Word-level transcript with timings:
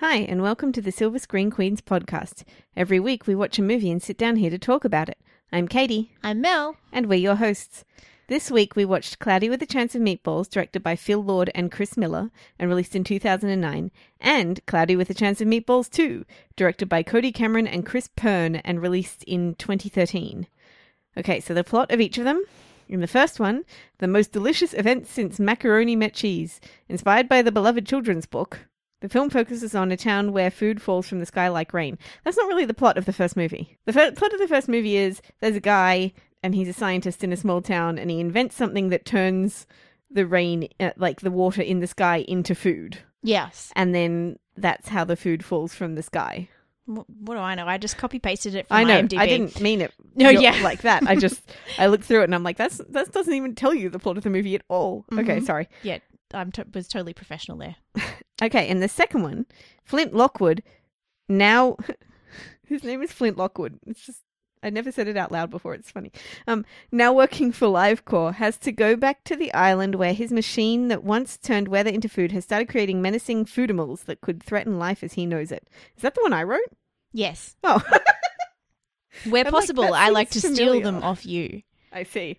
Hi, 0.00 0.18
and 0.18 0.42
welcome 0.42 0.70
to 0.70 0.80
the 0.80 0.92
Silver 0.92 1.18
Screen 1.18 1.50
Queens 1.50 1.80
podcast. 1.80 2.44
Every 2.76 3.00
week 3.00 3.26
we 3.26 3.34
watch 3.34 3.58
a 3.58 3.62
movie 3.62 3.90
and 3.90 4.00
sit 4.00 4.16
down 4.16 4.36
here 4.36 4.48
to 4.48 4.56
talk 4.56 4.84
about 4.84 5.08
it. 5.08 5.18
I'm 5.50 5.66
Katie, 5.66 6.12
I'm 6.22 6.40
Mel. 6.40 6.76
and 6.92 7.06
we're 7.06 7.18
your 7.18 7.34
hosts. 7.34 7.84
This 8.28 8.48
week 8.48 8.76
we 8.76 8.84
watched 8.84 9.18
Cloudy 9.18 9.50
with 9.50 9.60
a 9.60 9.66
Chance 9.66 9.96
of 9.96 10.02
Meatballs, 10.02 10.48
directed 10.48 10.84
by 10.84 10.94
Phil 10.94 11.20
Lord 11.20 11.50
and 11.52 11.72
Chris 11.72 11.96
Miller, 11.96 12.30
and 12.60 12.68
released 12.68 12.94
in 12.94 13.02
2009, 13.02 13.90
and 14.20 14.64
Cloudy 14.66 14.94
with 14.94 15.10
a 15.10 15.14
Chance 15.14 15.40
of 15.40 15.48
Meatballs 15.48 15.90
2, 15.90 16.24
directed 16.54 16.88
by 16.88 17.02
Cody 17.02 17.32
Cameron 17.32 17.66
and 17.66 17.84
Kris 17.84 18.08
Pearn, 18.14 18.54
and 18.54 18.80
released 18.80 19.24
in 19.24 19.56
2013. 19.56 20.46
Okay, 21.16 21.40
so 21.40 21.52
the 21.54 21.64
plot 21.64 21.90
of 21.90 22.00
each 22.00 22.18
of 22.18 22.24
them. 22.24 22.44
In 22.88 23.00
the 23.00 23.08
first 23.08 23.40
one, 23.40 23.64
the 23.98 24.06
most 24.06 24.30
delicious 24.30 24.74
event 24.74 25.08
since 25.08 25.40
macaroni 25.40 25.96
met 25.96 26.14
cheese, 26.14 26.60
inspired 26.88 27.28
by 27.28 27.42
the 27.42 27.50
beloved 27.50 27.84
children's 27.84 28.26
book. 28.26 28.67
The 29.00 29.08
film 29.08 29.30
focuses 29.30 29.74
on 29.74 29.92
a 29.92 29.96
town 29.96 30.32
where 30.32 30.50
food 30.50 30.82
falls 30.82 31.08
from 31.08 31.20
the 31.20 31.26
sky 31.26 31.48
like 31.48 31.72
rain. 31.72 31.98
That's 32.24 32.36
not 32.36 32.48
really 32.48 32.64
the 32.64 32.74
plot 32.74 32.98
of 32.98 33.04
the 33.04 33.12
first 33.12 33.36
movie. 33.36 33.78
The 33.84 33.92
fir- 33.92 34.12
plot 34.12 34.32
of 34.32 34.40
the 34.40 34.48
first 34.48 34.68
movie 34.68 34.96
is 34.96 35.22
there's 35.40 35.54
a 35.56 35.60
guy 35.60 36.12
and 36.42 36.54
he's 36.54 36.68
a 36.68 36.72
scientist 36.72 37.22
in 37.22 37.32
a 37.32 37.36
small 37.36 37.62
town 37.62 37.98
and 37.98 38.10
he 38.10 38.18
invents 38.20 38.56
something 38.56 38.88
that 38.88 39.04
turns 39.04 39.66
the 40.10 40.26
rain, 40.26 40.68
uh, 40.80 40.90
like 40.96 41.20
the 41.20 41.30
water 41.30 41.62
in 41.62 41.80
the 41.80 41.86
sky, 41.86 42.24
into 42.26 42.54
food. 42.54 42.98
Yes. 43.22 43.72
And 43.76 43.94
then 43.94 44.38
that's 44.56 44.88
how 44.88 45.04
the 45.04 45.16
food 45.16 45.44
falls 45.44 45.74
from 45.74 45.94
the 45.94 46.02
sky. 46.02 46.48
What, 46.86 47.06
do 47.26 47.36
I 47.36 47.54
know? 47.54 47.66
I 47.66 47.76
just 47.76 47.98
copy 47.98 48.18
pasted 48.18 48.54
it 48.54 48.66
from 48.66 48.78
I 48.78 48.84
know. 48.84 49.02
IMDb. 49.02 49.18
I 49.18 49.26
didn't 49.26 49.60
mean 49.60 49.82
it. 49.82 49.92
No, 50.14 50.30
yeah. 50.30 50.58
like 50.62 50.82
that. 50.82 51.02
I 51.06 51.16
just 51.16 51.42
I 51.78 51.86
looked 51.88 52.04
through 52.04 52.22
it 52.22 52.24
and 52.24 52.34
I'm 52.34 52.42
like, 52.42 52.56
that's 52.56 52.78
that 52.88 53.12
doesn't 53.12 53.34
even 53.34 53.54
tell 53.54 53.74
you 53.74 53.90
the 53.90 53.98
plot 53.98 54.16
of 54.16 54.24
the 54.24 54.30
movie 54.30 54.54
at 54.54 54.62
all. 54.68 55.04
Okay, 55.12 55.38
Mhm. 55.40 55.44
sorry. 55.46 55.68
Yeah, 55.82 55.98
I'm 56.32 56.52
to- 56.52 56.66
was 56.74 56.88
totally 56.88 57.14
professional 57.14 57.58
there. 57.58 57.76
Okay, 58.40 58.68
and 58.68 58.80
the 58.80 58.88
second 58.88 59.22
one, 59.24 59.46
Flint 59.82 60.14
Lockwood, 60.14 60.62
now 61.28 61.76
his 62.68 62.84
name 62.84 63.02
is 63.02 63.10
Flint 63.10 63.36
Lockwood. 63.36 63.80
It's 63.84 64.06
just 64.06 64.20
I 64.62 64.70
never 64.70 64.92
said 64.92 65.08
it 65.08 65.16
out 65.16 65.32
loud 65.32 65.50
before. 65.50 65.74
It's 65.74 65.90
funny. 65.90 66.12
Um, 66.46 66.64
now 66.92 67.12
working 67.12 67.50
for 67.50 67.66
Live 67.66 68.04
Corp, 68.04 68.36
has 68.36 68.56
to 68.58 68.70
go 68.70 68.94
back 68.94 69.24
to 69.24 69.34
the 69.34 69.52
island 69.54 69.96
where 69.96 70.12
his 70.12 70.30
machine 70.30 70.86
that 70.86 71.02
once 71.02 71.36
turned 71.36 71.66
weather 71.66 71.90
into 71.90 72.08
food 72.08 72.30
has 72.30 72.44
started 72.44 72.68
creating 72.68 73.02
menacing 73.02 73.44
foodimals 73.44 74.04
that 74.04 74.20
could 74.20 74.40
threaten 74.40 74.78
life 74.78 75.02
as 75.02 75.14
he 75.14 75.26
knows 75.26 75.50
it. 75.50 75.68
Is 75.96 76.02
that 76.02 76.14
the 76.14 76.22
one 76.22 76.32
I 76.32 76.44
wrote? 76.44 76.60
Yes. 77.12 77.56
Oh, 77.64 77.82
Where 79.28 79.42
like, 79.44 79.52
possible, 79.52 79.82
that 79.84 79.94
I 79.94 80.10
like 80.10 80.30
to 80.30 80.40
seems 80.40 80.54
steal 80.54 80.80
them 80.80 81.02
off 81.02 81.26
you. 81.26 81.62
I 81.92 82.04
see. 82.04 82.38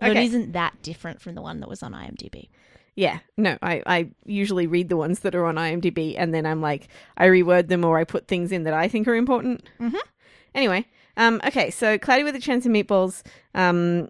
But 0.00 0.10
Okay. 0.10 0.20
it 0.22 0.26
isn't 0.26 0.52
that 0.52 0.82
different 0.82 1.20
from 1.20 1.34
the 1.34 1.42
one 1.42 1.58
that 1.60 1.68
was 1.68 1.82
on 1.82 1.92
IMDb. 1.92 2.48
Yeah, 2.94 3.20
no, 3.38 3.56
I, 3.62 3.82
I 3.86 4.10
usually 4.26 4.66
read 4.66 4.88
the 4.90 4.96
ones 4.98 5.20
that 5.20 5.34
are 5.34 5.46
on 5.46 5.54
IMDb 5.56 6.14
and 6.18 6.34
then 6.34 6.44
I'm 6.44 6.60
like, 6.60 6.88
I 7.16 7.26
reword 7.26 7.68
them 7.68 7.84
or 7.86 7.98
I 7.98 8.04
put 8.04 8.28
things 8.28 8.52
in 8.52 8.64
that 8.64 8.74
I 8.74 8.86
think 8.88 9.08
are 9.08 9.14
important. 9.14 9.62
Mhm. 9.80 9.96
Anyway, 10.54 10.84
um, 11.16 11.40
okay, 11.46 11.70
so 11.70 11.96
Cloudy 11.96 12.22
with 12.22 12.34
a 12.36 12.40
Chance 12.40 12.66
of 12.66 12.72
Meatballs, 12.72 13.22
um, 13.54 14.08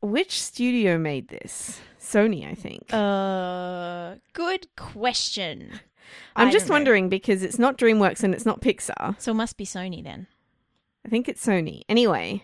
which 0.00 0.40
studio 0.42 0.98
made 0.98 1.28
this? 1.28 1.80
Sony, 2.00 2.50
I 2.50 2.54
think. 2.54 2.92
Uh, 2.92 4.16
good 4.32 4.66
question. 4.76 5.78
I'm 6.34 6.48
I 6.48 6.50
just 6.50 6.64
don't 6.64 6.70
know. 6.70 6.74
wondering 6.76 7.08
because 7.08 7.42
it's 7.42 7.58
not 7.58 7.76
DreamWorks 7.78 8.22
and 8.24 8.34
it's 8.34 8.46
not 8.46 8.60
Pixar. 8.60 9.20
So 9.20 9.32
it 9.32 9.34
must 9.34 9.56
be 9.56 9.64
Sony 9.66 10.02
then. 10.02 10.26
I 11.04 11.08
think 11.10 11.28
it's 11.28 11.44
Sony. 11.44 11.82
Anyway, 11.88 12.42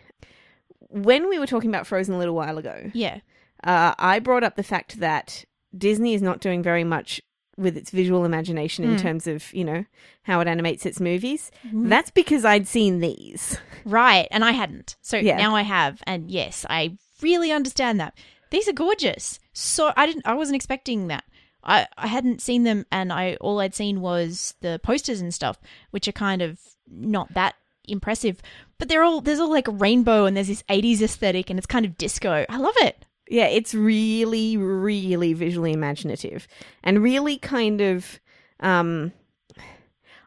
when 0.91 1.29
we 1.29 1.39
were 1.39 1.47
talking 1.47 1.71
about 1.71 1.87
Frozen 1.87 2.15
a 2.15 2.19
little 2.19 2.35
while 2.35 2.59
ago, 2.59 2.91
Yeah. 2.93 3.21
Uh, 3.65 3.95
I 3.98 4.19
brought 4.20 4.45
up 4.45 4.57
the 4.57 4.62
fact 4.62 5.01
that 5.01 5.45
Disney 5.77 6.15
is 6.15 6.23
not 6.23 6.41
doing 6.41 6.62
very 6.62 6.84
much 6.84 7.20
with 7.57 7.77
its 7.77 7.91
visual 7.91 8.25
imagination 8.25 8.84
in 8.84 8.97
Mm. 8.97 9.01
terms 9.01 9.27
of, 9.27 9.53
you 9.55 9.65
know, 9.65 9.84
how 10.23 10.41
it 10.41 10.48
animates 10.48 10.84
its 10.87 10.98
movies. 11.01 11.51
Mm-hmm. 11.67 11.89
That's 11.89 12.11
because 12.11 12.45
I'd 12.45 12.67
seen 12.67 12.98
these. 13.01 13.59
Right, 13.84 14.27
and 14.31 14.45
I 14.45 14.51
hadn't. 14.53 14.97
So 15.03 15.17
Yeah. 15.17 15.37
now 15.37 15.55
I 15.55 15.62
have, 15.62 16.03
and 16.06 16.31
yes, 16.31 16.67
I 16.69 16.97
really 17.23 17.53
understand 17.53 18.00
that. 18.00 18.15
These 18.50 18.69
are 18.69 18.72
gorgeous. 18.72 19.38
So 19.53 19.93
I 19.97 20.06
didn't 20.06 20.27
I 20.27 20.34
wasn't 20.34 20.56
expecting 20.56 21.06
that. 21.09 21.25
I, 21.62 21.87
I 21.97 22.06
hadn't 22.09 22.43
seen 22.43 22.65
them 22.65 22.84
and 22.93 23.12
I 23.12 23.37
all 23.41 23.59
I'd 23.61 23.75
seen 23.75 24.00
was 24.00 24.55
the 24.61 24.81
posters 24.83 25.21
and 25.21 25.33
stuff, 25.33 25.59
which 25.93 26.06
are 26.09 26.12
kind 26.12 26.43
of 26.43 26.59
not 26.91 27.33
that 27.34 27.55
impressive. 27.87 28.43
But 28.78 28.88
they're 28.88 29.03
all 29.05 29.21
there's 29.21 29.41
all 29.41 29.50
like 29.50 29.69
a 29.69 29.72
rainbow 29.72 30.25
and 30.27 30.37
there's 30.37 30.49
this 30.49 30.62
80s 30.69 31.00
aesthetic 31.03 31.50
and 31.50 31.59
it's 31.59 31.67
kind 31.67 31.84
of 31.87 31.97
disco. 31.97 32.44
I 32.49 32.56
love 32.59 32.75
it. 32.78 33.05
Yeah, 33.29 33.47
it's 33.47 33.75
really, 33.75 34.57
really 34.57 35.33
visually 35.33 35.73
imaginative 35.73 36.47
and 36.83 37.03
really 37.03 37.39
kind 37.39 37.81
of. 37.81 38.21
Um, 38.61 39.12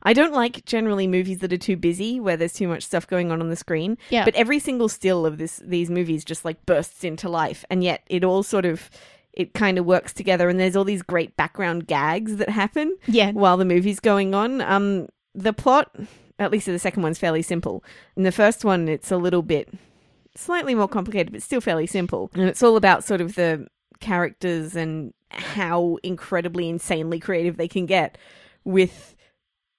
I 0.04 0.14
don't 0.14 0.34
like 0.34 0.64
generally 0.66 1.08
movies 1.08 1.40
that 1.40 1.52
are 1.52 1.58
too 1.58 1.76
busy 1.76 2.20
where 2.20 2.38
there's 2.38 2.54
too 2.54 2.68
much 2.68 2.84
stuff 2.84 3.08
going 3.08 3.32
on 3.32 3.42
on 3.42 3.50
the 3.50 3.56
screen. 3.56 3.98
Yeah. 4.10 4.24
But 4.26 4.36
every 4.36 4.60
single 4.60 4.90
still 4.90 5.26
of 5.26 5.38
this 5.38 5.62
these 5.66 5.90
movies 5.90 6.24
just 6.24 6.46
like 6.46 6.66
bursts 6.66 7.04
into 7.04 7.28
life, 7.30 7.66
and 7.70 7.84
yet 7.84 8.04
it 8.08 8.24
all 8.24 8.44
sort 8.44 8.66
of 8.66 8.90
it 9.34 9.54
kind 9.54 9.78
of 9.78 9.86
works 9.86 10.14
together. 10.14 10.50
And 10.50 10.60
there's 10.60 10.76
all 10.76 10.84
these 10.84 11.02
great 11.04 11.36
background 11.38 11.88
gags 11.88 12.38
that 12.38 12.50
happen 12.50 12.96
Yeah. 13.08 13.32
while 13.32 13.58
the 13.58 13.66
movie's 13.66 14.00
going 14.00 14.34
on. 14.34 14.62
Um, 14.62 15.08
the 15.36 15.54
plot, 15.54 15.96
at 16.40 16.52
least 16.52 16.66
the 16.66 16.80
second 16.80 17.04
one's 17.04 17.20
fairly 17.20 17.44
simple. 17.44 17.84
In 18.16 18.24
the 18.24 18.32
first 18.32 18.66
one, 18.66 18.88
it's 18.88 19.12
a 19.12 19.18
little 19.18 19.44
bit 19.44 19.70
slightly 20.38 20.76
more 20.76 20.88
complicated, 20.88 21.32
but 21.34 21.42
still 21.42 21.62
fairly 21.62 21.88
simple. 21.88 22.30
And 22.34 22.44
it's 22.44 22.64
all 22.64 22.78
about 22.78 23.04
sort 23.04 23.22
of 23.22 23.36
the 23.36 23.68
characters 24.00 24.76
and 24.76 25.14
how 25.30 25.98
incredibly 26.04 26.70
insanely 26.70 27.20
creative 27.20 27.58
they 27.58 27.68
can 27.68 27.86
get 27.86 28.18
with 28.64 29.16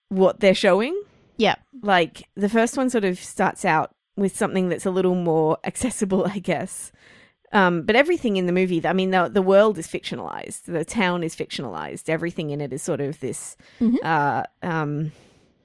what 0.08 0.40
they're 0.40 0.54
showing. 0.54 1.00
Yeah. 1.36 1.56
Like 1.82 2.24
the 2.34 2.48
first 2.48 2.76
one 2.76 2.90
sort 2.90 3.04
of 3.04 3.18
starts 3.18 3.64
out 3.64 3.94
with 4.16 4.36
something 4.36 4.68
that's 4.68 4.86
a 4.86 4.90
little 4.90 5.14
more 5.14 5.58
accessible, 5.64 6.26
I 6.26 6.38
guess. 6.38 6.92
Um, 7.50 7.82
but 7.82 7.96
everything 7.96 8.36
in 8.36 8.44
the 8.44 8.52
movie, 8.52 8.86
I 8.86 8.92
mean, 8.92 9.10
the 9.10 9.30
the 9.32 9.40
world 9.40 9.78
is 9.78 9.86
fictionalized. 9.86 10.64
The 10.64 10.84
town 10.84 11.22
is 11.22 11.34
fictionalized. 11.34 12.10
Everything 12.10 12.50
in 12.50 12.60
it 12.60 12.74
is 12.74 12.82
sort 12.82 13.00
of 13.00 13.20
this. 13.20 13.56
Mhm. 13.80 13.96
Uh, 14.02 14.42
um, 14.62 15.12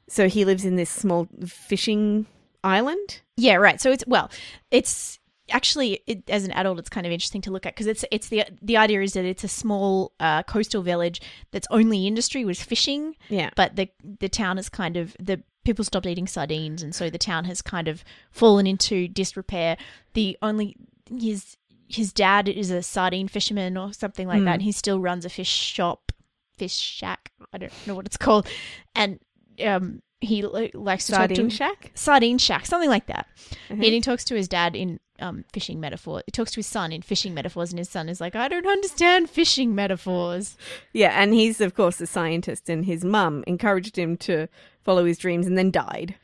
so 0.07 0.29
he 0.29 0.45
lives 0.45 0.63
in 0.63 0.77
this 0.77 0.89
small 0.89 1.27
fishing 1.45 2.25
island. 2.63 3.21
Yeah, 3.37 3.55
right. 3.55 3.79
So 3.81 3.91
it's 3.91 4.03
well, 4.07 4.29
it's 4.71 5.19
actually 5.51 6.01
it, 6.07 6.29
as 6.29 6.45
an 6.45 6.51
adult, 6.51 6.79
it's 6.79 6.89
kind 6.89 7.05
of 7.05 7.11
interesting 7.11 7.41
to 7.41 7.51
look 7.51 7.65
at 7.65 7.73
because 7.75 7.87
it's 7.87 8.05
it's 8.11 8.29
the 8.29 8.43
the 8.61 8.77
idea 8.77 9.01
is 9.01 9.13
that 9.13 9.25
it's 9.25 9.43
a 9.43 9.47
small 9.47 10.13
uh, 10.19 10.43
coastal 10.43 10.81
village 10.81 11.21
that's 11.51 11.67
only 11.69 12.07
industry 12.07 12.45
was 12.45 12.61
fishing, 12.63 13.15
Yeah, 13.29 13.49
but 13.55 13.75
the 13.75 13.89
the 14.19 14.29
town 14.29 14.57
is 14.57 14.69
kind 14.69 14.97
of 14.97 15.15
the 15.19 15.41
people 15.65 15.83
stopped 15.85 16.05
eating 16.05 16.27
sardines, 16.27 16.81
and 16.83 16.93
so 16.93 17.09
the 17.09 17.17
town 17.17 17.45
has 17.45 17.61
kind 17.61 17.87
of 17.87 18.03
fallen 18.31 18.67
into 18.67 19.07
disrepair. 19.07 19.77
The 20.13 20.37
only 20.41 20.75
his 21.09 21.57
his 21.89 22.13
dad 22.13 22.47
is 22.47 22.71
a 22.71 22.81
sardine 22.81 23.27
fisherman 23.27 23.77
or 23.77 23.93
something 23.93 24.27
like 24.27 24.39
Hmm. 24.39 24.45
that. 24.45 24.53
And 24.53 24.61
he 24.63 24.71
still 24.71 24.99
runs 24.99 25.25
a 25.25 25.29
fish 25.29 25.49
shop, 25.49 26.11
fish 26.57 26.73
shack. 26.75 27.31
I 27.51 27.57
don't 27.59 27.73
know 27.85 27.95
what 27.95 28.05
it's 28.05 28.17
called, 28.17 28.47
and 28.95 29.19
um. 29.63 30.01
He 30.23 30.41
li- 30.41 30.71
likes 30.73 31.05
to 31.07 31.13
sardine 31.13 31.37
talk 31.37 31.49
to 31.49 31.55
shack. 31.55 31.91
sardine 31.95 32.37
shack, 32.37 32.65
something 32.65 32.89
like 32.89 33.05
that. 33.07 33.27
Mhm. 33.69 33.73
And 33.73 33.83
he 33.83 34.01
talks 34.01 34.23
to 34.25 34.35
his 34.35 34.47
dad 34.47 34.75
in 34.75 34.99
um, 35.19 35.45
fishing 35.53 35.79
metaphor. 35.79 36.21
He 36.25 36.31
talks 36.31 36.51
to 36.51 36.55
his 36.57 36.67
son 36.67 36.91
in 36.91 37.01
fishing 37.01 37.33
metaphors, 37.33 37.71
and 37.71 37.77
his 37.79 37.89
son 37.89 38.09
is 38.09 38.19
like, 38.19 38.35
"I 38.35 38.47
don't 38.47 38.65
understand 38.67 39.29
fishing 39.29 39.75
metaphors." 39.75 40.57
Yeah, 40.91 41.13
and 41.21 41.33
he's 41.33 41.61
of 41.61 41.75
course 41.75 42.01
a 42.01 42.07
scientist, 42.07 42.67
and 42.67 42.85
his 42.85 43.05
mum 43.05 43.43
encouraged 43.47 43.97
him 43.97 44.17
to 44.17 44.47
follow 44.83 45.05
his 45.05 45.17
dreams, 45.19 45.45
and 45.47 45.57
then 45.57 45.71
died. 45.71 46.15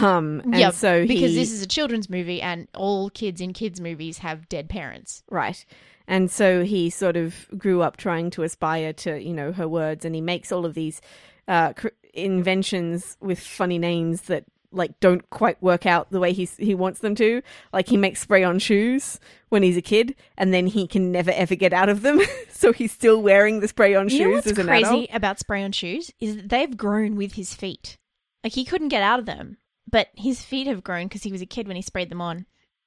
Um, 0.00 0.40
and 0.44 0.58
Yep, 0.58 0.74
so 0.74 1.02
he, 1.02 1.06
because 1.08 1.34
this 1.34 1.52
is 1.52 1.62
a 1.62 1.66
children's 1.66 2.10
movie, 2.10 2.42
and 2.42 2.68
all 2.74 3.10
kids 3.10 3.40
in 3.40 3.52
kids 3.52 3.80
movies 3.80 4.18
have 4.18 4.48
dead 4.48 4.68
parents. 4.68 5.22
Right. 5.30 5.64
And 6.06 6.30
so 6.30 6.64
he 6.64 6.90
sort 6.90 7.16
of 7.16 7.46
grew 7.56 7.82
up 7.82 7.96
trying 7.96 8.30
to 8.30 8.42
aspire 8.42 8.92
to, 8.94 9.22
you 9.22 9.32
know, 9.34 9.52
her 9.52 9.68
words, 9.68 10.04
and 10.04 10.14
he 10.14 10.20
makes 10.20 10.50
all 10.50 10.64
of 10.66 10.74
these 10.74 11.00
uh, 11.46 11.72
cr- 11.74 11.88
inventions 12.24 13.16
with 13.20 13.40
funny 13.40 13.78
names 13.78 14.22
that 14.22 14.44
like 14.70 15.00
don't 15.00 15.28
quite 15.30 15.62
work 15.62 15.86
out 15.86 16.10
the 16.10 16.20
way 16.20 16.32
he 16.32 16.44
he 16.58 16.74
wants 16.74 17.00
them 17.00 17.14
to. 17.14 17.40
Like 17.72 17.88
he 17.88 17.96
makes 17.96 18.20
spray 18.20 18.44
on 18.44 18.58
shoes 18.58 19.18
when 19.48 19.62
he's 19.62 19.76
a 19.78 19.82
kid, 19.82 20.14
and 20.36 20.52
then 20.52 20.66
he 20.66 20.86
can 20.86 21.10
never 21.10 21.30
ever 21.30 21.54
get 21.54 21.72
out 21.72 21.88
of 21.88 22.02
them. 22.02 22.20
so 22.50 22.72
he's 22.72 22.92
still 22.92 23.22
wearing 23.22 23.60
the 23.60 23.68
spray 23.68 23.94
on 23.94 24.08
You 24.10 24.18
know 24.18 24.24
shoes 24.26 24.34
what's 24.34 24.46
as 24.48 24.58
an 24.58 24.66
crazy 24.66 24.84
adult. 25.04 25.08
about 25.12 25.38
spray 25.38 25.62
on 25.62 25.72
shoes 25.72 26.10
is 26.20 26.36
that 26.36 26.48
they've 26.50 26.76
grown 26.76 27.16
with 27.16 27.32
his 27.34 27.54
feet. 27.54 27.96
Like 28.44 28.52
he 28.52 28.64
couldn't 28.64 28.88
get 28.88 29.02
out 29.02 29.18
of 29.18 29.26
them, 29.26 29.56
but 29.90 30.08
his 30.14 30.42
feet 30.42 30.66
have 30.66 30.84
grown 30.84 31.06
because 31.08 31.22
he 31.22 31.32
was 31.32 31.40
a 31.42 31.46
kid 31.46 31.66
when 31.66 31.76
he 31.76 31.82
sprayed 31.82 32.10
them 32.10 32.20
on. 32.20 32.44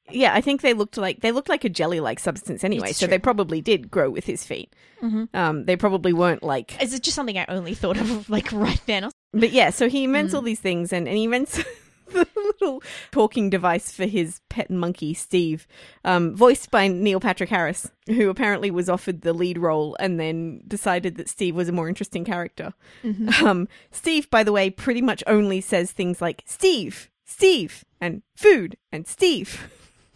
Yeah, 0.10 0.34
I 0.34 0.42
think 0.42 0.62
they 0.62 0.74
looked 0.74 0.98
like 0.98 1.22
they 1.22 1.32
looked 1.32 1.50
like 1.50 1.64
a 1.64 1.70
jelly-like 1.70 2.20
substance 2.20 2.64
anyway. 2.64 2.90
It's 2.90 3.00
so 3.00 3.06
true. 3.08 3.12
they 3.12 3.20
probably 3.20 3.60
did 3.62 3.90
grow 3.90 4.10
with 4.10 4.26
his 4.26 4.44
feet. 4.46 4.74
Mhm. 5.02 5.34
Um, 5.34 5.66
they 5.66 5.76
probably 5.78 6.14
weren't 6.14 6.44
like 6.44 6.80
Is 6.82 6.94
it 6.94 7.02
just 7.02 7.16
something 7.16 7.38
I 7.40 7.46
only 7.48 7.74
thought 7.74 7.98
of 7.98 8.30
like 8.30 8.52
right 8.52 8.82
then? 8.86 9.10
But 9.34 9.52
yeah, 9.52 9.70
so 9.70 9.88
he 9.90 10.04
invents 10.04 10.34
Mm. 10.34 10.38
all 10.38 10.42
these 10.42 10.60
things 10.60 10.92
and, 10.92 11.08
and 11.08 11.18
he 11.18 11.24
invents 11.24 11.64
the 12.12 12.28
little 12.36 12.84
talking 13.12 13.50
device 13.50 13.92
for 13.92 14.06
his 14.06 14.42
pet 14.50 14.70
monkey, 14.70 15.14
Steve, 15.14 15.66
um, 16.04 16.36
voiced 16.36 16.70
by 16.70 16.90
Neil 16.90 17.22
Patrick 17.22 17.50
Harris, 17.50 17.90
who 18.08 18.30
apparently 18.30 18.70
was 18.70 18.90
offered 18.90 19.22
the 19.22 19.32
lead 19.32 19.58
role 19.58 19.96
and 20.02 20.20
then 20.20 20.62
decided 20.68 21.16
that 21.16 21.30
Steve 21.30 21.56
was 21.56 21.70
a 21.70 21.72
more 21.72 21.88
interesting 21.88 22.26
character. 22.26 22.74
Um, 23.42 23.68
Steve, 23.92 24.30
by 24.30 24.44
the 24.44 24.52
way, 24.52 24.70
pretty 24.70 25.02
much 25.02 25.24
only 25.26 25.62
says 25.62 25.92
things 25.92 26.22
like 26.22 26.44
Steve, 26.46 27.10
Steve, 27.24 27.86
and 28.02 28.24
food, 28.36 28.76
and 28.92 29.08
Steve, 29.08 29.70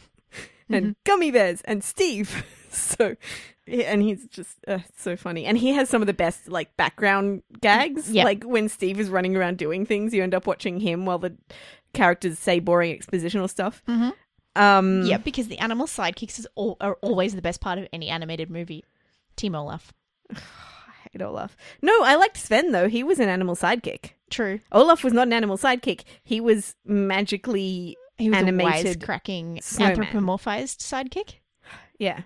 and 0.70 0.96
gummy 1.06 1.32
bears, 1.32 1.62
and 1.62 1.82
Steve. 1.84 2.44
so, 2.98 3.16
and 3.68 4.02
he's 4.02 4.26
just 4.28 4.58
uh, 4.68 4.80
so 4.98 5.16
funny. 5.16 5.46
And 5.46 5.58
he 5.58 5.70
has 5.74 5.90
some 5.90 6.02
of 6.02 6.08
the 6.08 6.14
best, 6.14 6.48
like, 6.50 6.76
background 6.78 7.44
gags. 7.62 8.10
Yeah. 8.12 8.24
Like, 8.24 8.44
when 8.44 8.70
Steve 8.70 9.00
is 9.00 9.10
running 9.10 9.36
around 9.36 9.58
doing 9.58 9.86
things, 9.86 10.14
you 10.14 10.22
end 10.24 10.34
up 10.36 10.46
watching 10.48 10.80
him 10.80 11.06
while 11.06 11.20
the 11.20 11.36
characters 11.94 12.38
say 12.40 12.60
boring 12.60 12.98
expositional 12.98 13.50
stuff. 13.50 13.82
Mhm. 13.88 14.14
Um, 14.56 15.04
Yeah, 15.06 15.18
because 15.18 15.48
the 15.48 15.58
animal 15.60 15.86
sidekicks 15.88 16.40
is 16.40 16.48
all, 16.56 16.78
are 16.80 16.96
always 17.02 17.36
the 17.36 17.42
best 17.42 17.60
part 17.62 17.78
of 17.80 17.88
any 17.92 18.08
animated 18.10 18.50
movie. 18.50 18.84
Team 19.36 19.54
Olaf. 19.56 19.92
I 20.34 20.38
hate 21.12 21.22
Olaf. 21.22 21.56
No, 21.82 21.94
I 22.04 22.16
liked 22.16 22.38
Sven, 22.38 22.72
though. 22.72 22.88
He 22.88 23.04
was 23.04 23.20
an 23.20 23.30
animal 23.30 23.56
sidekick. 23.56 24.12
True. 24.30 24.60
Olaf 24.72 25.04
was 25.04 25.14
not 25.14 25.28
an 25.28 25.34
animal 25.34 25.58
sidekick. 25.58 26.04
He 26.24 26.40
was 26.42 26.76
magically 26.86 27.98
He 28.18 28.30
was 28.30 28.38
Animated 28.40 29.04
a 29.04 29.62
snowman. 29.62 29.96
anthropomorphized 29.98 30.78
sidekick, 30.80 31.36
Yeah. 32.00 32.22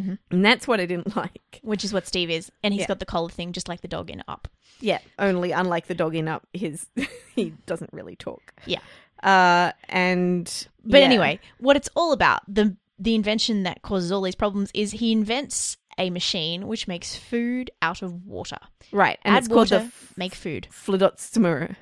Mhm. 0.00 0.18
And 0.30 0.44
that's 0.44 0.66
what 0.66 0.80
I 0.80 0.86
didn't 0.86 1.16
like. 1.22 1.60
which 1.62 1.84
is 1.84 1.92
what 1.92 2.06
Steve 2.06 2.30
is, 2.30 2.50
and 2.62 2.74
he's 2.74 2.82
Yeah. 2.82 2.86
got 2.88 2.98
the 2.98 3.06
collar 3.06 3.28
thing 3.30 3.52
just 3.52 3.68
like 3.68 3.80
the 3.80 3.88
dog 3.88 4.10
in 4.10 4.22
Up. 4.28 4.48
Yeah. 4.80 4.98
Only 5.18 5.52
unlike 5.52 5.86
the 5.86 5.94
dog 5.94 6.14
in 6.16 6.26
Up, 6.28 6.46
his 6.52 6.86
he 7.34 7.54
doesn't 7.66 7.90
really 7.92 8.16
talk. 8.16 8.52
Yeah. 8.66 8.80
Uh 9.22 9.72
and 9.88 10.66
But 10.84 10.98
yeah. 10.98 11.04
anyway, 11.06 11.40
what 11.58 11.76
it's 11.76 11.88
all 11.94 12.12
about, 12.12 12.40
the 12.52 12.76
the 12.98 13.14
invention 13.14 13.62
that 13.64 13.82
causes 13.82 14.12
all 14.12 14.22
these 14.22 14.34
problems 14.36 14.70
is 14.74 14.92
he 14.92 15.10
invents 15.12 15.76
a 15.98 16.10
machine 16.10 16.66
which 16.66 16.88
makes 16.88 17.16
food 17.16 17.70
out 17.82 18.02
of 18.02 18.26
water. 18.26 18.58
Right. 18.92 19.18
And 19.22 19.36
Add 19.36 19.38
it's 19.38 19.48
called 19.48 19.70
water, 19.70 19.90
the 19.90 20.14
make 20.16 20.34
food. 20.34 20.68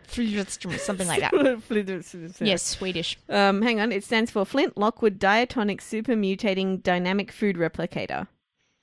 Flidotstummer. 0.08 0.78
Something 0.78 1.08
like 1.08 1.20
that. 1.20 1.32
Yes, 2.46 2.62
Swedish. 2.62 3.18
Um, 3.28 3.62
hang 3.62 3.80
on. 3.80 3.92
It 3.92 4.04
stands 4.04 4.30
for 4.30 4.44
Flint 4.44 4.76
Lockwood 4.76 5.18
Diatonic 5.18 5.80
Super 5.80 6.14
Mutating 6.14 6.82
Dynamic 6.82 7.32
Food 7.32 7.56
Replicator. 7.56 8.26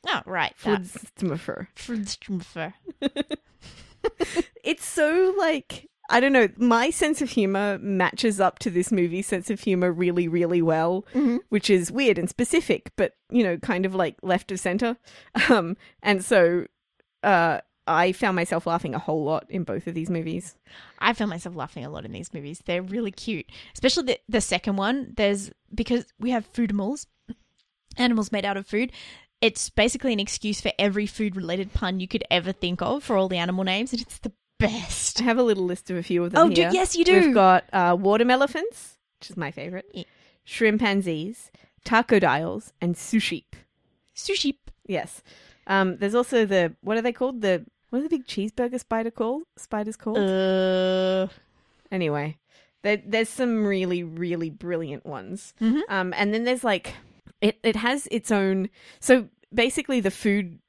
Oh, 0.07 0.21
right. 0.25 0.53
that. 0.63 0.81
Flidotstummer. 0.83 1.67
Flidstumfer. 1.75 2.73
it's 4.63 4.85
so 4.85 5.33
like 5.37 5.88
I 6.11 6.19
don't 6.19 6.33
know. 6.33 6.47
My 6.57 6.89
sense 6.89 7.21
of 7.21 7.29
humor 7.29 7.77
matches 7.79 8.39
up 8.41 8.57
to 8.59 8.69
this 8.71 8.91
movie's 8.91 9.27
sense 9.27 9.49
of 9.49 9.59
humor 9.61 9.91
really, 9.91 10.27
really 10.27 10.61
well, 10.61 11.05
Mhm. 11.13 11.39
which 11.49 11.69
is 11.69 11.91
weird 11.91 12.17
and 12.17 12.29
specific, 12.29 12.91
but 12.95 13.15
you 13.29 13.43
know, 13.43 13.57
kind 13.57 13.85
of 13.85 13.93
like 13.95 14.15
left 14.23 14.51
of 14.51 14.59
center. 14.59 14.97
Um, 15.49 15.77
and 16.01 16.23
so, 16.25 16.65
uh, 17.23 17.59
I 17.87 18.11
found 18.11 18.35
myself 18.35 18.67
laughing 18.67 18.93
a 18.93 18.99
whole 18.99 19.23
lot 19.23 19.45
in 19.49 19.63
both 19.63 19.87
of 19.87 19.95
these 19.95 20.09
movies. 20.11 20.55
I 20.99 21.13
found 21.13 21.29
myself 21.31 21.55
laughing 21.55 21.83
a 21.85 21.89
lot 21.89 22.05
in 22.05 22.11
these 22.11 22.31
movies. 22.33 22.61
They're 22.65 22.83
really 22.83 23.11
cute, 23.11 23.47
especially 23.73 24.03
the, 24.03 24.19
the 24.29 24.41
second 24.41 24.75
one. 24.75 25.13
There's 25.17 25.51
because 25.73 26.05
we 26.19 26.29
have 26.31 26.45
food 26.47 26.69
foodimals, 26.71 27.07
animals 27.97 28.31
made 28.31 28.45
out 28.45 28.57
of 28.57 28.67
food. 28.67 28.91
It's 29.41 29.69
basically 29.69 30.11
an 30.13 30.19
excuse 30.19 30.59
for 30.61 30.71
every 30.77 31.05
food 31.07 31.35
related 31.35 31.73
pun 31.73 31.99
you 31.99 32.07
could 32.07 32.23
ever 32.29 32.51
think 32.51 32.81
of 32.81 33.03
for 33.03 33.15
all 33.15 33.27
the 33.29 33.37
animal 33.37 33.63
names, 33.63 33.93
and 33.93 34.01
it's 34.01 34.19
the 34.19 34.33
best. 34.59 35.19
I 35.21 35.23
have 35.23 35.37
a 35.39 35.43
little 35.43 35.65
list 35.65 35.89
of 35.89 35.97
a 35.97 36.03
few 36.03 36.23
of 36.23 36.31
them. 36.31 36.47
Oh, 36.47 36.49
do, 36.53 36.61
yes, 36.71 36.95
you 36.95 37.03
do. 37.05 37.13
We've 37.19 37.33
got 37.33 37.63
uh, 37.73 37.95
watermelephants, 37.97 38.97
which 39.19 39.29
is 39.31 39.37
my 39.37 39.49
favorite, 39.51 39.85
Yeah. 39.93 40.03
shrimpanzees, 40.43 41.49
tacodiles, 41.85 42.71
and 42.81 42.95
sushi. 42.95 43.45
Sushi. 44.15 44.55
Yes. 44.85 45.23
Um, 45.67 45.97
there's 45.97 46.15
also 46.15 46.45
the 46.45 46.75
what 46.81 46.97
are 46.97 47.01
they 47.01 47.13
called? 47.13 47.41
The 47.41 47.65
what 47.89 47.99
are 47.99 48.03
the 48.03 48.09
big 48.09 48.27
cheeseburger 48.27 48.79
spider 48.79 49.11
called? 49.11 49.43
Spiders 49.57 49.95
called? 49.95 50.17
Uh, 50.19 51.27
Anyway, 51.91 52.37
there, 52.83 53.01
there's 53.03 53.29
some 53.29 53.65
really, 53.65 54.03
really 54.03 54.51
brilliant 54.51 55.05
ones. 55.07 55.55
Mhm. 55.59 55.81
Um, 55.89 56.13
and 56.15 56.31
then 56.33 56.43
there's 56.43 56.63
like, 56.63 56.93
it, 57.41 57.57
it 57.63 57.75
has 57.77 58.07
its 58.11 58.29
own. 58.31 58.69
So 58.99 59.27
basically, 59.51 59.99
the 59.99 60.11
food 60.11 60.59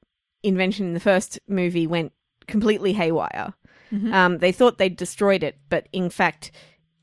invention 0.41 0.87
in 0.87 0.93
the 0.95 0.99
first 0.99 1.37
movie 1.47 1.85
went 1.85 2.11
completely 2.47 2.93
haywire. 2.93 3.53
Mhm. 3.91 4.13
Um, 4.13 4.37
they 4.39 4.51
thought 4.51 4.77
they'd 4.77 4.95
destroyed 4.95 5.43
it, 5.43 5.57
but 5.69 5.87
in 5.91 6.09
fact, 6.09 6.51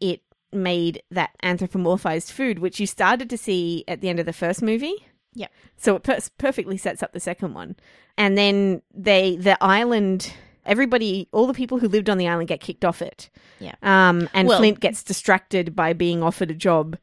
it 0.01 0.23
made 0.53 1.03
that 1.11 1.31
anthropomorphized 1.43 2.31
food, 2.33 2.59
which 2.59 2.81
you 2.81 2.87
started 2.87 3.29
to 3.31 3.37
see 3.39 3.85
at 3.87 4.01
the 4.01 4.09
end 4.09 4.19
of 4.19 4.27
the 4.27 4.33
first 4.33 4.63
movie. 4.63 4.95
Yep. 5.35 5.53
So 5.77 5.97
it 5.97 6.03
per- 6.03 6.19
perfectly 6.39 6.77
sets 6.79 7.03
up 7.03 7.13
the 7.13 7.21
second 7.21 7.55
one. 7.55 7.77
And 8.17 8.37
then 8.39 8.83
they, 8.95 9.37
the 9.37 9.63
island, 9.63 10.33
everybody, 10.65 11.29
all 11.33 11.47
the 11.47 11.55
people 11.55 11.79
who 11.79 11.89
lived 11.89 12.09
on 12.09 12.19
the 12.19 12.27
island 12.27 12.49
get 12.49 12.61
kicked 12.61 12.85
off 12.85 13.03
it. 13.03 13.29
Yeah. 13.61 13.75
Um, 13.83 14.29
and 14.33 14.49
Well- 14.49 14.59
Flint 14.59 14.81
gets 14.81 15.03
distracted 15.03 15.77
by 15.77 15.93
being 15.93 16.23
offered 16.23 16.51
a 16.51 16.55
job 16.55 16.97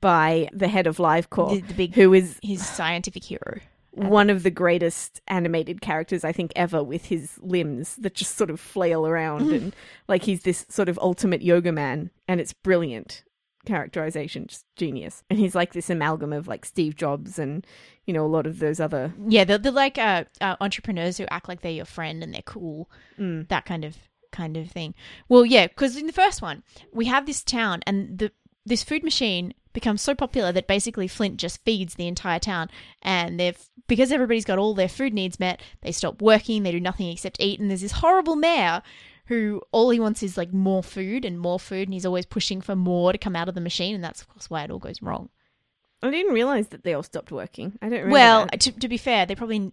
by 0.00 0.48
the 0.52 0.68
head 0.68 0.86
of 0.86 0.98
Live 0.98 1.30
Corp, 1.30 1.52
the, 1.52 1.60
the 1.60 1.74
big, 1.74 1.94
who 1.94 2.12
is 2.14 2.38
his 2.42 2.64
scientific 2.66 3.24
hero. 3.24 3.60
One 3.92 4.30
of 4.30 4.42
the 4.42 4.50
greatest 4.50 5.20
animated 5.28 5.80
characters 5.80 6.24
I 6.24 6.32
think 6.32 6.52
ever 6.54 6.82
with 6.82 7.06
his 7.06 7.38
limbs 7.42 7.96
that 7.96 8.14
just 8.14 8.36
sort 8.36 8.50
of 8.50 8.60
flail 8.60 9.06
around 9.06 9.50
and 9.52 9.74
like 10.08 10.22
he's 10.22 10.42
this 10.42 10.64
sort 10.68 10.88
of 10.88 10.98
ultimate 11.00 11.42
yoga 11.42 11.72
man 11.72 12.10
and 12.28 12.40
it's 12.40 12.52
brilliant 12.52 13.24
characterization 13.66 14.46
just 14.46 14.64
genius 14.74 15.22
and 15.28 15.38
he's 15.38 15.54
like 15.54 15.74
this 15.74 15.90
amalgam 15.90 16.32
of 16.32 16.48
like 16.48 16.64
Steve 16.64 16.96
Jobs 16.96 17.38
and 17.38 17.66
you 18.06 18.14
know 18.14 18.24
a 18.24 18.28
lot 18.28 18.46
of 18.46 18.58
those 18.58 18.80
other 18.80 19.12
Yeah, 19.28 19.44
they're, 19.44 19.58
they're 19.58 19.72
like 19.72 19.98
uh, 19.98 20.24
uh, 20.40 20.56
entrepreneurs 20.60 21.18
who 21.18 21.26
act 21.30 21.48
like 21.48 21.60
they're 21.60 21.70
your 21.72 21.84
friend 21.84 22.22
and 22.22 22.32
they're 22.32 22.42
cool. 22.42 22.90
Mm. 23.18 23.48
That 23.48 23.66
kind 23.66 23.84
of 23.84 23.96
kind 24.32 24.56
of 24.56 24.70
thing. 24.70 24.94
Well, 25.28 25.44
yeah, 25.44 25.66
because 25.66 25.96
in 25.96 26.06
the 26.06 26.12
first 26.12 26.40
one 26.40 26.62
we 26.92 27.06
have 27.06 27.26
this 27.26 27.42
town 27.42 27.80
and 27.86 28.18
the 28.18 28.32
this 28.64 28.82
food 28.82 29.02
machine 29.02 29.52
becomes 29.72 30.02
so 30.02 30.14
popular 30.14 30.52
that 30.52 30.66
basically 30.66 31.08
Flint 31.08 31.36
just 31.36 31.64
feeds 31.64 31.94
the 31.94 32.08
entire 32.08 32.38
town, 32.38 32.68
and 33.02 33.38
they've 33.38 33.58
because 33.86 34.12
everybody's 34.12 34.44
got 34.44 34.58
all 34.58 34.74
their 34.74 34.88
food 34.88 35.12
needs 35.12 35.40
met. 35.40 35.60
They 35.82 35.92
stop 35.92 36.22
working. 36.22 36.62
They 36.62 36.72
do 36.72 36.80
nothing 36.80 37.08
except 37.08 37.40
eat, 37.40 37.60
and 37.60 37.70
there's 37.70 37.80
this 37.80 37.92
horrible 37.92 38.36
mayor. 38.36 38.82
Who 39.26 39.62
all 39.70 39.90
he 39.90 40.00
wants 40.00 40.24
is 40.24 40.36
like 40.36 40.52
more 40.52 40.82
food 40.82 41.24
and 41.24 41.38
more 41.38 41.60
food, 41.60 41.86
and 41.86 41.94
he's 41.94 42.06
always 42.06 42.26
pushing 42.26 42.60
for 42.60 42.74
more 42.74 43.12
to 43.12 43.18
come 43.18 43.36
out 43.36 43.48
of 43.48 43.54
the 43.54 43.60
machine, 43.60 43.94
and 43.94 44.02
that's 44.02 44.22
of 44.22 44.28
course 44.28 44.50
why 44.50 44.64
it 44.64 44.70
all 44.70 44.78
goes 44.78 45.02
wrong. 45.02 45.28
I 46.02 46.10
didn't 46.10 46.34
realize 46.34 46.68
that 46.68 46.82
they 46.82 46.94
all 46.94 47.02
stopped 47.02 47.30
working 47.30 47.78
I 47.82 47.90
don't 47.90 48.10
Well, 48.10 48.46
to, 48.46 48.72
to 48.72 48.88
be 48.88 48.96
fair, 48.96 49.26
they 49.26 49.34
probably. 49.34 49.72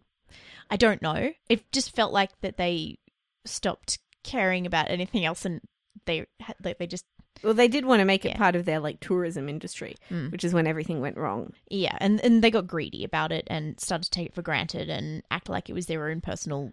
I 0.70 0.76
don't 0.76 1.02
know. 1.02 1.32
It 1.48 1.72
just 1.72 1.96
felt 1.96 2.12
like 2.12 2.32
that 2.42 2.58
they 2.58 3.00
stopped 3.46 4.00
caring 4.24 4.66
about 4.66 4.92
anything 4.92 5.26
else, 5.26 5.46
and 5.46 5.62
they 6.06 6.28
like 6.64 6.78
they 6.78 6.88
just 6.88 7.06
well 7.44 7.54
they 7.54 7.68
did 7.68 7.86
want 7.86 8.00
to 8.00 8.06
make 8.06 8.26
it 8.26 8.30
Yeah. 8.30 8.38
part 8.38 8.56
of 8.56 8.66
their 8.66 8.80
like 8.80 9.00
tourism 9.00 9.48
industry 9.50 9.96
Mm. 10.10 10.32
which 10.32 10.44
is 10.44 10.54
when 10.54 10.68
everything 10.68 11.02
went 11.02 11.18
wrong 11.18 11.54
yeah, 11.70 11.98
and 12.00 12.20
and 12.24 12.44
they 12.44 12.52
got 12.52 12.68
greedy 12.68 13.04
about 13.04 13.32
it 13.32 13.46
and 13.50 13.80
started 13.80 14.06
to 14.06 14.12
take 14.12 14.28
it 14.28 14.34
for 14.36 14.42
granted 14.42 14.90
and 14.90 15.24
act 15.32 15.50
like 15.50 15.70
it 15.70 15.74
was 15.74 15.86
their 15.88 16.08
own 16.10 16.22
personal 16.22 16.72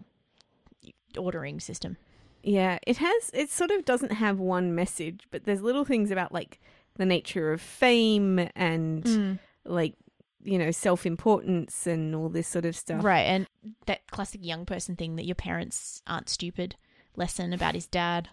ordering 1.17 1.59
system. 1.59 1.97
Yeah, 2.43 2.77
it 2.85 2.97
has. 2.97 3.31
It 3.33 3.49
sort 3.49 3.71
of 3.71 3.85
doesn't 3.85 4.11
have 4.13 4.39
one 4.39 4.75
message, 4.75 5.27
but 5.31 5.45
there's 5.45 5.61
little 5.61 5.85
things 5.85 6.11
about 6.11 6.31
like 6.31 6.59
the 6.95 7.05
nature 7.05 7.51
of 7.51 7.59
fame 7.61 8.47
and 8.55 9.39
like 9.65 9.95
you 10.43 10.57
know 10.59 10.69
self 10.71 11.05
importance 11.07 11.87
and 11.87 12.13
all 12.13 12.29
this 12.29 12.47
sort 12.47 12.65
of 12.65 12.75
stuff. 12.75 13.03
Right, 13.03 13.23
and 13.23 13.47
that 13.87 14.05
classic 14.11 14.45
young 14.45 14.65
person 14.65 14.95
thing 14.95 15.15
that 15.15 15.25
your 15.25 15.35
parents 15.35 16.01
aren't 16.05 16.29
stupid 16.29 16.75
lesson 17.15 17.51
about 17.53 17.73
his 17.75 17.87
dad. 17.87 18.29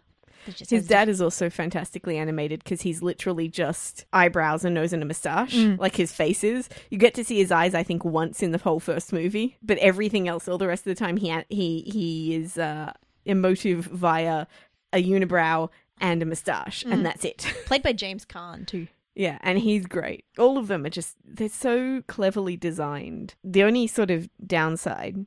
His 0.69 0.87
dad 0.87 1.09
is 1.09 1.21
also 1.21 1.49
fantastically 1.51 2.17
animated 2.19 2.63
because 2.65 2.83
he's 2.83 3.03
literally 3.03 3.49
just 3.49 4.05
eyebrows, 4.13 4.65
and 4.65 4.75
nose, 4.75 4.93
and 4.93 5.03
a 5.03 5.07
moustache, 5.07 5.55
Mm. 5.55 5.79
like 5.79 5.97
his 5.97 6.13
face 6.13 6.43
is. 6.45 6.69
You 6.91 6.99
get 6.99 7.15
to 7.15 7.25
see 7.25 7.39
his 7.39 7.53
eyes, 7.53 7.75
I 7.75 7.83
think, 7.83 8.05
once 8.05 8.43
in 8.43 8.53
the 8.53 8.59
whole 8.59 8.81
first 8.81 9.13
movie, 9.13 9.57
but 9.63 9.79
everything 9.79 10.29
else, 10.29 10.49
all 10.49 10.59
the 10.59 10.67
rest 10.69 10.87
of 10.87 10.97
the 10.97 11.05
time, 11.05 11.17
he 11.17 11.33
he 11.49 11.81
he 11.83 12.35
is 12.35 12.59
uh, 12.59 12.93
emotive 13.25 13.85
via 13.87 14.47
a 14.93 15.03
unibrow 15.03 15.69
and 16.01 16.23
a 16.23 16.27
moustache, 16.27 16.85
Mm. 16.85 16.93
and 16.93 17.07
that's 17.07 17.25
it. 17.25 17.39
played 17.67 17.83
by 17.83 17.93
James 17.93 18.25
Caan 18.25 18.67
too. 18.67 18.89
Yeah, 19.15 19.39
and 19.43 19.59
he's 19.59 19.85
great. 19.87 20.25
All 20.39 20.57
of 20.59 20.69
them 20.69 20.85
are 20.87 20.91
just 20.91 21.17
they're 21.25 21.49
so 21.49 22.03
cleverly 22.09 22.57
designed. 22.57 23.35
The 23.45 23.63
only 23.63 23.87
sort 23.87 24.11
of 24.11 24.29
downside 24.45 25.27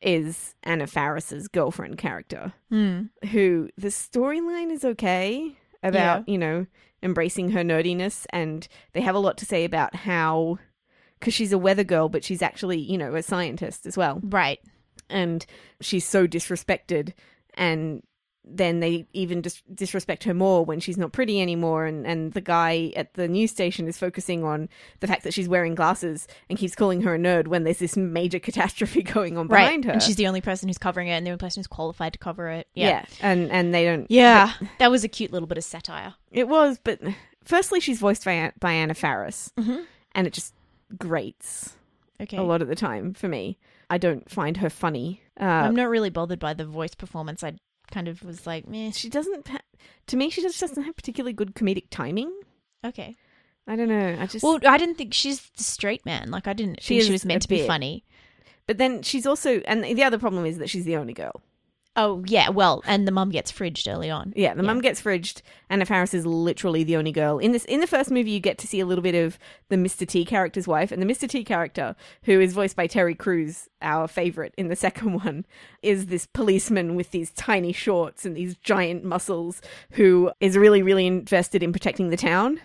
is 0.00 0.54
Anna 0.62 0.86
Faris's 0.86 1.48
girlfriend 1.48 1.98
character, 1.98 2.52
Hmm. 2.70 3.02
who 3.32 3.68
the 3.76 3.88
storyline 3.88 4.70
is 4.70 4.84
okay 4.84 5.56
about, 5.82 6.28
you 6.28 6.38
know, 6.38 6.66
embracing 7.02 7.50
her 7.52 7.62
nerdiness 7.62 8.26
and 8.30 8.66
they 8.92 9.00
have 9.00 9.14
a 9.14 9.18
lot 9.20 9.38
to 9.38 9.46
say 9.46 9.64
about 9.64 9.94
how 9.94 10.58
cuz 11.20 11.32
she's 11.34 11.52
a 11.52 11.58
weather 11.58 11.84
girl 11.84 12.08
but 12.08 12.24
she's 12.24 12.42
actually, 12.42 12.78
you 12.78 12.98
know, 12.98 13.14
a 13.14 13.22
scientist 13.22 13.86
as 13.86 13.96
well 13.96 14.20
Right. 14.22 14.58
and 15.08 15.46
she's 15.80 16.04
so 16.04 16.26
disrespected 16.26 17.12
and 17.54 18.02
then 18.50 18.80
they 18.80 19.06
even 19.12 19.40
dis- 19.42 19.62
disrespect 19.74 20.24
her 20.24 20.32
more 20.34 20.64
when 20.64 20.80
she's 20.80 20.96
not 20.96 21.12
pretty 21.12 21.40
anymore. 21.40 21.84
And, 21.86 22.06
and 22.06 22.32
the 22.32 22.40
guy 22.40 22.92
at 22.96 23.14
the 23.14 23.28
news 23.28 23.50
station 23.50 23.86
is 23.88 23.98
focusing 23.98 24.42
on 24.44 24.68
the 25.00 25.06
fact 25.06 25.24
that 25.24 25.34
she's 25.34 25.48
wearing 25.48 25.74
glasses 25.74 26.26
and 26.48 26.58
keeps 26.58 26.74
calling 26.74 27.02
her 27.02 27.14
a 27.14 27.18
nerd 27.18 27.48
when 27.48 27.64
there's 27.64 27.78
this 27.78 27.96
major 27.96 28.38
catastrophe 28.48 29.02
going 29.02 29.36
on 29.36 29.48
behind 29.48 29.84
her. 29.84 29.92
And 29.92 30.02
she's 30.02 30.16
the 30.16 30.26
only 30.26 30.40
person 30.40 30.68
who's 30.68 30.78
covering 30.78 31.08
it 31.08 31.12
and 31.12 31.26
the 31.26 31.30
only 31.30 31.38
person 31.38 31.60
who's 31.60 31.66
qualified 31.66 32.12
to 32.14 32.18
cover 32.18 32.48
it. 32.48 32.66
yeah. 32.74 32.88
Yeah. 32.88 33.04
and 33.20 33.50
and 33.52 33.74
they 33.74 33.84
don't. 33.84 34.10
Yeah. 34.10 34.52
that 34.78 34.90
was 34.90 35.04
a 35.04 35.08
cute 35.08 35.32
little 35.32 35.46
bit 35.48 35.58
of 35.58 35.64
satire. 35.64 36.14
It 36.30 36.48
was, 36.48 36.78
but 36.82 37.00
firstly, 37.44 37.80
she's 37.80 37.98
voiced 38.00 38.24
by 38.24 38.52
by 38.60 38.72
Anna 38.72 38.94
Faris, 38.94 39.52
Mm-hmm. 39.58 39.80
and 40.14 40.26
it 40.26 40.32
just 40.32 40.54
grates 40.96 41.74
Okay. 42.20 42.36
a 42.36 42.42
lot 42.42 42.62
of 42.62 42.68
the 42.68 42.74
time 42.74 43.14
for 43.14 43.28
me. 43.28 43.58
I 43.90 43.98
don't 43.98 44.28
find 44.30 44.56
her 44.58 44.68
funny. 44.70 45.22
Uh, 45.40 45.44
I'm 45.44 45.76
not 45.76 45.88
really 45.88 46.10
bothered 46.10 46.38
by 46.40 46.52
the 46.52 46.66
voice 46.66 46.94
performance. 46.94 47.42
I 47.44 47.54
kind 47.90 48.08
of 48.08 48.22
was 48.22 48.46
like, 48.46 48.66
meh. 48.68 48.90
she 48.90 49.08
doesn't. 49.08 49.48
Ha- 49.48 49.60
to 50.08 50.16
me, 50.16 50.30
she 50.30 50.42
just 50.42 50.60
doesn't 50.60 50.82
have 50.82 50.96
particularly 50.96 51.32
good 51.32 51.54
comedic 51.54 51.84
timing. 51.90 52.32
Okay. 52.84 53.16
I 53.66 53.76
don't 53.76 53.88
know. 53.88 54.16
I 54.18 54.26
just. 54.26 54.42
Well, 54.42 54.58
I 54.66 54.78
didn't 54.78 54.96
think 54.96 55.12
she's 55.14 55.50
the 55.56 55.62
straight 55.62 56.04
man. 56.06 56.30
Like, 56.30 56.46
I 56.46 56.52
didn't 56.54 56.82
She 56.82 56.88
think 56.94 57.00
is 57.00 57.06
she 57.06 57.12
was 57.12 57.24
a 57.24 57.28
meant 57.28 57.42
to 57.42 57.48
be 57.48 57.58
bit. 57.58 57.66
funny. 57.66 58.04
but 58.66 58.78
then 58.78 59.02
she's 59.02 59.26
also, 59.26 59.58
and 59.66 59.84
the 59.84 60.02
other 60.04 60.18
problem 60.18 60.46
is 60.46 60.58
that 60.58 60.70
she's 60.70 60.84
the 60.84 60.96
only 60.96 61.12
girl. 61.12 61.42
Oh, 61.96 62.22
yeah. 62.26 62.48
Well, 62.48 62.82
and 62.86 63.08
the 63.08 63.12
mum 63.12 63.30
gets 63.30 63.50
fridged 63.50 63.92
early 63.92 64.08
on. 64.08 64.32
Yeah, 64.36 64.54
the 64.54 64.62
mum 64.62 64.80
gets 64.80 65.02
fridged. 65.02 65.42
Anna 65.68 65.84
Faris 65.84 66.14
is 66.14 66.24
literally 66.24 66.84
the 66.84 66.96
only 66.96 67.10
girl 67.10 67.38
in 67.38 67.50
this. 67.50 67.64
In 67.64 67.80
the 67.80 67.88
first 67.88 68.10
movie, 68.10 68.30
you 68.30 68.38
get 68.38 68.56
to 68.58 68.68
see 68.68 68.78
a 68.78 68.86
little 68.86 69.02
bit 69.02 69.16
of 69.16 69.36
the 69.68 69.74
Mr. 69.74 70.06
T 70.06 70.24
character's 70.24 70.68
wife, 70.68 70.92
and 70.92 71.02
the 71.02 71.06
Mr. 71.06 71.28
T 71.28 71.42
character, 71.42 71.96
who 72.22 72.40
is 72.40 72.52
voiced 72.52 72.76
by 72.76 72.86
Terry 72.86 73.16
Crews, 73.16 73.68
our 73.82 74.06
favorite 74.06 74.54
in 74.56 74.68
the 74.68 74.76
second 74.88 75.14
one, 75.24 75.44
is 75.82 76.06
this 76.06 76.26
policeman 76.26 76.94
with 76.94 77.10
these 77.10 77.32
tiny 77.32 77.72
shorts 77.72 78.24
and 78.24 78.36
these 78.36 78.56
giant 78.58 79.02
muscles, 79.02 79.60
who 79.92 80.30
is 80.38 80.56
really, 80.56 80.82
really 80.82 81.06
invested 81.06 81.64
in 81.64 81.72
protecting 81.72 82.10
the 82.10 82.16
town 82.16 82.60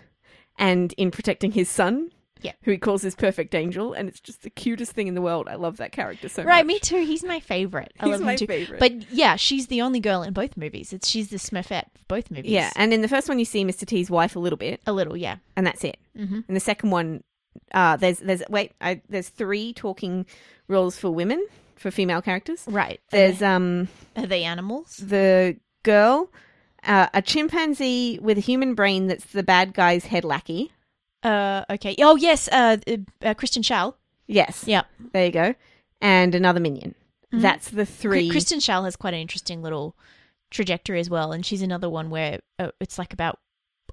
and 0.56 0.92
in 0.92 1.10
protecting 1.10 1.50
his 1.50 1.68
son. 1.68 2.10
Yeah. 2.44 2.52
who 2.62 2.70
he 2.70 2.78
calls 2.78 3.02
his 3.02 3.14
perfect 3.16 3.54
angel, 3.54 3.92
and 3.94 4.08
it's 4.08 4.20
just 4.20 4.42
the 4.42 4.50
cutest 4.50 4.92
thing 4.92 5.08
in 5.08 5.14
the 5.14 5.22
world. 5.22 5.48
I 5.48 5.56
love 5.56 5.78
that 5.78 5.90
character 5.92 6.28
so 6.28 6.42
much. 6.42 6.48
Right, 6.48 6.64
me 6.64 6.78
too. 6.78 7.04
He's 7.04 7.24
my 7.24 7.40
favorite. 7.40 7.92
I 7.98 8.04
He's 8.04 8.12
love 8.12 8.20
him 8.20 8.26
my 8.26 8.36
too. 8.36 8.46
favorite. 8.46 8.78
But 8.78 9.10
yeah, 9.10 9.34
she's 9.36 9.66
the 9.68 9.80
only 9.82 9.98
girl 10.00 10.22
in 10.22 10.32
both 10.32 10.56
movies. 10.56 10.92
It's 10.92 11.08
she's 11.08 11.30
the 11.30 11.38
Smurfette 11.38 11.86
of 11.96 12.06
both 12.08 12.30
movies. 12.30 12.52
Yeah, 12.52 12.70
and 12.76 12.92
in 12.94 13.00
the 13.02 13.08
first 13.08 13.28
one, 13.28 13.38
you 13.38 13.44
see 13.44 13.64
Mr. 13.64 13.86
T's 13.86 14.10
wife 14.10 14.36
a 14.36 14.38
little 14.38 14.56
bit, 14.58 14.80
a 14.86 14.92
little. 14.92 15.16
Yeah. 15.16 15.36
and 15.56 15.66
that's 15.66 15.82
it. 15.82 15.96
Mm-hmm. 16.16 16.40
And 16.46 16.56
the 16.56 16.60
second 16.60 16.90
one, 16.90 17.24
uh, 17.72 17.96
there's 17.96 18.18
there's 18.18 18.42
wait, 18.48 18.72
I, 18.80 19.00
there's 19.08 19.28
three 19.30 19.72
talking 19.72 20.26
roles 20.68 20.96
for 20.98 21.10
women 21.10 21.44
for 21.76 21.90
female 21.90 22.20
characters. 22.22 22.62
Right. 22.68 23.00
There's 23.10 23.42
um 23.42 23.88
are 24.16 24.26
they 24.26 24.44
animals? 24.44 24.96
the 24.98 25.56
girl, 25.82 26.30
uh, 26.86 27.08
a 27.14 27.20
chimpanzee 27.22 28.18
with 28.20 28.38
a 28.38 28.40
human 28.40 28.74
brain 28.74 29.06
that's 29.06 29.24
the 29.26 29.42
bad 29.42 29.72
guy's 29.74 30.04
head 30.06 30.24
lackey. 30.24 30.72
Uh. 31.24 31.64
Okay. 31.70 31.96
Oh 31.98 32.16
yes. 32.16 32.48
Uh. 32.48 32.76
uh, 32.86 32.96
uh 33.22 33.34
Kristen 33.34 33.62
Schaal. 33.62 33.94
Yes, 34.26 34.64
Yeah. 34.66 34.82
there 35.12 35.26
you 35.26 35.32
go, 35.32 35.54
and 36.00 36.34
another 36.34 36.60
minion. 36.60 36.94
Mhm. 37.32 37.42
That's 37.42 37.68
the 37.68 37.84
three. 37.84 38.30
Kristen 38.30 38.58
Schaal 38.58 38.84
has 38.84 38.96
quite 38.96 39.12
an 39.14 39.20
interesting 39.20 39.62
little 39.62 39.96
trajectory 40.50 41.00
as 41.00 41.10
well, 41.10 41.32
and 41.32 41.44
she's 41.44 41.60
another 41.62 41.90
one 41.90 42.08
where 42.10 42.40
uh, 42.58 42.70
it's 42.80 42.98
like 42.98 43.12
about. 43.12 43.38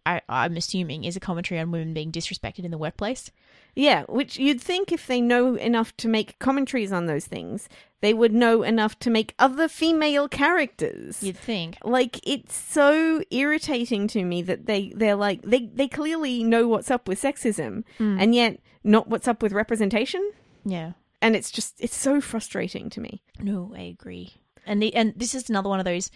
I, 0.05 0.21
I'm 0.27 0.57
assuming 0.57 1.03
is 1.03 1.15
a 1.15 1.19
commentary 1.19 1.59
on 1.59 1.71
women 1.71 1.93
being 1.93 2.11
disrespected 2.11 2.63
in 2.65 2.71
the 2.71 2.77
workplace. 2.77 3.31
Yeah, 3.75 4.03
which 4.09 4.37
you'd 4.37 4.59
think 4.61 4.91
if 4.91 5.07
they 5.07 5.21
know 5.21 5.55
enough 5.55 5.95
to 5.97 6.07
make 6.07 6.37
commentaries 6.39 6.91
on 6.91 7.05
those 7.05 7.25
things, 7.25 7.69
they 8.01 8.13
would 8.13 8.33
know 8.33 8.63
enough 8.63 8.97
to 8.99 9.09
make 9.09 9.33
other 9.39 9.67
female 9.67 10.27
characters. 10.27 11.21
You'd 11.23 11.37
think. 11.37 11.77
like 11.83 12.19
it's 12.27 12.55
so 12.55 13.21
irritating 13.31 14.07
to 14.09 14.23
me 14.23 14.41
that 14.41 14.65
they 14.65 14.91
they're 14.95 15.15
like 15.15 15.41
they 15.43 15.67
they 15.67 15.87
clearly 15.87 16.43
know 16.43 16.67
what's 16.67 16.91
up 16.91 17.07
with 17.07 17.21
sexism 17.21 17.83
Mm. 17.99 18.21
and 18.21 18.35
yet 18.35 18.59
not 18.83 19.07
what's 19.07 19.27
up 19.27 19.41
with 19.43 19.53
representation 19.53 20.31
Yeah. 20.65 20.93
and 21.21 21.35
it's 21.35 21.51
just 21.51 21.75
it's 21.79 21.95
so 21.95 22.19
frustrating 22.21 22.89
to 22.89 22.99
me 22.99 23.21
No, 23.39 23.71
I 23.75 23.81
agree. 23.81 24.33
And 24.65 24.81
the, 24.81 24.93
and 24.95 25.13
this 25.15 25.33
is 25.33 25.49
another 25.49 25.69
one 25.69 25.79
of 25.79 25.85
those 25.85 26.11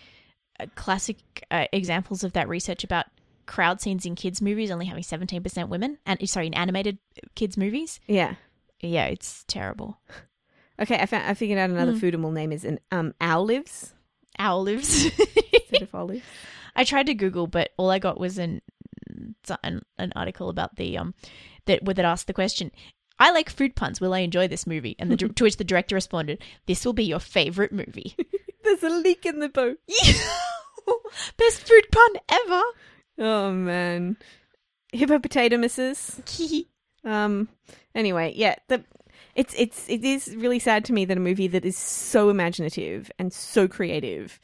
uh, 0.59 0.65
classic 0.75 1.17
uh, 1.51 1.65
examples 1.71 2.23
of 2.23 2.33
that 2.33 2.47
research 2.49 2.83
about 2.83 3.05
crowd 3.45 3.81
scenes 3.81 4.05
in 4.05 4.15
kids 4.15 4.41
movies 4.41 4.71
only 4.71 4.85
having 4.85 5.03
17% 5.03 5.69
women 5.69 5.97
and 6.05 6.29
sorry 6.29 6.47
in 6.47 6.53
animated 6.53 6.97
kids 7.35 7.57
movies. 7.57 7.99
yeah 8.07 8.35
Yeah, 8.81 9.05
it's 9.05 9.43
terrible. 9.47 9.99
okay 10.81 10.99
i 10.99 11.05
found 11.05 11.25
i 11.25 11.33
figured 11.33 11.57
out 11.59 11.69
another 11.69 11.93
Hmm. 11.93 11.99
foodimal 11.99 12.33
name 12.33 12.51
is 12.51 12.65
an 12.65 12.79
um 12.91 13.13
owl 13.21 13.45
lives 13.45 13.93
Owl 14.37 14.63
lives. 14.63 15.05
instead 15.53 15.81
of 15.83 15.95
olive 15.95 16.23
I 16.77 16.83
tried 16.83 17.05
to 17.05 17.13
Google, 17.13 17.47
but 17.47 17.69
all 17.77 17.89
I 17.89 17.99
got 17.99 18.19
was 18.19 18.37
an 18.37 18.61
an, 19.63 19.81
an 19.97 20.11
article 20.13 20.49
about 20.49 20.75
the 20.75 20.97
um 20.97 21.13
that 21.67 21.85
that 21.85 22.03
asked 22.03 22.27
the 22.27 22.33
question. 22.33 22.69
I 23.17 23.31
like 23.31 23.49
food 23.49 23.77
puns. 23.77 24.01
Will 24.01 24.13
I 24.13 24.19
enjoy 24.19 24.49
this 24.49 24.67
movie? 24.67 24.97
And 24.99 25.09
the, 25.09 25.15
to 25.37 25.43
which 25.45 25.55
the 25.55 25.63
director 25.63 25.95
responded, 25.95 26.41
"This 26.65 26.83
will 26.85 26.91
be 26.91 27.05
your 27.05 27.21
favorite 27.21 27.71
movie." 27.71 28.17
there's 28.65 28.83
a 28.83 28.89
leak 28.89 29.25
in 29.25 29.39
the 29.39 29.47
boat 29.47 29.77
Best 31.37 31.65
food 31.67 31.85
pun 31.91 32.09
ever. 32.29 32.61
Oh 33.17 33.51
man 33.51 34.17
hippopotamuses 34.91 36.21
Um. 37.03 37.49
Anyway, 37.93 38.33
yeah. 38.35 38.55
The 38.67 38.83
it's 39.35 39.53
it's 39.55 39.87
it 39.87 40.03
is 40.03 40.35
really 40.35 40.57
sad 40.57 40.83
to 40.85 40.93
me 40.93 41.05
that 41.05 41.17
a 41.17 41.19
movie 41.19 41.47
that 41.49 41.63
is 41.63 41.77
so 41.77 42.29
imaginative 42.29 43.11
and 43.19 43.31
so 43.31 43.67
creative 43.67 44.39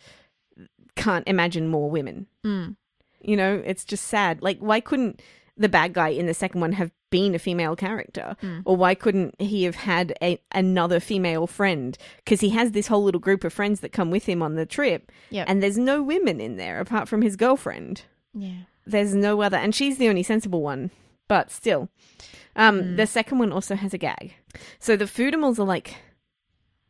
can't 0.95 1.27
imagine 1.27 1.67
more 1.69 1.89
women. 1.89 2.27
Mm. 2.45 2.75
You 3.19 3.35
know, 3.35 3.63
it's 3.65 3.83
just 3.83 4.05
sad. 4.07 4.43
Like, 4.43 4.59
why 4.59 4.79
couldn't 4.79 5.23
the 5.57 5.69
bad 5.69 5.93
guy 5.93 6.09
in 6.09 6.27
the 6.27 6.35
second 6.35 6.61
one 6.61 6.73
have 6.73 6.91
been 7.09 7.33
a 7.33 7.39
female 7.39 7.75
character, 7.75 8.35
Mm. 8.43 8.61
or 8.65 8.75
why 8.77 8.93
couldn't 8.93 9.41
he 9.41 9.63
have 9.63 9.75
had 9.75 10.13
a, 10.21 10.39
another 10.51 10.99
female 10.99 11.47
friend? 11.47 11.97
Because 12.17 12.41
he 12.41 12.49
has 12.49 12.71
this 12.73 12.85
whole 12.87 13.03
little 13.03 13.19
group 13.19 13.43
of 13.43 13.51
friends 13.53 13.79
that 13.79 13.91
come 13.91 14.11
with 14.11 14.25
him 14.27 14.43
on 14.43 14.53
the 14.55 14.65
trip, 14.67 15.11
Yep. 15.31 15.49
and 15.49 15.63
there's 15.63 15.77
no 15.79 16.03
women 16.03 16.39
in 16.39 16.57
there 16.57 16.79
apart 16.79 17.09
from 17.09 17.21
his 17.23 17.35
girlfriend 17.35 18.03
Yeah. 18.33 18.63
there's 18.85 19.13
no 19.13 19.41
other 19.41 19.57
and 19.57 19.73
she's 19.75 19.97
the 19.97 20.07
only 20.09 20.23
sensible 20.23 20.61
one 20.61 20.89
but 21.27 21.51
still 21.51 21.89
um 22.55 22.81
Mm. 22.81 22.97
the 22.97 23.07
second 23.07 23.39
one 23.39 23.51
also 23.51 23.75
has 23.75 23.93
a 23.93 23.97
gag 23.97 24.33
so 24.79 24.95
the 24.95 25.05
foodimals 25.05 25.59
are 25.59 25.65
like 25.65 25.95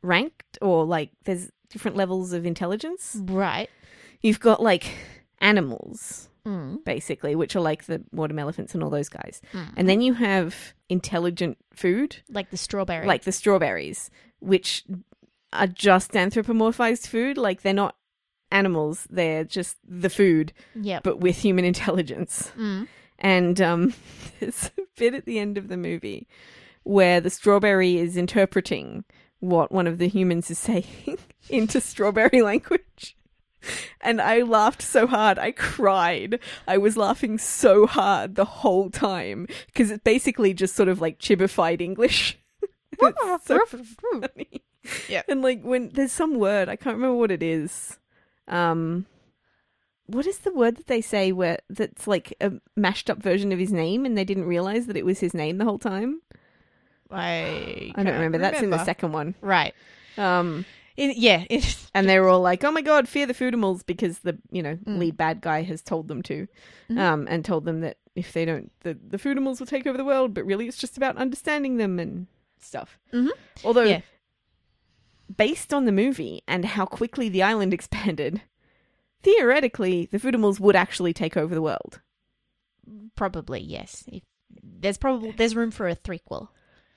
ranked 0.02 0.58
or 0.62 0.86
like 0.86 1.12
there's 1.26 1.52
different 1.70 1.98
levels 1.98 2.34
of 2.34 2.46
intelligence 2.46 3.18
Right. 3.22 3.70
you've 4.22 4.40
got 4.40 4.62
like 4.62 4.94
animals 5.40 6.28
Mm. 6.44 6.84
basically, 6.84 7.36
which 7.36 7.56
are 7.56 7.60
like 7.62 7.86
the 7.86 8.02
water 8.12 8.40
elephants 8.40 8.74
and 8.74 8.84
all 8.84 8.90
those 8.90 9.10
guys. 9.10 9.44
Mm. 9.54 9.74
And 9.78 9.88
then 9.88 10.02
you 10.02 10.16
have 10.16 10.74
intelligent 10.90 11.60
food, 11.72 12.18
like 12.30 12.50
the 12.50 12.58
strawberry. 12.58 13.06
like 13.06 13.26
the 13.26 13.32
strawberries, 13.32 14.10
which 14.40 14.84
are 15.54 15.68
just 15.68 16.14
anthropomorphized 16.14 17.06
food. 17.06 17.38
Like 17.38 17.62
they're 17.62 17.76
not 17.76 17.96
animals, 18.51 19.08
they're 19.10 19.43
just 19.43 19.77
the 19.88 20.10
food, 20.10 20.53
yep. 20.75 21.03
but 21.03 21.20
with 21.20 21.38
human 21.38 21.65
intelligence. 21.65 22.51
Mm. 22.58 22.88
And 23.20 23.62
um, 23.62 23.93
there's 24.39 24.72
a 24.77 24.81
bit 24.98 25.13
at 25.13 25.25
the 25.25 25.39
end 25.39 25.58
of 25.58 25.67
the 25.67 25.77
movie 25.77 26.27
where 26.84 27.22
the 27.22 27.29
strawberry 27.29 27.98
is 27.98 28.17
interpreting 28.17 29.03
what 29.39 29.72
one 29.72 29.88
of 29.88 29.98
the 29.98 30.08
humans 30.08 30.50
is 30.50 30.60
saying 30.60 31.17
into 31.50 31.81
strawberry 31.81 32.41
language. 32.41 33.15
And 34.01 34.20
I 34.20 34.41
laughed 34.41 34.81
so 34.81 35.05
hard, 35.05 35.38
I 35.38 35.51
cried. 35.51 36.39
I 36.67 36.79
was 36.79 36.98
laughing 36.98 37.38
so 37.38 37.86
hard 37.86 38.34
the 38.34 38.46
whole 38.46 38.89
time 38.89 39.48
because 39.67 39.91
it's 39.91 40.03
basically 40.03 40.55
just 40.55 40.75
sort 40.75 40.89
of 40.89 41.00
like 41.00 41.20
chibified 41.20 41.79
English. 41.79 42.39
so 43.43 43.60
funny. 43.67 44.63
Yeah. 45.08 45.22
And 45.27 45.43
like 45.43 45.62
when 45.62 45.89
there's 45.89 46.12
some 46.12 46.39
word, 46.39 46.70
I 46.70 46.75
can't 46.75 46.96
remember 46.96 47.17
what 47.17 47.31
it 47.31 47.43
is. 47.43 48.00
Um, 48.51 49.05
what 50.08 50.27
is 50.27 50.39
the 50.39 50.53
word 50.53 50.75
that 50.75 50.88
they 50.88 51.00
say 51.01 51.31
where 51.31 51.58
that's 51.70 52.05
like 52.05 52.34
a 52.41 52.51
mashed 52.75 53.10
up 53.10 53.22
version 53.24 53.51
of 53.51 53.60
his 53.60 53.72
name 53.72 54.05
and 54.05 54.17
they 54.17 54.25
didn't 54.25 54.43
realize 54.46 54.88
that 54.88 54.98
it 54.98 55.05
was 55.05 55.20
his 55.20 55.34
name 55.34 55.58
the 55.58 55.63
whole 55.65 55.79
time? 55.79 56.22
I 57.10 57.91
I 57.96 58.03
don't 58.03 58.13
remember. 58.13 58.38
That's 58.38 58.62
in 58.62 58.70
the 58.70 58.84
second 58.84 59.12
one. 59.13 59.36
Right. 59.41 59.74
Um, 60.17 60.65
It, 60.98 61.17
yeah. 61.17 61.46
And 61.93 62.08
they 62.08 62.20
were 62.20 62.27
all 62.29 62.41
like, 62.41 62.63
"Oh 62.63 62.72
my 62.72 62.81
god, 62.81 63.08
fear 63.10 63.25
the 63.25 63.34
foodimals," 63.34 63.86
because 63.86 64.20
the 64.20 64.38
you 64.51 64.62
know 64.63 64.75
Mm. 64.86 64.98
lead 65.00 65.17
bad 65.17 65.41
guy 65.41 65.62
has 65.63 65.81
told 65.81 66.08
them 66.08 66.22
to, 66.24 66.48
Mhm. 66.89 66.98
um, 67.00 67.27
and 67.29 67.43
told 67.43 67.65
them 67.65 67.81
that 67.81 67.98
if 68.15 68.31
they 68.34 68.46
don't, 68.46 68.72
the 68.81 68.93
the 69.08 69.17
foodimals 69.17 69.60
will 69.60 69.67
take 69.67 69.86
over 69.88 69.98
the 69.98 70.05
world. 70.05 70.34
But 70.34 70.46
really, 70.46 70.67
it's 70.67 70.77
just 70.77 70.98
about 70.98 71.17
understanding 71.17 71.77
them 71.77 72.00
and 72.00 72.27
stuff. 72.60 72.98
Mhm. 73.13 73.29
Although, 73.63 73.84
Yeah. 73.84 74.01
Based 75.38 75.74
on 75.74 75.86
the 75.86 75.92
movie 75.92 76.42
and 76.48 76.66
how 76.66 76.86
quickly 76.86 77.30
the 77.30 77.44
island 77.44 77.74
expanded, 77.76 78.42
theoretically, 79.24 80.08
the 80.12 80.18
foodimals 80.20 80.60
would 80.60 80.76
actually 80.76 81.14
take 81.14 81.38
over 81.38 81.54
the 81.54 81.62
world. 81.62 82.02
probably 83.16 83.60
yes. 83.62 84.04
If, 84.08 84.24
there's 84.64 84.98
probably 84.98 85.32
there's 85.32 85.56
room 85.56 85.72
for 85.72 85.88
a 85.88 85.96
threequel. 85.96 86.50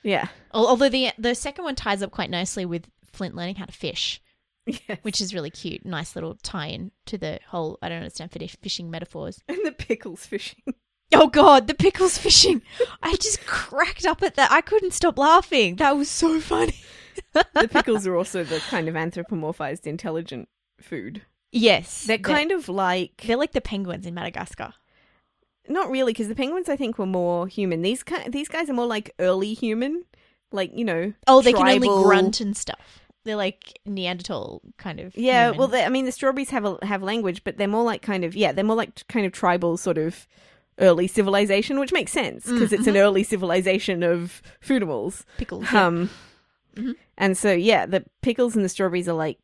Yeah, 0.03 0.29
Although 0.53 0.89
the 0.91 1.13
the 1.19 1.35
second 1.35 1.65
one 1.65 1.77
ties 1.77 2.03
up 2.03 2.11
quite 2.11 2.29
nicely 2.31 2.67
with 2.67 2.89
Flint 3.07 3.35
learning 3.35 3.55
how 3.57 3.65
to 3.65 3.73
fish, 3.73 4.21
Yes. 4.67 4.99
which 5.03 5.21
is 5.21 5.33
really 5.33 5.51
cute. 5.51 5.85
Nice 5.87 6.15
little 6.15 6.37
tie-in 6.43 6.91
to 7.07 7.17
the 7.17 7.39
whole 7.49 7.79
I 7.81 7.89
don't 7.89 7.99
understand 7.99 8.33
fish- 8.33 8.57
fishing 8.61 8.91
metaphors. 8.91 9.41
and 9.49 9.59
the 9.65 9.73
pickles 9.73 10.27
fishing. 10.27 10.63
Oh 11.15 11.29
god, 11.29 11.69
the 11.69 11.75
pickles 11.75 12.19
fishing. 12.19 12.61
I 13.03 13.15
just 13.17 13.47
cracked 13.47 14.05
up 14.05 14.23
at 14.23 14.35
that. 14.35 14.51
I 14.51 14.61
couldn't 14.63 14.93
stop 14.95 15.17
laughing. 15.19 15.77
That 15.77 15.97
was 15.97 16.11
so 16.11 16.41
funny. 16.41 16.75
the 17.33 17.69
pickles 17.69 18.07
are 18.07 18.17
also 18.17 18.45
the 18.45 18.61
kind 18.69 18.89
of 18.89 18.95
anthropomorphized 18.95 19.87
intelligent 19.87 20.49
food. 20.81 21.23
Yes. 21.53 22.05
They're 22.05 22.19
kind 22.19 22.51
of 22.53 22.69
like 22.69 23.23
they're 23.27 23.37
like 23.37 23.53
the 23.53 23.61
penguins 23.61 24.07
in 24.07 24.15
Madagascar. 24.15 24.75
not 25.69 25.91
really 25.91 26.13
because 26.13 26.29
the 26.29 26.35
penguins 26.35 26.69
I 26.69 26.77
think 26.77 26.99
were 26.99 27.07
more 27.07 27.47
human. 27.47 27.83
These 27.83 28.03
ki- 28.03 28.29
these 28.29 28.49
guys 28.49 28.69
are 28.69 28.75
more 28.75 28.87
like 28.87 29.15
early 29.19 29.55
human, 29.55 30.05
like 30.53 30.71
you 30.75 30.85
know. 30.85 31.13
Oh, 31.27 31.43
they 31.43 31.53
can 31.53 31.67
only 31.69 31.89
grunt 31.89 32.41
and 32.41 32.57
stuff. 32.57 33.01
They're 33.25 33.37
like 33.37 33.81
Neanderthal 33.87 34.61
kind 34.77 35.01
of. 35.01 35.17
Yeah, 35.17 35.53
human. 35.53 35.71
well, 35.71 35.85
I 35.87 35.89
mean 35.89 36.05
the 36.05 36.13
strawberries 36.13 36.51
have 36.51 36.65
a, 36.67 36.79
have 36.85 37.03
language, 37.03 37.43
but 37.45 37.57
they're 37.57 37.69
more 37.69 37.85
like 37.85 38.03
kind 38.03 38.25
of 38.25 38.35
yeah, 38.37 38.53
they're 38.53 38.65
more 38.65 38.77
like 38.77 39.07
kind 39.09 39.25
of 39.25 39.33
tribal 39.33 39.77
sort 39.77 39.97
of 39.97 40.27
early 40.81 41.07
civilization, 41.07 41.79
which 41.79 41.93
makes 41.93 42.11
sense 42.13 42.45
because 42.47 42.73
it's 42.73 42.89
an 42.89 42.97
early 42.97 43.23
civilization 43.23 44.03
of 44.03 44.43
foodimals. 44.61 45.25
pickles. 45.39 45.65
yeah. 45.73 45.87
Um, 45.87 46.11
Mhm. 46.75 46.97
And 47.19 47.37
so 47.37 47.53
yeah, 47.53 47.87
the 47.87 48.05
pickles 48.23 48.57
and 48.57 48.65
the 48.65 48.69
strawberries 48.69 49.09
are 49.09 49.15
like 49.15 49.39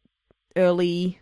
early 0.57 1.19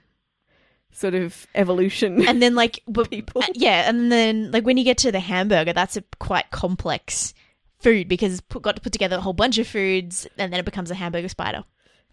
sort 0.90 1.14
of 1.14 1.46
evolution. 1.54 2.26
and 2.26 2.40
then 2.42 2.54
like 2.54 2.80
but, 2.88 3.10
people. 3.10 3.42
uh, 3.42 3.46
yeah, 3.54 3.88
and 3.88 4.10
then 4.10 4.50
like 4.50 4.64
when 4.64 4.76
you 4.76 4.84
get 4.84 4.98
to 4.98 5.12
the 5.12 5.20
hamburger, 5.20 5.72
that's 5.72 5.96
a 5.96 6.02
quite 6.18 6.50
complex 6.50 7.34
food 7.80 8.08
because 8.08 8.32
it's 8.32 8.40
put, 8.40 8.62
got 8.62 8.74
to 8.76 8.82
put 8.82 8.92
together 8.92 9.16
a 9.16 9.20
whole 9.20 9.32
bunch 9.32 9.58
of 9.58 9.66
foods, 9.68 10.26
and 10.38 10.52
then 10.52 10.58
it 10.60 10.64
becomes 10.64 10.90
a 10.90 10.94
hamburger 10.94 11.28
spider, 11.28 11.64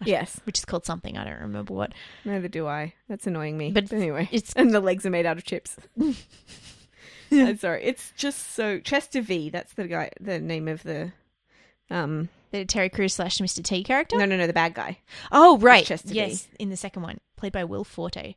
yes, 0.04 0.40
which 0.44 0.60
is 0.60 0.66
called 0.66 0.86
something 0.86 1.18
I 1.18 1.24
don't 1.24 1.40
remember 1.42 1.74
what. 1.74 1.94
neither 2.26 2.48
do 2.48 2.68
I. 2.68 2.94
That's 3.08 3.26
annoying 3.28 3.58
me. 3.58 3.72
But 3.72 3.90
But 3.90 3.96
anyway, 3.98 4.30
it's- 4.32 4.54
and 4.56 4.74
the 4.74 4.80
legs 4.82 5.06
are 5.06 5.10
made 5.10 5.26
out 5.26 5.38
of 5.38 5.44
chips. 5.46 5.78
I'm 7.32 7.58
sorry. 7.58 7.84
It's 7.84 8.14
just 8.16 8.54
so 8.54 8.80
Chester 8.80 9.20
V. 9.22 9.50
That's 9.50 9.74
the 9.74 9.88
guy. 9.88 10.12
The 10.22 10.40
name 10.40 10.68
of 10.68 10.84
the. 10.84 11.12
Um. 11.90 12.30
The 12.60 12.66
Terry 12.66 12.90
Crews 12.90 13.14
slash 13.14 13.38
Mr. 13.40 13.64
T 13.64 13.84
character. 13.84 14.18
No, 14.18 14.26
no, 14.26 14.38
no. 14.38 14.48
The 14.48 14.54
bad 14.54 14.74
guy. 14.74 15.00
Oh 15.32 15.58
right, 15.60 15.90
yes, 16.06 16.48
in 16.60 16.70
the 16.70 16.78
second 16.78 17.04
one, 17.04 17.20
played 17.38 17.52
by 17.54 17.64
Will 17.64 17.84
Forte. 17.84 18.36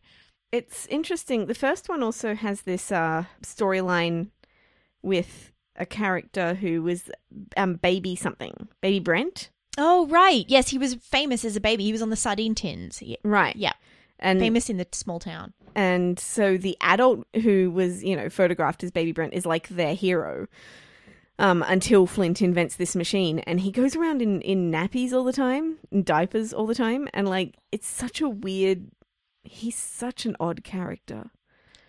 It's 0.51 0.87
interesting. 0.87 1.47
The 1.47 1.55
first 1.55 1.89
one 1.89 2.03
also 2.03 2.35
has 2.35 2.63
this 2.63 2.91
uh, 2.91 3.25
storyline 3.43 4.29
with 5.03 5.53
a 5.77 5.87
character 5.87 6.55
who 6.55 6.83
was 6.83 7.11
um 7.57 7.75
baby 7.75 8.17
something, 8.17 8.69
baby 8.81 8.99
Brent. 8.99 9.51
Oh 9.77 10.07
right, 10.09 10.45
yes, 10.49 10.71
he 10.71 10.79
was 10.79 10.95
famous 10.97 11.45
as 11.45 11.55
a 11.55 11.61
baby. 11.61 11.85
He 11.85 11.93
was 11.93 12.03
on 12.03 12.11
the 12.11 12.17
sardine 12.17 12.55
tins. 12.55 13.01
Yeah, 13.01 13.17
Right. 13.23 13.55
yeah. 13.57 13.75
And 14.19 14.41
famous 14.41 14.69
in 14.69 14.79
the 14.79 14.87
small 14.91 15.21
town. 15.21 15.53
and 15.77 16.19
so 16.19 16.57
the 16.57 16.77
adult 16.81 17.25
who 17.43 17.71
was 17.71 18.03
you 18.03 18.17
know 18.17 18.29
photographed 18.29 18.83
as 18.83 18.91
baby 18.91 19.13
brent 19.13 19.33
is 19.35 19.47
like 19.47 19.69
their 19.69 19.95
hero 19.95 20.49
um, 21.38 21.62
until 21.68 22.07
flint 22.07 22.42
invents 22.42 22.76
this 22.76 22.97
machine 22.97 23.38
and 23.40 23.61
he 23.61 23.71
goes 23.71 23.95
around 23.97 24.21
in, 24.23 24.40
in 24.40 24.71
nappies 24.73 25.12
all 25.12 25.25
the 25.25 25.33
time 25.33 25.76
in 25.90 26.02
diapers 26.02 26.52
all 26.52 26.66
the 26.66 26.75
time 26.75 27.09
and 27.14 27.28
like 27.28 27.54
it's 27.73 27.87
such 27.87 28.21
a 28.21 28.28
weird 28.28 28.88
he's 29.45 29.76
such 29.76 30.26
an 30.26 30.37
odd 30.40 30.64
character 30.64 31.30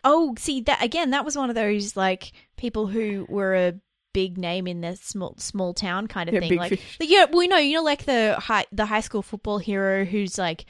Oh, 0.05 0.33
see 0.37 0.61
that 0.61 0.81
again. 0.81 1.09
That 1.09 1.25
was 1.25 1.35
one 1.35 1.49
of 1.49 1.55
those 1.57 1.97
like 1.97 2.31
people 2.55 2.87
who 2.87 3.25
were 3.27 3.53
a 3.53 3.73
big 4.13 4.37
name 4.37 4.65
in 4.65 4.79
the 4.79 4.95
small 4.95 5.35
small 5.37 5.73
town 5.73 6.07
kind 6.07 6.29
of 6.29 6.35
Yeah, 6.35 6.39
thing. 6.39 6.55
Like, 6.57 6.69
fish. 6.69 6.97
like, 7.01 7.09
yeah, 7.09 7.25
well, 7.29 7.43
you 7.43 7.49
know, 7.49 7.57
you 7.57 7.75
know, 7.75 7.83
like 7.83 8.05
the 8.05 8.35
high 8.39 8.65
the 8.71 8.85
high 8.85 9.01
school 9.01 9.21
football 9.21 9.57
hero 9.57 10.05
who's 10.05 10.37
like 10.37 10.65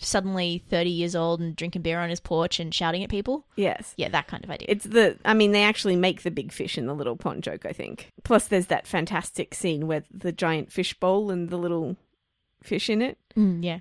suddenly 0.00 0.62
thirty 0.68 0.90
years 0.90 1.14
old 1.14 1.40
and 1.40 1.54
drinking 1.56 1.82
beer 1.82 2.00
on 2.00 2.10
his 2.10 2.20
porch 2.20 2.58
and 2.60 2.74
shouting 2.74 3.02
at 3.04 3.10
people. 3.10 3.46
yes 3.56 3.94
Yeah, 3.96 4.08
that 4.10 4.26
kind 4.26 4.42
of 4.44 4.50
idea. 4.50 4.66
it's 4.70 4.84
the 4.84 5.16
i 5.24 5.34
mean 5.34 5.52
they 5.52 5.62
actually 5.62 5.96
make 5.96 6.22
the 6.22 6.30
big 6.30 6.52
fish 6.52 6.76
in 6.78 6.86
the 6.86 6.94
little 6.94 7.16
pond 7.16 7.42
joke 7.42 7.64
i 7.66 7.72
think 7.72 8.10
plus 8.24 8.46
there's 8.48 8.66
that 8.66 8.86
fantastic 8.86 9.54
scene 9.54 9.86
where 9.86 10.02
the 10.12 10.32
giant 10.32 10.72
fish 10.72 10.94
bowl 10.94 11.30
and 11.30 11.50
the 11.50 11.56
little 11.58 11.96
fish 12.62 12.90
in 12.90 13.00
it 13.02 13.16
Mm, 13.36 13.62
yeah. 13.64 13.78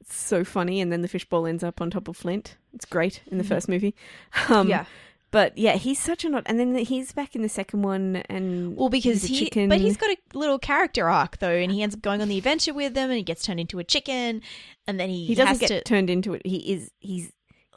it's 0.00 0.14
so 0.14 0.44
funny 0.44 0.80
and 0.80 0.92
then 0.92 1.00
the 1.02 1.08
fish 1.08 1.24
bowl 1.28 1.46
ends 1.46 1.64
up 1.64 1.80
on 1.80 1.90
top 1.90 2.08
of 2.08 2.16
flint 2.16 2.56
it's 2.74 2.84
great 2.84 3.22
in 3.30 3.38
the 3.38 3.44
first 3.44 3.68
movie 3.68 3.94
um 4.48 4.68
Yeah. 4.68 4.84
But 5.32 5.58
yeah 5.58 5.72
he's 5.72 5.98
such 5.98 6.24
an 6.24 6.34
odd 6.36 6.44
and 6.46 6.60
then 6.60 6.76
he's 6.76 7.10
back 7.12 7.34
in 7.34 7.42
the 7.42 7.48
second 7.48 7.82
one 7.82 8.22
and 8.28 8.76
Well, 8.76 8.88
because 8.88 9.22
he's 9.22 9.30
a 9.30 9.34
he, 9.34 9.44
chicken 9.46 9.68
but 9.68 9.80
he's 9.80 9.96
got 9.96 10.10
a 10.10 10.38
little 10.38 10.60
character 10.60 11.08
arc 11.10 11.38
though, 11.38 11.50
and 11.50 11.72
he 11.72 11.82
ends 11.82 11.96
up 11.96 12.02
going 12.02 12.22
on 12.22 12.28
the 12.28 12.38
adventure 12.38 12.72
with 12.72 12.94
them, 12.94 13.10
and 13.10 13.16
he 13.16 13.24
gets 13.24 13.42
turned 13.42 13.58
into 13.58 13.80
a 13.80 13.84
chicken, 13.84 14.40
and 14.86 15.00
then 15.00 15.08
he, 15.08 15.26
he 15.26 15.34
doesn't 15.34 15.58
get 15.58 15.68
to. 15.68 15.82
turned 15.82 16.08
into 16.08 16.34
it 16.34 16.46
he 16.46 16.72
is 16.72 16.92
he's 17.00 17.32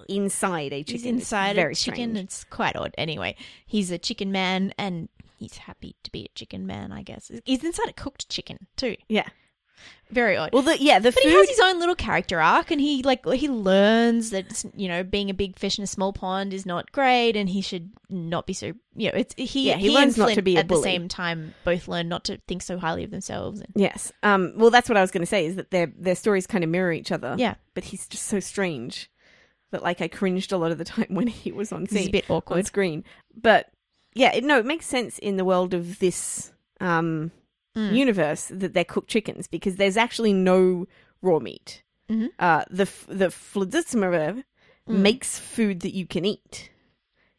inside 0.10 0.74
a 0.74 0.84
chicken 0.84 1.02
He's 1.04 1.06
inside 1.06 1.58
a 1.58 1.74
chicken. 1.74 2.12
strange. 2.12 2.18
It's 2.20 2.44
quite 2.44 2.76
odd. 2.76 2.94
Anyway, 2.98 3.36
he's 3.66 3.90
a 3.92 3.98
chicken 3.98 4.32
man, 4.32 4.74
and 4.78 5.08
he's 5.38 5.58
happy 5.58 5.96
to 6.04 6.12
be 6.12 6.26
a 6.26 6.38
chicken 6.38 6.68
man. 6.68 6.92
I 6.92 7.02
guess 7.02 7.32
he's 7.46 7.64
inside 7.64 7.88
a 7.90 7.94
cooked 7.94 8.28
chicken 8.30 8.68
too. 8.76 8.98
yeah 9.08 9.28
Very 10.12 10.38
odd. 10.38 10.54
well 10.54 10.62
the 10.62 10.78
yeah 10.82 11.00
the 11.00 11.12
but 11.12 11.16
food 11.24 11.30
he 11.30 11.36
has 11.36 11.50
his 11.50 11.60
own 11.60 11.80
little 11.80 11.96
character 11.96 12.40
arc, 12.40 12.70
and 12.70 12.80
he 12.80 13.02
like 13.02 13.26
he 13.26 13.50
learns 13.50 14.30
that 14.30 14.64
you 14.76 14.88
know 14.88 15.04
being 15.04 15.30
a 15.32 15.34
big 15.34 15.58
fish 15.58 15.80
in 15.80 15.84
a 15.84 15.88
small 15.88 16.14
pond 16.14 16.54
is 16.54 16.66
not 16.66 16.92
great, 16.92 17.36
and 17.36 17.50
he 17.50 17.62
should 17.62 17.92
not 18.10 18.46
be 18.46 18.54
so 18.54 18.68
you 18.96 19.10
know 19.12 19.18
it's 19.18 19.34
he 19.36 19.70
Yeah, 19.70 19.78
he 19.78 19.88
and 19.88 19.96
learns 19.96 20.18
not 20.18 20.28
to 20.28 20.34
Flint 20.34 20.46
be 20.46 20.56
a 20.58 20.60
at 20.60 20.68
bully. 20.68 20.82
the 20.82 20.84
same 20.84 21.08
time 21.08 21.56
both 21.64 21.88
learn 21.88 22.08
not 22.08 22.24
to 22.26 22.38
think 22.48 22.62
so 22.62 22.78
highly 22.78 23.04
of 23.04 23.10
themselves. 23.12 23.60
And, 23.62 23.70
yes 23.76 24.12
um 24.22 24.54
well 24.58 24.70
that's 24.70 24.88
what 24.88 24.98
i 24.98 25.02
was 25.02 25.10
going 25.12 25.24
to 25.24 25.28
say 25.28 25.48
is 25.48 25.56
that 25.56 25.72
their 25.72 25.88
their 25.98 26.16
stories 26.16 26.46
kind 26.46 26.64
of 26.64 26.70
mirror 26.70 26.92
each 26.94 27.12
other 27.12 27.36
yeah, 27.38 27.56
but 27.74 27.86
he's 27.86 28.08
just 28.08 28.26
so 28.26 28.40
strange 28.40 29.10
that 29.72 29.82
like 29.82 30.02
i 30.02 30.08
cringed 30.08 30.52
a 30.52 30.58
lot 30.58 30.72
of 30.72 30.78
the 30.78 30.86
time 30.94 31.08
when 31.10 31.26
he 31.28 31.52
was 31.52 31.72
on 31.72 31.88
scene 31.88 32.10
a 32.10 32.12
bit 32.12 32.30
awkward 32.30 32.58
on 32.60 32.64
screen. 32.64 33.04
But 33.36 33.72
yeah, 34.14 34.34
it, 34.34 34.44
no, 34.46 34.60
it 34.60 34.66
makes 34.66 34.86
sense 34.86 35.18
in 35.20 35.36
the 35.36 35.44
world 35.44 35.74
of 35.74 36.00
this 36.00 36.54
um, 36.80 37.32
Mm. 37.76 37.94
universe 37.96 38.46
that 38.54 38.74
they're 38.74 38.86
cooked 38.86 39.10
chickens 39.10 39.48
because 39.48 39.76
there's 39.76 39.98
actually 39.98 40.32
no 40.34 40.88
raw 41.22 41.40
meat. 41.40 41.84
Mhm. 42.10 42.30
Uh, 42.40 42.64
the 42.70 42.86
the 43.08 43.28
Flodismer 43.28 44.44
Mm. 44.88 45.00
makes 45.00 45.40
food 45.40 45.80
that 45.82 45.94
you 45.94 46.06
can 46.06 46.24
eat. 46.26 46.70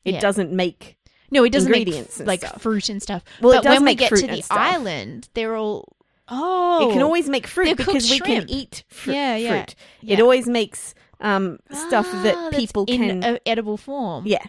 It 0.05 0.15
Yeah. 0.15 0.21
doesn't 0.21 0.53
make. 0.53 0.99
No, 1.31 1.43
it 1.45 1.51
doesn't 1.53 1.71
make 1.71 1.83
ingredients 1.87 2.19
and 2.21 2.27
like 2.27 2.41
stuff. 2.41 2.61
fruit 2.61 2.89
and 2.89 3.01
stuff. 3.03 3.23
Well, 3.41 3.53
it 3.53 3.57
but 3.57 3.63
does 3.65 3.77
when 3.77 3.85
make 3.85 3.99
we 3.99 4.01
get 4.01 4.09
fruit 4.11 4.21
to 4.23 4.27
the 4.27 4.45
island, 4.51 5.29
they're 5.35 5.57
all 5.57 5.97
oh, 6.29 6.89
It 6.91 6.93
can 6.93 7.03
always 7.03 7.29
make 7.29 7.47
fruit 7.47 7.77
because 7.77 8.11
we 8.11 8.17
shrimp. 8.19 8.49
can 8.49 8.51
eat 8.51 8.83
fr- 8.89 9.13
Yeah, 9.13 9.37
yeah, 9.37 9.51
fruit. 9.65 9.75
yeah. 10.03 10.15
It 10.15 10.21
always 10.21 10.47
makes 10.49 10.95
um, 11.21 11.61
stuff 11.73 12.09
Ah, 12.13 12.23
that 12.25 12.53
people 12.53 12.85
in 12.89 13.01
can. 13.21 13.25
a 13.25 13.39
edible 13.49 13.77
form. 13.79 14.27
yeah, 14.27 14.45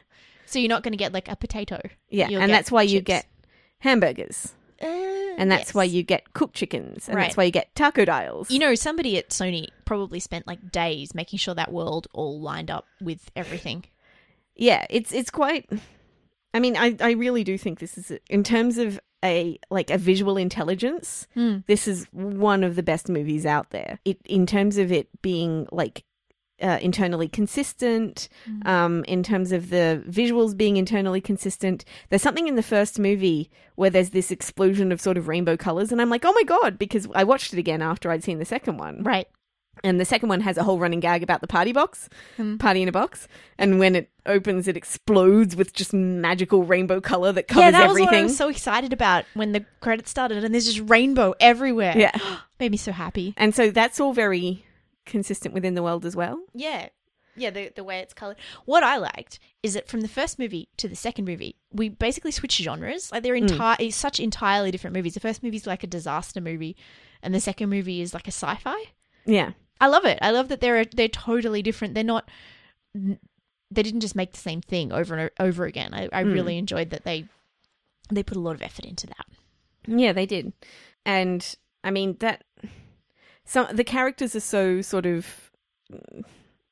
So 0.47 0.59
you're 0.59 0.67
not 0.69 0.81
going 0.83 0.91
to 0.91 0.97
get 0.97 1.13
like 1.13 1.29
a 1.29 1.35
potato. 1.35 1.79
yeah, 2.09 2.27
You'll 2.29 2.41
and 2.41 2.51
that's 2.51 2.71
why 2.71 2.81
you 2.81 2.99
get 2.99 3.25
hamburgers, 3.79 4.53
and 5.37 5.49
that's 5.49 5.69
yes. 5.69 5.73
why 5.73 5.83
you 5.85 6.03
get 6.03 6.33
cooked 6.33 6.55
chickens, 6.55 7.07
and 7.07 7.15
Right. 7.15 7.23
that's 7.25 7.37
why 7.37 7.45
you 7.45 7.51
get 7.51 7.73
tacodiles. 7.75 8.51
You 8.51 8.59
know, 8.59 8.75
somebody 8.75 9.17
at 9.17 9.29
Sony 9.29 9.67
probably 9.85 10.19
spent 10.19 10.45
like 10.47 10.71
days 10.71 11.15
making 11.15 11.39
sure 11.39 11.53
that 11.55 11.71
world 11.71 12.07
all 12.13 12.41
lined 12.41 12.69
up 12.69 12.85
with 13.01 13.31
everything. 13.35 13.85
yeah 14.55 14.85
it's 14.89 15.11
it's 15.13 15.29
quite 15.29 15.69
i 16.55 16.59
mean 16.59 16.75
i 16.75 16.95
i 16.99 17.11
really 17.11 17.43
do 17.43 17.57
think 17.59 17.77
this 17.79 17.95
is 17.97 18.11
in 18.29 18.43
terms 18.43 18.79
of 18.79 18.99
a 19.23 19.59
like 19.69 19.91
a 19.91 19.97
visual 19.99 20.35
intelligence 20.35 21.27
Hmm. 21.35 21.57
this 21.67 21.87
is 21.87 22.05
one 22.11 22.63
of 22.63 22.75
the 22.75 22.81
best 22.83 23.07
movies 23.07 23.45
out 23.45 23.69
there 23.69 23.99
it 24.03 24.17
in 24.25 24.45
terms 24.47 24.77
of 24.79 24.91
it 24.91 25.07
being 25.21 25.67
like 25.71 26.03
uh, 26.61 26.79
internally 26.81 27.27
consistent 27.27 28.29
um 28.65 29.03
in 29.05 29.21
terms 29.23 29.51
of 29.51 29.69
the 29.69 30.03
visuals 30.09 30.55
being 30.57 30.77
internally 30.77 31.21
consistent 31.21 31.85
there's 32.09 32.21
something 32.21 32.47
in 32.47 32.55
the 32.55 32.63
first 32.63 32.97
movie 32.99 33.49
where 33.75 33.89
there's 33.89 34.09
this 34.11 34.31
explosion 34.31 34.91
of 34.91 34.99
sort 35.01 35.17
of 35.17 35.27
rainbow 35.27 35.55
colors 35.57 35.91
and 35.91 36.01
i'm 36.01 36.09
like 36.09 36.25
oh 36.25 36.33
my 36.33 36.43
god 36.43 36.79
because 36.79 37.07
i 37.15 37.23
watched 37.23 37.53
it 37.53 37.59
again 37.59 37.81
after 37.81 38.09
i'd 38.09 38.23
seen 38.23 38.39
the 38.39 38.45
second 38.45 38.77
one 38.77 39.03
Right. 39.03 39.27
and 39.83 39.99
the 39.99 40.05
second 40.05 40.29
one 40.29 40.41
has 40.41 40.57
a 40.57 40.63
whole 40.63 40.79
running 40.79 40.99
gag 40.99 41.21
about 41.21 41.41
the 41.41 41.47
party 41.47 41.71
box, 41.73 42.09
Hmm. 42.37 42.57
party 42.57 42.81
in 42.81 42.87
a 42.89 42.91
box. 42.91 43.27
And 43.59 43.77
when 43.77 43.95
it 43.95 44.09
opens, 44.25 44.67
it 44.67 44.75
explodes 44.75 45.55
with 45.55 45.71
just 45.73 45.93
magical 45.93 46.63
rainbow 46.63 46.99
color 46.99 47.31
that 47.33 47.47
covers 47.47 47.73
everything 47.75 47.81
yeah, 47.81 47.87
that 47.87 47.93
was 47.93 48.01
what 48.01 48.15
I 48.15 48.23
was 48.23 48.37
so 48.37 48.49
excited 48.49 48.91
about 48.93 49.25
when 49.35 49.51
the 49.51 49.63
credits 49.79 50.09
started, 50.09 50.43
and 50.43 50.51
there's 50.53 50.65
just 50.65 50.89
rainbow 50.89 51.35
everywhere. 51.39 51.93
yeah. 51.95 52.17
made 52.59 52.71
me 52.71 52.77
so 52.77 52.91
happy. 52.91 53.35
And 53.37 53.53
so 53.53 53.69
that's 53.69 53.99
all 53.99 54.13
very 54.13 54.65
consistent 55.07 55.53
within 55.53 55.73
the 55.73 55.81
world 55.83 56.05
as 56.05 56.15
well. 56.15 56.39
Yeah. 56.53 56.89
Yeah, 57.39 57.51
the, 57.51 57.71
the 57.75 57.83
way 57.83 57.99
it's 57.99 58.15
colored. 58.15 58.37
What 58.65 58.81
I 58.83 58.97
liked 58.97 59.37
is 59.61 59.75
that 59.75 59.87
from 59.87 60.01
the 60.01 60.07
first 60.07 60.39
movie 60.39 60.69
to 60.77 60.87
the 60.87 60.95
second 60.95 61.25
movie, 61.25 61.55
we 61.71 61.87
basically 61.89 62.31
switched 62.31 62.59
genres. 62.61 63.11
Like 63.11 63.21
they're 63.21 63.35
entire 63.35 63.75
it's 63.79 63.95
such 63.95 64.19
entirely 64.19 64.71
different 64.71 64.95
movies. 64.95 65.13
The 65.13 65.19
first 65.19 65.43
movie 65.43 65.57
is 65.57 65.67
like 65.67 65.83
a 65.83 65.87
disaster 65.87 66.41
movie, 66.41 66.75
and 67.21 67.35
the 67.35 67.39
second 67.39 67.69
movie 67.69 68.01
is 68.01 68.13
like 68.13 68.27
a 68.27 68.31
sci-fi. 68.31 68.85
Yeah. 69.25 69.51
I 69.79 69.85
love 69.87 70.03
it. 70.05 70.17
I 70.23 70.31
love 70.31 70.47
that 70.47 70.61
they're 70.61 70.83
they're 70.85 71.07
totally 71.09 71.61
different. 71.61 71.93
They're 71.93 72.03
not. 72.03 72.27
They 72.95 73.83
didn't 73.83 73.99
just 73.99 74.15
make 74.15 74.31
the 74.31 74.39
same 74.39 74.61
thing 74.61 74.91
over 74.91 75.15
and 75.15 75.29
over 75.39 75.65
again. 75.65 75.93
I, 75.93 76.05
I 76.11 76.23
Mm. 76.23 76.33
really 76.33 76.57
enjoyed 76.57 76.89
that 76.89 77.03
they 77.03 77.25
they 78.09 78.23
put 78.23 78.37
a 78.37 78.41
lot 78.41 78.55
of 78.55 78.63
effort 78.63 78.85
into 78.85 79.05
that. 79.07 79.25
Yeah, 79.85 80.11
they 80.13 80.25
did. 80.25 80.53
And 81.05 81.55
I 81.83 81.91
mean, 81.91 82.17
that. 82.21 82.45
Some 83.47 83.75
the 83.75 83.83
characters 83.83 84.35
are 84.35 84.39
so 84.41 84.81
sort 84.81 85.05
of 85.07 85.49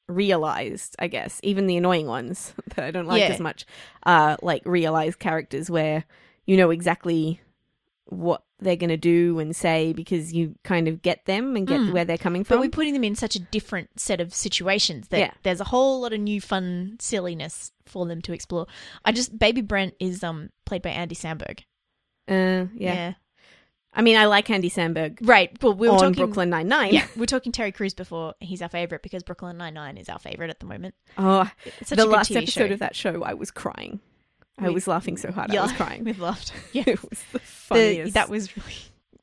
realized, 0.08 0.96
I 1.00 1.08
guess. 1.08 1.40
Even 1.44 1.68
the 1.68 1.78
annoying 1.78 2.08
ones 2.08 2.54
that 2.76 2.86
I 2.86 2.92
don't 2.92 3.08
like 3.08 3.22
Yeah. 3.22 3.28
as 3.30 3.40
much 3.40 3.66
are 4.04 4.38
like 4.42 4.64
realized 4.66 5.20
characters 5.20 5.70
where 5.70 6.06
you 6.46 6.58
know 6.58 6.70
exactly 6.70 7.42
what 8.08 8.44
they're 8.60 8.76
going 8.76 8.90
to 8.92 8.98
do 8.98 9.40
and 9.40 9.56
say 9.56 9.92
because 9.92 10.32
you 10.32 10.54
kind 10.64 10.88
of 10.88 11.02
get 11.02 11.26
them 11.26 11.56
and 11.56 11.66
get 11.68 11.80
Mm. 11.80 11.92
where 11.92 12.06
they're 12.06 12.20
coming 12.20 12.44
from. 12.44 12.58
But 12.58 12.62
we're 12.62 12.70
putting 12.70 12.94
them 12.94 13.04
in 13.04 13.16
such 13.16 13.36
a 13.36 13.40
different 13.40 14.00
set 14.00 14.22
of 14.22 14.32
situations 14.34 15.08
that 15.08 15.20
Yeah. 15.20 15.32
there's 15.42 15.60
a 15.60 15.66
whole 15.66 16.02
lot 16.02 16.14
of 16.14 16.20
new 16.20 16.40
fun 16.40 16.98
silliness 17.00 17.72
for 17.88 18.06
them 18.06 18.22
to 18.22 18.32
explore. 18.34 18.68
I 19.04 19.12
just 19.12 19.38
Baby 19.40 19.62
Brent 19.62 19.96
is 20.00 20.24
um 20.24 20.50
played 20.66 20.84
by 20.84 20.92
Andy 20.92 21.16
Samberg. 21.16 21.62
uh, 22.28 22.66
yeah. 22.76 23.14
I 23.98 24.02
mean, 24.02 24.18
I 24.18 24.26
like 24.26 24.50
Andy 24.50 24.70
Samberg 24.70 25.18
Right. 25.22 25.52
Well, 25.64 25.74
we 25.74 25.88
were 25.88 25.94
on 25.94 26.00
talking 26.00 26.16
Brooklyn 26.16 26.50
Nine 26.50 26.68
Nine. 26.68 26.94
Yeah, 26.94 27.08
we 27.16 27.22
were 27.22 27.26
talking 27.26 27.52
Terry 27.52 27.72
Crews 27.72 27.94
before. 27.94 28.34
He's 28.40 28.62
our 28.62 28.70
favorite 28.70 29.02
because 29.02 29.24
Brooklyn 29.24 29.58
Nine 29.58 29.74
Nine 29.74 29.98
is 29.98 30.10
our 30.10 30.20
favorite 30.20 30.50
at 30.50 30.60
the 30.60 30.66
moment. 30.66 30.96
Oh, 31.18 31.50
It's 31.66 31.90
such 31.90 31.98
the 31.98 32.04
a 32.04 32.06
good 32.08 32.12
last 32.14 32.32
TV 32.32 32.38
episode 32.44 32.68
show. 32.68 32.74
of 32.74 32.80
that 32.80 32.96
show, 32.96 33.24
I 33.24 33.34
was 33.34 33.52
crying. 33.52 34.00
I 34.60 34.68
We- 34.68 34.74
was 34.76 34.88
laughing 34.88 35.18
so 35.18 35.32
hard, 35.32 35.52
Yeah, 35.54 35.62
I 35.62 35.64
was 35.64 35.72
crying. 35.74 36.04
We've 36.06 36.20
laughed. 36.20 36.52
Yeah, 36.74 36.84
it 36.88 37.02
was 37.02 37.24
the 37.32 37.40
The- 38.04 38.10
that 38.12 38.30
was 38.30 38.56
really 38.58 38.76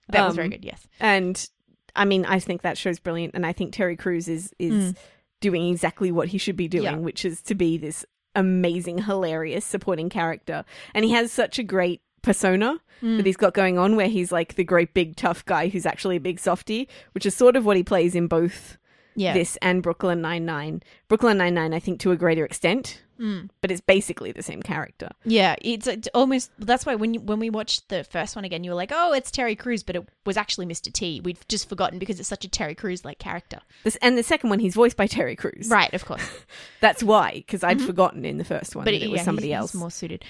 that 0.09 0.27
was 0.27 0.35
very 0.37 0.47
Um, 0.47 0.51
good. 0.51 0.65
Yes. 0.65 0.87
and 1.01 1.49
I 1.95 2.05
mean, 2.07 2.25
I 2.25 2.39
think 2.39 2.63
that 2.63 2.79
show's 2.79 2.99
brilliant, 2.99 3.35
and 3.35 3.45
I 3.47 3.53
think 3.53 3.73
Terry 3.75 3.97
Crews 3.97 4.27
is 4.29 4.55
is 4.59 4.93
Mm. 4.93 4.97
doing 5.41 5.69
exactly 5.69 6.11
what 6.11 6.29
he 6.29 6.39
should 6.39 6.57
be 6.57 6.69
doing, 6.69 6.85
Yeah. 6.85 6.97
which 6.97 7.25
is 7.27 7.43
to 7.43 7.55
be 7.55 7.77
this 7.77 8.05
amazing, 8.35 8.99
hilarious 9.03 9.65
supporting 9.65 10.09
character, 10.09 10.65
and 10.95 11.05
he 11.05 11.11
has 11.13 11.31
such 11.31 11.59
a 11.59 11.63
great 11.63 12.01
persona 12.23 12.79
Mm. 13.03 13.17
that 13.17 13.27
he's 13.27 13.37
got 13.37 13.53
going 13.53 13.79
on, 13.79 13.97
where 13.97 14.07
he's 14.07 14.31
like 14.31 14.55
the 14.55 14.63
great 14.63 14.95
big 14.95 15.17
tough 15.17 15.45
guy 15.45 15.67
who's 15.69 15.87
actually 15.87 16.15
a 16.17 16.21
big 16.21 16.39
softy, 16.39 16.89
which 17.15 17.27
is 17.27 17.35
sort 17.35 17.57
of 17.57 17.67
what 17.67 17.77
he 17.77 17.83
plays 17.83 18.15
in 18.15 18.29
both 18.29 18.79
Yeah. 19.17 19.35
this 19.35 19.57
and 19.61 19.83
Brooklyn 19.83 20.21
Nine 20.21 20.45
Nine. 20.47 20.85
Brooklyn 21.09 21.37
Nine 21.39 21.55
Nine, 21.55 21.75
I 21.75 21.81
think, 21.81 21.99
to 22.01 22.13
a 22.13 22.17
greater 22.17 22.45
extent, 22.45 23.03
Mm. 23.21 23.51
but 23.61 23.73
it's 23.73 23.81
basically 23.81 24.31
the 24.31 24.43
same 24.43 24.63
character. 24.63 25.09
Yeah, 25.25 25.57
it's, 25.61 25.89
it's 25.89 26.09
almost 26.15 26.51
that's 26.61 26.87
why 26.87 26.95
when 26.95 27.15
you, 27.15 27.21
when 27.21 27.41
we 27.41 27.51
watched 27.51 27.89
the 27.89 28.05
first 28.05 28.37
one 28.37 28.45
again, 28.45 28.63
you 28.63 28.71
were 28.71 28.77
like, 28.77 28.93
"Oh, 28.95 29.13
it's 29.13 29.33
Terry 29.33 29.57
Crews," 29.57 29.83
but 29.83 29.97
it 29.97 30.09
was 30.25 30.37
actually 30.37 30.67
Mr. 30.67 30.93
T. 30.93 31.21
We'd 31.21 31.39
just 31.49 31.69
forgotten 31.69 31.99
because 31.99 32.21
it's 32.21 32.29
such 32.29 32.45
a 32.45 32.49
Terry 32.49 32.77
Crews 32.77 33.05
like 33.05 33.19
character. 33.19 33.59
This 33.83 33.97
and 33.97 34.17
the 34.17 34.23
second 34.23 34.49
one, 34.51 34.61
he's 34.61 34.75
voiced 34.75 34.97
by 34.97 35.09
Terry 35.09 35.35
Crews. 35.35 35.69
Right, 35.69 35.93
of 35.93 36.05
course. 36.05 36.23
That's 36.81 37.03
why, 37.03 37.33
because 37.47 37.65
I'd 37.65 37.83
forgotten 37.83 38.25
in 38.25 38.39
the 38.39 38.45
first 38.45 38.77
one 38.77 38.85
But 38.85 38.93
that 38.93 39.03
it 39.05 39.11
was 39.11 39.19
yeah, 39.19 39.25
somebody 39.25 39.53
else. 39.53 39.75
more 39.75 39.91
suited. 39.91 40.25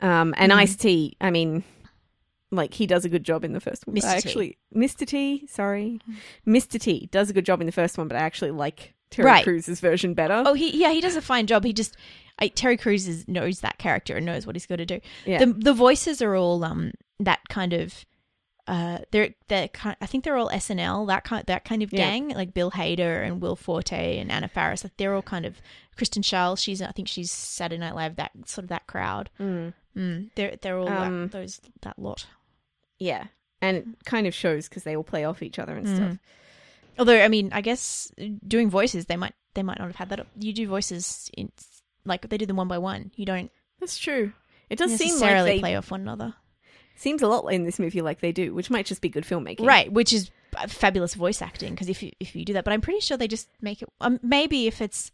Um, 0.00 0.34
and 0.36 0.52
Mhm. 0.52 0.56
Ice 0.56 0.76
T, 0.76 1.16
I 1.20 1.30
mean, 1.30 1.64
like 2.50 2.74
he 2.74 2.86
does 2.86 3.04
a 3.04 3.08
good 3.08 3.24
job 3.24 3.44
in 3.44 3.52
the 3.52 3.60
first 3.60 3.86
one. 3.86 3.96
Mr. 3.96 4.04
I 4.04 4.16
actually, 4.16 4.58
Mr. 4.74 5.06
T, 5.06 5.46
sorry, 5.48 6.00
Mr. 6.46 6.80
T 6.80 7.08
does 7.10 7.30
a 7.30 7.32
good 7.32 7.44
job 7.46 7.60
in 7.60 7.66
the 7.66 7.72
first 7.72 7.98
one, 7.98 8.08
but 8.08 8.16
I 8.16 8.20
actually 8.20 8.50
like 8.52 8.94
Terry 9.10 9.26
Right. 9.26 9.44
Crews' 9.44 9.68
version 9.80 10.14
better. 10.14 10.42
Oh, 10.46 10.54
he 10.54 10.76
yeah, 10.76 10.92
he 10.92 11.00
does 11.00 11.16
a 11.16 11.22
fine 11.22 11.46
job. 11.46 11.64
He 11.64 11.72
just 11.72 11.96
I, 12.38 12.48
Terry 12.48 12.76
Crews 12.76 13.08
is, 13.08 13.26
knows 13.26 13.60
that 13.60 13.78
character 13.78 14.16
and 14.16 14.26
knows 14.26 14.46
what 14.46 14.54
he's 14.56 14.66
got 14.66 14.76
to 14.76 14.86
do. 14.86 15.00
yeah, 15.24 15.38
The 15.38 15.46
the 15.46 15.72
voices 15.72 16.20
are 16.22 16.34
all 16.36 16.62
um 16.64 16.92
that 17.20 17.40
kind 17.48 17.72
of 17.72 18.04
uh 18.68 18.98
they're 19.12 19.34
they're 19.48 19.68
kind 19.68 19.96
I 20.00 20.06
think 20.06 20.24
they're 20.24 20.36
all 20.36 20.48
SNL 20.50 21.06
that 21.06 21.24
kind 21.24 21.44
that 21.46 21.64
kind 21.64 21.82
of 21.82 21.92
Yeah. 21.92 21.98
gang 21.98 22.28
like 22.30 22.52
Bill 22.54 22.70
Hader 22.72 23.24
and 23.24 23.40
Will 23.40 23.56
Forte 23.56 24.18
and 24.18 24.30
Anna 24.32 24.48
Faris 24.48 24.82
like 24.84 24.96
they're 24.96 25.14
all 25.14 25.22
kind 25.22 25.46
of 25.46 25.60
Kristen 25.96 26.22
Schaal 26.22 26.58
she's 26.58 26.82
I 26.82 26.90
think 26.92 27.06
she's 27.08 27.30
Saturday 27.30 27.78
Night 27.78 27.94
Live 27.94 28.16
that 28.16 28.32
sort 28.46 28.64
of 28.64 28.68
that 28.70 28.86
crowd 28.86 29.30
Mm, 29.40 29.72
mm, 29.96 30.30
they're 30.34 30.56
they're 30.60 30.78
all 30.78 30.88
Um, 30.88 31.22
that, 31.28 31.32
those 31.32 31.60
that 31.82 31.98
lot 31.98 32.26
yeah, 32.98 33.26
and 33.62 33.76
it 33.76 33.86
kind 34.04 34.26
of 34.26 34.34
shows 34.34 34.68
because 34.68 34.82
they 34.84 34.96
all 34.96 35.04
play 35.04 35.24
off 35.24 35.42
each 35.42 35.58
other 35.58 35.76
and 35.76 35.86
stuff. 35.88 36.10
Mhm. 36.12 36.18
although 36.98 37.22
I 37.22 37.28
mean 37.28 37.50
I 37.52 37.60
guess 37.60 38.10
doing 38.46 38.68
voices 38.70 39.06
they 39.06 39.16
might 39.16 39.34
they 39.54 39.62
might 39.62 39.78
not 39.78 39.86
have 39.88 39.96
had 39.96 40.08
that 40.10 40.26
you 40.38 40.52
do 40.52 40.66
voices 40.66 41.30
in 41.36 41.52
like 42.04 42.28
they 42.28 42.38
do 42.38 42.46
them 42.46 42.56
one 42.56 42.68
by 42.68 42.78
one 42.78 43.10
you 43.16 43.26
don't 43.26 43.50
That's 43.80 43.98
true. 43.98 44.32
It 44.70 44.78
does 44.78 44.96
seem 44.96 45.10
like 45.10 45.20
necessarily 45.20 45.50
they 45.52 45.58
play 45.60 45.76
off 45.76 45.90
one 45.90 46.00
another 46.00 46.34
seems 46.96 47.22
a 47.22 47.28
lot 47.28 47.46
in 47.48 47.64
this 47.64 47.78
movie 47.78 48.00
like 48.02 48.20
they 48.20 48.32
do, 48.32 48.54
which 48.54 48.70
might 48.70 48.86
just 48.86 49.00
be 49.00 49.08
good 49.08 49.24
filmmaking. 49.24 49.66
Right, 49.66 49.92
which 49.92 50.12
is 50.12 50.30
fabulous 50.68 51.14
voice 51.14 51.42
acting 51.42 51.70
because 51.74 51.88
if 51.88 52.02
you 52.02 52.10
if 52.20 52.34
you 52.34 52.44
do 52.44 52.52
that, 52.54 52.64
but 52.64 52.72
I'm 52.72 52.80
pretty 52.80 53.00
sure 53.00 53.16
they 53.16 53.28
just 53.28 53.48
make 53.60 53.82
it. 53.82 53.88
Um, 54.00 54.18
maybe 54.22 54.66
if 54.66 54.80
it's 54.80 55.10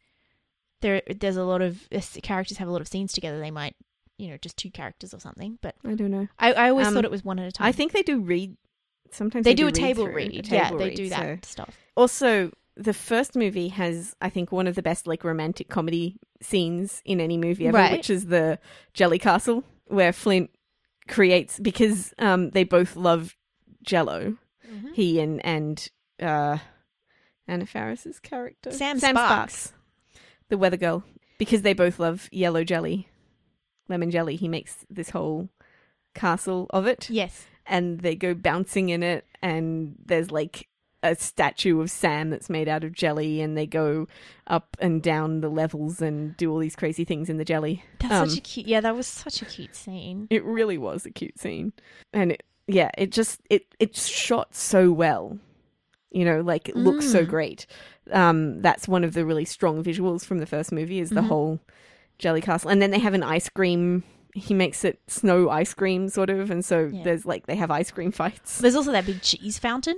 there, 0.81 1.03
there's 1.09 1.37
a 1.37 1.45
lot 1.45 1.63
of 1.63 1.89
characters 2.23 2.59
have 2.59 2.69
a 2.69 2.71
lot 2.73 2.81
of 2.81 2.89
scenes 2.89 3.13
together, 3.13 3.39
they 3.41 3.51
might 3.51 3.75
you 4.19 4.29
know 4.29 4.37
just 4.37 4.57
two 4.57 4.71
characters 4.71 5.13
or 5.15 5.21
something. 5.21 5.59
But 5.63 5.75
I 5.85 5.95
don't 5.95 6.11
know. 6.11 6.29
I, 6.39 6.53
I 6.53 6.69
always 6.71 6.87
Um, 6.87 6.95
thought 6.95 7.05
it 7.05 7.11
was 7.11 7.25
one 7.25 7.39
at 7.39 7.49
a 7.49 7.53
time. 7.53 7.67
I 7.67 7.73
think 7.73 7.93
they 7.93 8.03
do 8.03 8.21
read. 8.21 8.57
Sometimes 9.11 9.45
they 9.45 9.55
do 9.55 9.67
a 9.67 9.73
table 9.73 10.05
through, 10.07 10.15
read. 10.15 10.31
a 10.31 10.55
yeah, 10.55 10.65
table 10.65 10.79
they 10.79 10.89
read, 10.89 10.97
do 10.97 11.09
so- 11.09 11.15
that 11.17 11.45
stuff. 11.45 11.77
Also, 11.97 12.51
the 12.77 12.95
first 12.95 13.37
movie 13.37 13.69
has, 13.69 14.17
I 14.23 14.31
think, 14.31 14.51
one 14.51 14.67
of 14.67 14.75
the 14.75 14.83
best 14.83 15.07
like 15.07 15.23
romantic 15.25 15.69
comedy 15.69 16.17
scenes 16.41 17.03
in 17.05 17.21
any 17.21 17.37
movie 17.37 17.67
ever, 17.69 17.77
Right. 17.77 17.93
which 17.93 18.09
is 18.09 18.27
the 18.27 18.59
Jelly 18.95 19.19
Castle, 19.19 19.65
where 19.89 20.13
Flint 20.15 20.51
creates 21.09 21.59
because 21.59 22.13
um 22.19 22.51
they 22.51 22.65
both 22.65 22.97
love 22.97 23.37
Jello. 23.83 24.37
He 24.95 25.21
and 25.21 25.45
and 25.45 25.89
uh 26.21 26.59
Anna 27.47 27.67
Faris's 27.67 28.19
character. 28.21 28.71
Sam 28.71 28.99
Sparks. 28.99 29.73
the 30.49 30.57
weather 30.59 30.77
girl, 30.77 31.05
because 31.39 31.63
they 31.63 31.73
both 31.75 31.99
love 31.99 32.29
yellow 32.33 32.65
jelly, 32.65 33.09
lemon 33.89 34.11
jelly. 34.11 34.37
He 34.37 34.49
makes 34.49 34.87
this 34.89 35.11
whole 35.11 35.49
castle 36.15 36.67
of 36.71 36.87
it. 36.87 37.11
Yes, 37.11 37.47
and 37.67 38.01
they 38.01 38.15
go 38.15 38.33
bouncing 38.35 38.89
in 38.89 39.03
it. 39.03 39.27
And 39.43 39.97
there's 40.05 40.31
like 40.31 40.69
a 41.03 41.15
statue 41.15 41.81
of 41.81 41.91
Sam 41.91 42.31
that's 42.31 42.49
made 42.51 42.69
out 42.69 42.85
of 42.85 42.93
jelly 42.93 43.41
and 43.41 43.57
they 43.57 43.67
go 43.67 44.07
up 44.47 44.77
and 44.81 45.03
down 45.03 45.41
the 45.41 45.49
levels 45.49 46.01
and 46.01 46.37
do 46.37 46.51
all 46.53 46.59
these 46.59 46.77
crazy 46.77 47.05
things 47.05 47.29
in 47.29 47.39
the 47.39 47.45
jelly. 47.45 47.85
that's 47.99 48.13
Um, 48.15 48.29
such 48.29 48.39
a 48.39 48.41
cute. 48.43 48.67
Yeah, 48.67 48.81
that 48.81 48.95
was 48.95 49.07
such 49.07 49.43
a 49.43 49.45
cute 49.45 49.75
scene. 49.75 50.27
It 50.31 50.45
really 50.45 50.79
was 50.79 51.05
a 51.07 51.11
cute 51.11 51.39
scene. 51.39 51.73
And 52.13 52.33
it, 52.33 52.43
yeah, 52.69 52.91
it 52.97 53.11
just 53.11 53.41
it 53.51 53.67
it's 53.81 54.07
shot 54.07 54.55
so 54.55 54.93
well. 54.93 55.39
You 56.11 56.25
know, 56.25 56.41
like 56.43 56.69
it 56.69 56.77
looks 56.77 57.11
so 57.11 57.25
Mm. 57.25 57.29
great. 57.29 57.67
Um 58.11 58.61
that's 58.63 58.87
one 58.87 59.03
of 59.05 59.15
the 59.15 59.25
really 59.25 59.45
strong 59.45 59.83
visuals 59.83 60.25
from 60.25 60.39
the 60.39 60.47
first 60.47 60.71
movie 60.73 60.99
is 61.01 61.11
the 61.11 61.21
Mhm. 61.23 61.27
whole 61.29 61.61
jelly 62.19 62.41
castle. 62.41 62.71
And 62.71 62.81
then 62.83 62.91
they 62.91 62.99
have 63.01 63.15
an 63.15 63.23
ice 63.23 63.49
cream 63.49 64.05
he 64.35 64.55
makes 64.55 64.83
it 64.83 64.99
snow 65.09 65.51
ice 65.51 65.75
cream 65.75 66.09
sort 66.09 66.31
of 66.31 66.51
and 66.51 66.65
so 66.65 66.91
Yeah. 66.91 67.03
there's 67.05 67.27
like 67.27 67.45
they 67.47 67.57
have 67.57 67.71
ice 67.71 67.91
cream 67.91 68.11
fights. 68.13 68.59
There's 68.61 68.75
also 68.77 68.91
that 68.93 69.05
big 69.05 69.21
cheese 69.21 69.59
fountain 69.59 69.97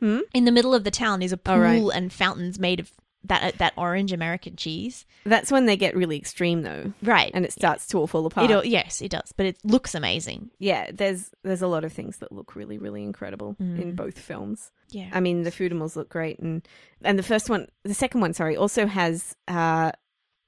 Hmm? 0.00 0.20
in 0.34 0.44
the 0.46 0.52
middle 0.52 0.74
of 0.74 0.84
the 0.84 0.90
town. 0.90 1.22
Is 1.22 1.32
a 1.32 1.36
pool 1.36 1.54
Oh, 1.54 1.58
right. 1.60 1.82
and 1.94 2.12
fountains 2.12 2.58
made 2.58 2.80
of 2.80 2.90
that 3.24 3.58
that 3.58 3.74
orange 3.76 4.12
American 4.12 4.56
cheese. 4.56 5.04
That's 5.24 5.52
when 5.52 5.66
they 5.66 5.76
get 5.76 5.94
really 5.94 6.16
extreme, 6.16 6.62
though, 6.62 6.94
Right, 7.02 7.30
and 7.34 7.44
it 7.44 7.52
starts 7.52 7.86
to 7.88 7.98
all 7.98 8.06
fall 8.06 8.24
apart. 8.24 8.50
It 8.50 8.64
yes, 8.66 9.02
it 9.02 9.10
does, 9.10 9.32
but 9.36 9.44
it 9.46 9.58
looks 9.62 9.94
amazing. 9.94 10.50
yeah, 10.58 10.90
there's 10.92 11.30
there's 11.42 11.60
a 11.62 11.66
lot 11.68 11.84
of 11.84 11.92
things 11.92 12.16
that 12.18 12.32
look 12.32 12.56
really 12.56 12.78
really 12.78 13.02
incredible 13.02 13.56
in 13.60 13.92
Mm. 13.92 13.96
both 13.96 14.18
films. 14.18 14.70
Yeah, 14.90 15.10
I 15.12 15.20
mean, 15.20 15.42
the 15.42 15.50
food 15.50 15.70
animals 15.70 15.96
look 15.96 16.08
great, 16.08 16.38
and 16.38 16.66
and 17.04 17.18
the 17.18 17.22
first 17.22 17.50
one, 17.50 17.68
the 17.84 17.94
second 17.94 18.22
one, 18.22 18.32
sorry, 18.32 18.56
also 18.56 18.86
has 18.86 19.36
uh, 19.48 19.92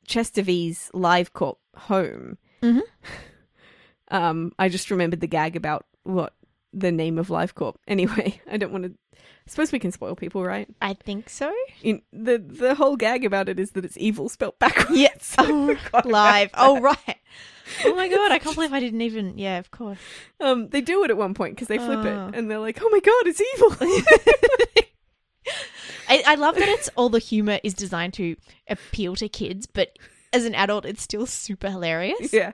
Chester 0.07 0.41
V's 0.43 0.91
Live 0.95 1.35
Corp 1.35 1.59
home. 1.77 2.38
Mhm. 2.62 2.81
Um, 4.09 4.53
I 4.59 4.69
just 4.69 4.91
remembered 4.91 5.21
the 5.21 5.27
gag 5.27 5.57
about 5.57 5.87
what 6.03 6.35
the 6.72 6.92
name 6.92 7.18
of 7.18 7.30
Live 7.30 7.54
Corp. 7.54 7.78
Anyway, 7.88 8.40
I 8.50 8.56
don't 8.56 8.72
want 8.72 8.85
to. 8.85 8.92
I 9.14 9.50
suppose 9.50 9.72
we 9.72 9.78
can 9.78 9.92
spoil 9.92 10.14
people, 10.14 10.44
right? 10.44 10.68
I 10.80 10.94
think 10.94 11.28
so. 11.28 11.52
In 11.82 12.02
the 12.12 12.38
the 12.38 12.74
whole 12.74 12.96
gag 12.96 13.24
about 13.24 13.48
it 13.48 13.58
is 13.58 13.72
that 13.72 13.85
it's 13.85 13.96
evil 13.96 14.28
spelt 14.28 14.58
backwards. 14.58 14.98
Yes. 14.98 15.35
Oh, 15.38 15.76
live. 16.04 16.50
Oh, 16.54 16.80
right. 16.80 17.16
Oh 17.85 17.94
my 17.94 18.08
god, 18.08 18.32
I 18.32 18.38
can't 18.38 18.54
believe 18.58 18.72
I 18.72 18.80
didn't 18.80 19.00
even. 19.02 19.38
Yeah, 19.38 19.58
of 19.58 19.70
course. 19.70 19.98
Um, 20.40 20.68
they 20.68 20.80
do 20.80 21.04
it 21.04 21.11
at 21.11 21.16
one 21.16 21.35
point 21.35 21.54
because 21.56 21.68
they 21.68 21.78
flip 21.78 22.00
Oh. 22.04 22.28
it 22.28 22.35
and 22.37 22.50
they're 22.50 22.58
like, 22.58 22.78
"Oh 22.82 22.88
my 22.90 23.00
god, 23.00 23.26
it's 23.26 23.40
evil!" 23.54 23.76
I, 26.08 26.22
I 26.26 26.35
love 26.35 26.56
that 26.56 26.68
it's 26.68 26.88
all 26.96 27.08
the 27.08 27.18
humor 27.18 27.58
is 27.62 27.74
designed 27.74 28.12
to 28.14 28.37
appeal 28.68 29.16
to 29.16 29.28
kids, 29.28 29.66
but 29.66 29.98
as 30.33 30.45
an 30.45 30.55
adult, 30.55 30.85
it's 30.87 31.03
still 31.03 31.27
super 31.27 31.68
hilarious. 31.71 32.33
yeah, 32.33 32.53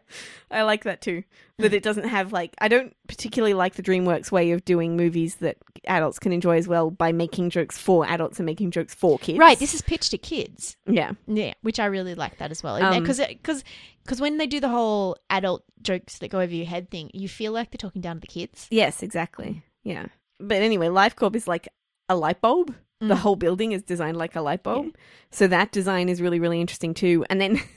I 0.50 0.62
like 0.62 0.84
that 0.84 1.00
too. 1.00 1.22
That 1.58 1.74
it 1.74 1.82
doesn't 1.82 2.08
have 2.08 2.32
like 2.32 2.54
I 2.60 2.68
don't 2.68 2.94
particularly 3.08 3.52
like 3.54 3.74
the 3.74 3.82
DreamWorks 3.82 4.30
way 4.30 4.52
of 4.52 4.64
doing 4.64 4.96
movies 4.96 5.36
that 5.36 5.56
adults 5.88 6.18
can 6.20 6.32
enjoy 6.32 6.56
as 6.56 6.68
well 6.68 6.90
by 6.90 7.10
making 7.10 7.50
jokes 7.50 7.76
for 7.76 8.06
adults 8.06 8.38
and 8.38 8.46
making 8.46 8.70
jokes 8.70 8.94
for 8.94 9.18
kids. 9.18 9.38
Right, 9.40 9.58
this 9.58 9.74
is 9.74 9.82
pitched 9.82 10.12
to 10.12 10.18
kids. 10.18 10.76
yeah, 10.86 11.12
Yeah, 11.26 11.54
which 11.62 11.80
I 11.80 11.86
really 11.86 12.14
like 12.14 12.38
that 12.38 12.50
as 12.52 12.62
well. 12.62 12.80
Um, 12.82 13.02
Because 13.02 13.18
because 13.26 13.64
because 14.04 14.20
when 14.20 14.38
they 14.38 14.46
do 14.46 14.60
the 14.60 14.68
whole 14.68 15.16
adult 15.30 15.64
jokes 15.82 16.18
that 16.18 16.28
go 16.30 16.40
over 16.40 16.54
your 16.54 16.66
head 16.66 16.90
thing, 16.90 17.10
you 17.12 17.28
feel 17.28 17.50
like 17.52 17.70
they're 17.70 17.76
talking 17.78 18.02
down 18.02 18.16
to 18.16 18.20
the 18.20 18.26
kids. 18.28 18.68
yes, 18.70 19.02
exactly. 19.02 19.62
Yeah, 19.82 20.06
but 20.38 20.62
anyway, 20.62 20.88
Live 20.88 21.16
Corp 21.16 21.34
is 21.34 21.48
like 21.48 21.68
a 22.08 22.14
light 22.16 22.40
bulb. 22.40 22.72
The 23.00 23.14
Mm. 23.14 23.18
whole 23.18 23.36
building 23.36 23.72
is 23.72 23.82
designed 23.82 24.16
like 24.16 24.34
a 24.34 24.40
light 24.40 24.62
bulb, 24.64 24.94
so 25.30 25.46
that 25.46 25.70
design 25.72 26.08
is 26.08 26.20
really 26.20 26.40
really 26.40 26.60
interesting 26.60 26.94
too. 26.94 27.24
And 27.30 27.40
then. 27.40 27.60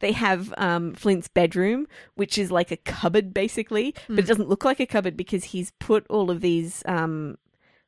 They 0.00 0.12
have 0.12 0.52
um, 0.58 0.92
Flint's 0.92 1.28
bedroom, 1.28 1.86
which 2.14 2.36
is 2.36 2.50
like 2.52 2.70
a 2.70 2.76
cupboard 2.76 3.32
basically, 3.32 3.94
but 4.06 4.18
it 4.18 4.24
Mm. 4.24 4.28
doesn't 4.28 4.48
look 4.50 4.66
like 4.66 4.80
a 4.80 4.84
cupboard 4.86 5.16
because 5.16 5.44
he's 5.44 5.70
put 5.78 6.06
all 6.10 6.30
of 6.30 6.42
these 6.42 6.82
um, 6.84 7.38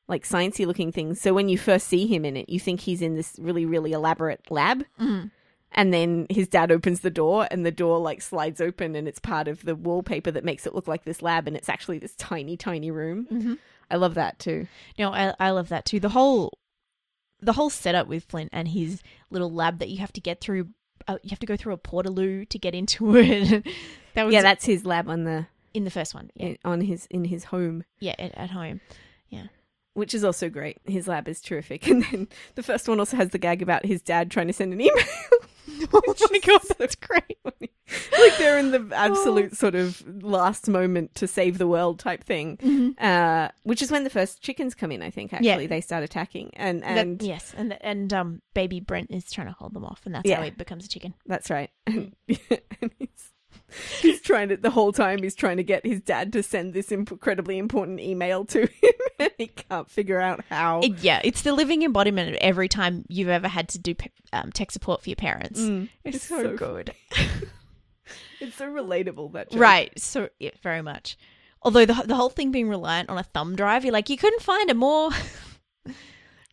like 0.08 0.24
sciencey 0.24 0.66
looking 0.66 0.92
things. 0.92 1.20
So 1.20 1.34
when 1.34 1.50
you 1.50 1.58
first 1.58 1.86
see 1.86 2.06
him 2.06 2.24
in 2.24 2.38
it, 2.38 2.48
you 2.48 2.58
think 2.58 2.80
he's 2.80 3.02
in 3.02 3.16
this 3.16 3.36
really 3.38 3.66
really 3.66 3.92
elaborate 3.92 4.50
lab. 4.50 4.86
Mm. 4.98 5.30
And 5.72 5.92
then 5.92 6.26
his 6.30 6.48
dad 6.48 6.72
opens 6.72 7.00
the 7.00 7.10
door, 7.10 7.46
and 7.50 7.66
the 7.66 7.70
door 7.70 7.98
like 7.98 8.22
slides 8.22 8.62
open, 8.62 8.96
and 8.96 9.06
it's 9.06 9.18
part 9.18 9.46
of 9.46 9.62
the 9.66 9.74
wallpaper 9.74 10.30
that 10.30 10.42
makes 10.42 10.66
it 10.66 10.74
look 10.74 10.88
like 10.88 11.04
this 11.04 11.20
lab, 11.20 11.46
and 11.46 11.54
it's 11.54 11.68
actually 11.68 11.98
this 11.98 12.14
tiny, 12.16 12.56
tiny 12.56 12.90
room. 12.90 13.26
Mm-hmm. 13.30 13.54
I 13.90 13.96
love 13.96 14.14
that 14.14 14.38
too. 14.38 14.68
No, 14.98 15.12
I 15.12 15.34
I 15.38 15.50
love 15.50 15.68
that 15.68 15.84
too. 15.84 16.00
The 16.00 16.08
whole 16.08 16.56
the 17.44 17.52
whole 17.52 17.70
setup 17.70 18.06
with 18.06 18.24
Flint 18.24 18.50
and 18.52 18.68
his 18.68 19.02
little 19.30 19.52
lab 19.52 19.78
that 19.78 19.88
you 19.88 19.98
have 19.98 20.12
to 20.14 20.20
get 20.20 20.40
through. 20.40 20.68
Uh, 21.06 21.18
you 21.22 21.30
have 21.30 21.38
to 21.40 21.46
go 21.46 21.56
through 21.56 21.74
a 21.74 21.78
portaloo 21.78 22.48
to 22.48 22.58
get 22.58 22.74
into 22.74 23.14
it. 23.16 23.66
that 24.14 24.24
was 24.24 24.32
Yeah, 24.32 24.42
that's 24.42 24.64
his 24.64 24.84
lab 24.84 25.08
on 25.08 25.24
the 25.24 25.46
in 25.74 25.84
the 25.84 25.90
first 25.90 26.14
one. 26.14 26.30
Yeah, 26.34 26.54
on 26.64 26.80
his 26.80 27.06
in 27.10 27.24
his 27.26 27.44
home. 27.44 27.84
yeah, 28.00 28.14
at, 28.18 28.34
at 28.36 28.50
home. 28.50 28.80
Yeah 29.28 29.46
which 29.94 30.12
is 30.12 30.24
also 30.24 30.50
great. 30.50 30.78
His 30.84 31.08
lab 31.08 31.28
is 31.28 31.40
terrific. 31.40 31.86
And 31.94 32.02
then 32.04 32.28
the 32.56 32.62
first 32.62 32.88
one 32.88 32.98
also 32.98 33.16
has 33.16 33.30
the 33.30 33.38
gag 33.38 33.62
about 33.62 33.86
his 33.86 34.02
dad 34.02 34.30
trying 34.30 34.48
to 34.48 34.52
send 34.52 34.72
an 34.72 34.80
email. 34.80 35.04
oh 35.92 36.14
my 36.30 36.38
god, 36.40 36.60
that's 36.78 36.94
great. 36.94 37.38
like 37.44 38.38
they're 38.38 38.58
in 38.58 38.70
the 38.70 38.90
absolute 38.94 39.56
sort 39.56 39.74
of 39.74 40.02
last 40.22 40.68
moment 40.68 41.14
to 41.16 41.26
save 41.26 41.58
the 41.58 41.66
world 41.66 41.98
type 41.98 42.24
thing. 42.24 42.56
Mm-hmm. 42.58 43.04
Uh, 43.04 43.48
which 43.62 43.82
is 43.82 43.90
when 43.90 44.04
the 44.04 44.10
first 44.10 44.42
chickens 44.42 44.74
come 44.74 44.90
in, 44.92 45.02
I 45.02 45.10
think, 45.10 45.32
Yeah. 45.32 45.52
actually. 45.52 45.66
They 45.66 45.80
start 45.80 46.02
attacking. 46.02 46.50
And 46.54 46.82
That- 46.82 46.98
and 46.98 47.22
yes, 47.22 47.54
and 47.56 47.76
and 47.82 48.12
um, 48.12 48.42
baby 48.54 48.80
Brent 48.80 49.10
is 49.10 49.30
trying 49.30 49.46
to 49.48 49.52
hold 49.54 49.74
them 49.74 49.84
off, 49.84 50.02
and 50.04 50.14
that's 50.14 50.28
Yeah. 50.28 50.36
how 50.36 50.42
he 50.42 50.50
becomes 50.50 50.84
a 50.84 50.88
chicken. 50.88 51.14
that's 51.26 51.50
right. 51.50 51.70
And, 51.86 52.14
and 52.28 52.38
he's, 54.00 54.20
trying 54.20 54.48
to, 54.50 54.56
the 54.56 54.70
whole 54.70 54.92
time, 54.92 55.22
he's 55.22 55.34
trying 55.34 55.56
to 55.58 55.62
get 55.64 55.84
his 55.84 56.00
dad 56.00 56.32
to 56.34 56.42
send 56.42 56.72
this 56.74 56.92
incredibly 56.92 57.58
important 57.58 58.00
email 58.00 58.44
to 58.46 58.62
him. 58.62 58.90
And 59.18 59.30
he 59.38 59.46
can't 59.46 59.88
figure 59.88 60.20
out 60.20 60.44
how. 60.50 60.80
It- 60.80 60.98
yeah, 60.98 61.20
it's 61.22 61.42
the 61.42 61.52
living 61.52 61.82
embodiment 61.82 62.30
of 62.30 62.34
every 62.40 62.68
time 62.68 63.04
you've 63.08 63.28
ever 63.28 63.46
had 63.46 63.68
to 63.68 63.78
do 63.78 63.94
um, 64.32 64.50
tech 64.50 64.72
support 64.72 65.02
for 65.02 65.08
your 65.08 65.16
parents. 65.16 65.60
Mm, 65.60 65.88
It's, 66.02 66.24
so, 66.24 66.56
good. 66.56 66.92
It's 68.40 68.56
so 68.56 68.66
relatable, 68.66 69.32
that 69.32 69.50
joke. 69.50 69.60
Right. 69.60 69.98
So 69.98 70.28
yeah, 70.38 70.50
very 70.62 70.82
much. 70.82 71.16
Although 71.62 71.86
the 71.86 71.94
the 72.04 72.16
whole 72.16 72.28
thing 72.28 72.50
being 72.50 72.68
reliant 72.68 73.08
on 73.08 73.16
a 73.16 73.22
thumb 73.22 73.56
drive, 73.56 73.84
you're 73.84 73.92
like 73.92 74.10
you 74.10 74.18
couldn't 74.18 74.42
find 74.42 74.68
a 74.70 74.74
more 74.74 75.10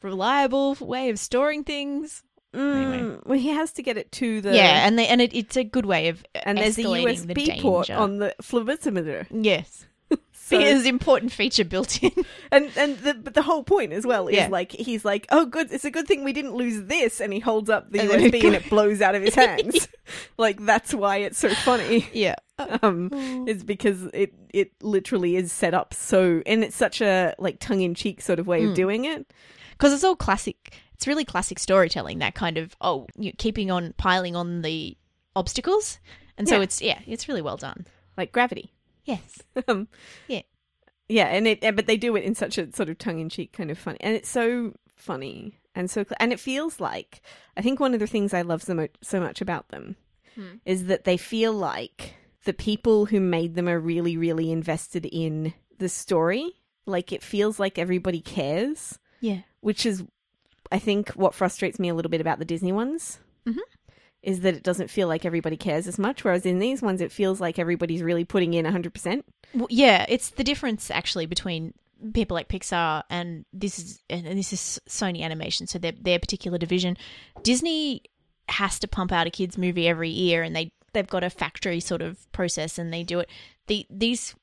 reliable 0.02 0.76
way 0.80 1.10
of 1.10 1.20
storing 1.20 1.64
things. 1.64 2.24
Mm, 2.54 2.76
Anyway. 2.94 3.18
Well, 3.26 3.40
he 3.40 3.50
has 3.50 3.72
to 3.74 3.84
get 3.84 3.98
it 3.98 4.12
to 4.14 4.42
the 4.42 4.54
yeah, 4.56 4.86
and 4.86 5.00
they, 5.00 5.08
and 5.08 5.22
it, 5.22 5.34
it's 5.34 5.56
a 5.56 5.64
good 5.64 5.86
way 5.86 6.10
of 6.10 6.24
and 6.44 6.58
there's 6.58 6.78
a 6.78 6.84
escalating 6.84 7.28
the 7.28 7.34
USB 7.34 7.62
port 7.62 7.90
on 7.90 8.18
the 8.20 8.36
phlebotometer. 8.42 9.26
yes. 9.32 9.86
So, 10.34 10.58
There's 10.60 10.86
important 10.86 11.32
feature 11.32 11.64
built 11.64 12.04
in. 12.04 12.12
and 12.52 12.70
and 12.76 12.98
the 12.98 13.14
but 13.14 13.36
the 13.36 13.42
whole 13.42 13.64
point 13.64 13.94
as 13.94 14.06
well 14.06 14.28
is 14.28 14.36
Yeah. 14.36 14.50
like 14.50 14.74
he's 14.74 15.06
like, 15.06 15.26
oh, 15.32 15.46
good, 15.46 15.72
it's 15.72 15.86
a 15.86 15.92
good 15.92 16.08
thing 16.10 16.26
we 16.26 16.34
didn't 16.34 16.56
lose 16.56 16.84
this, 16.88 17.22
and 17.22 17.32
he 17.32 17.40
holds 17.40 17.70
up 17.70 17.90
the 17.90 18.02
And 18.02 18.12
it 18.12 18.34
USB 18.34 18.44
and 18.48 18.56
it 18.56 18.70
blows 18.70 19.02
out 19.02 19.16
of 19.16 19.22
his 19.22 19.34
hands. 19.46 19.88
like 20.38 20.60
that's 20.66 20.94
why 20.94 21.18
it's 21.18 21.38
so 21.40 21.48
funny. 21.52 22.06
yeah. 22.12 22.36
Um, 22.82 23.48
is 23.48 23.64
because 23.64 24.04
it 24.14 24.34
it 24.54 24.74
literally 24.82 25.38
is 25.38 25.54
set 25.54 25.74
up 25.74 25.94
so, 25.94 26.42
and 26.46 26.66
it's 26.66 26.76
such 26.76 27.00
a 27.00 27.34
like 27.40 27.60
tongue 27.62 27.80
in 27.80 27.94
cheek 27.96 28.20
sort 28.20 28.38
of 28.40 28.46
way 28.46 28.62
Mm. 28.64 28.70
of 28.72 28.76
doing 28.76 29.06
it. 29.06 29.32
because 29.72 29.94
it's 29.94 30.04
all 30.04 30.18
classic. 30.18 30.74
It's 31.02 31.08
really 31.08 31.26
classic 31.26 31.58
storytelling. 31.58 32.20
That 32.20 32.36
kind 32.36 32.60
of 32.60 32.76
oh, 32.80 33.08
you 33.18 33.34
keeping 33.34 33.72
on 33.72 33.96
piling 33.98 34.36
on 34.36 34.62
the 34.62 34.96
obstacles, 35.36 35.98
and 36.38 36.48
so 36.48 36.58
Yeah. 36.58 36.62
it's 36.62 36.80
yeah, 36.80 37.00
it's 37.08 37.28
really 37.28 37.42
well 37.42 37.58
done. 37.58 37.88
Like 38.18 38.32
gravity. 38.32 38.72
Yes. 39.06 39.42
um, 39.68 39.88
Yeah. 40.28 40.44
yeah, 41.10 41.26
and 41.26 41.48
it, 41.48 41.62
but 41.76 41.88
they 41.88 41.98
do 41.98 42.16
it 42.16 42.24
in 42.24 42.36
such 42.36 42.60
a 42.60 42.72
sort 42.72 42.88
of 42.90 43.00
tongue 43.00 43.18
in 43.18 43.30
cheek 43.30 43.52
kind 43.52 43.72
of 43.72 43.80
funny, 43.80 43.98
and 44.02 44.16
it's 44.16 44.30
so 44.30 44.76
funny 44.96 45.58
and 45.74 45.90
so, 45.90 46.06
and 46.20 46.32
it 46.32 46.40
feels 46.40 46.80
like 46.80 47.22
I 47.58 47.64
think 47.64 47.80
one 47.80 47.96
of 47.96 48.00
the 48.00 48.06
things 48.06 48.32
I 48.32 48.44
love 48.44 48.62
so 48.62 48.76
much 48.76 48.92
so 49.02 49.20
much 49.20 49.42
about 49.42 49.70
them 49.70 49.96
Hmm. 50.36 50.58
is 50.68 50.86
that 50.86 51.06
they 51.06 51.18
feel 51.18 51.52
like 51.52 52.14
the 52.46 52.54
people 52.54 53.08
who 53.08 53.20
made 53.20 53.56
them 53.56 53.68
are 53.68 53.80
really, 53.80 54.18
really 54.18 54.52
invested 54.52 55.08
in 55.08 55.56
the 55.80 55.90
story. 55.90 56.52
Like 56.86 57.12
it 57.12 57.24
feels 57.24 57.60
like 57.60 57.80
everybody 57.80 58.22
cares, 58.22 59.00
Yeah. 59.20 59.40
which 59.62 59.84
is, 59.86 60.04
I 60.72 60.80
think, 60.80 61.10
what 61.12 61.34
frustrates 61.36 61.80
me 61.80 61.90
a 61.90 61.94
little 61.96 62.10
bit 62.12 62.22
about 62.22 62.40
the 62.40 62.46
Disney 62.46 62.72
ones. 62.72 63.20
Mhm. 63.48 63.58
Is 64.24 64.42
that 64.42 64.56
it 64.56 64.64
doesn't 64.64 64.90
feel 64.92 65.08
like 65.08 65.26
everybody 65.26 65.58
cares 65.58 65.88
as 65.88 65.98
much, 65.98 66.24
whereas 66.24 66.46
in 66.46 66.60
these 66.60 66.82
ones 66.82 67.02
it 67.02 67.12
feels 67.12 67.42
like 67.42 67.58
everybody's 67.58 68.04
really 68.04 68.24
putting 68.24 68.54
in 68.54 68.66
hundred 68.66 68.94
percent. 68.94 69.26
Well, 69.54 69.68
yeah, 69.70 70.06
it's 70.08 70.30
the 70.30 70.44
difference 70.44 70.92
actually 70.92 71.26
between 71.26 71.74
people 72.14 72.36
like 72.36 72.48
Pixar 72.48 73.04
and 73.10 73.46
this 73.52 73.80
is 73.80 74.02
and 74.10 74.26
this 74.38 74.54
is 74.54 74.80
Sony 74.88 75.22
Animation, 75.22 75.66
so 75.68 75.80
their 75.80 75.94
their 75.94 76.20
particular 76.20 76.58
division. 76.58 76.98
Disney 77.42 78.04
has 78.50 78.78
to 78.80 78.88
pump 78.88 79.12
out 79.12 79.28
a 79.28 79.32
kids 79.32 79.58
movie 79.58 79.88
every 79.88 80.10
year, 80.10 80.44
and 80.44 80.56
they 80.56 80.72
they've 80.94 81.08
got 81.08 81.24
a 81.24 81.30
factory 81.30 81.80
sort 81.80 82.02
of 82.04 82.32
process, 82.32 82.78
and 82.78 82.94
they 82.94 83.04
do 83.04 83.20
it. 83.20 83.30
The 83.68 83.88
these 83.90 84.36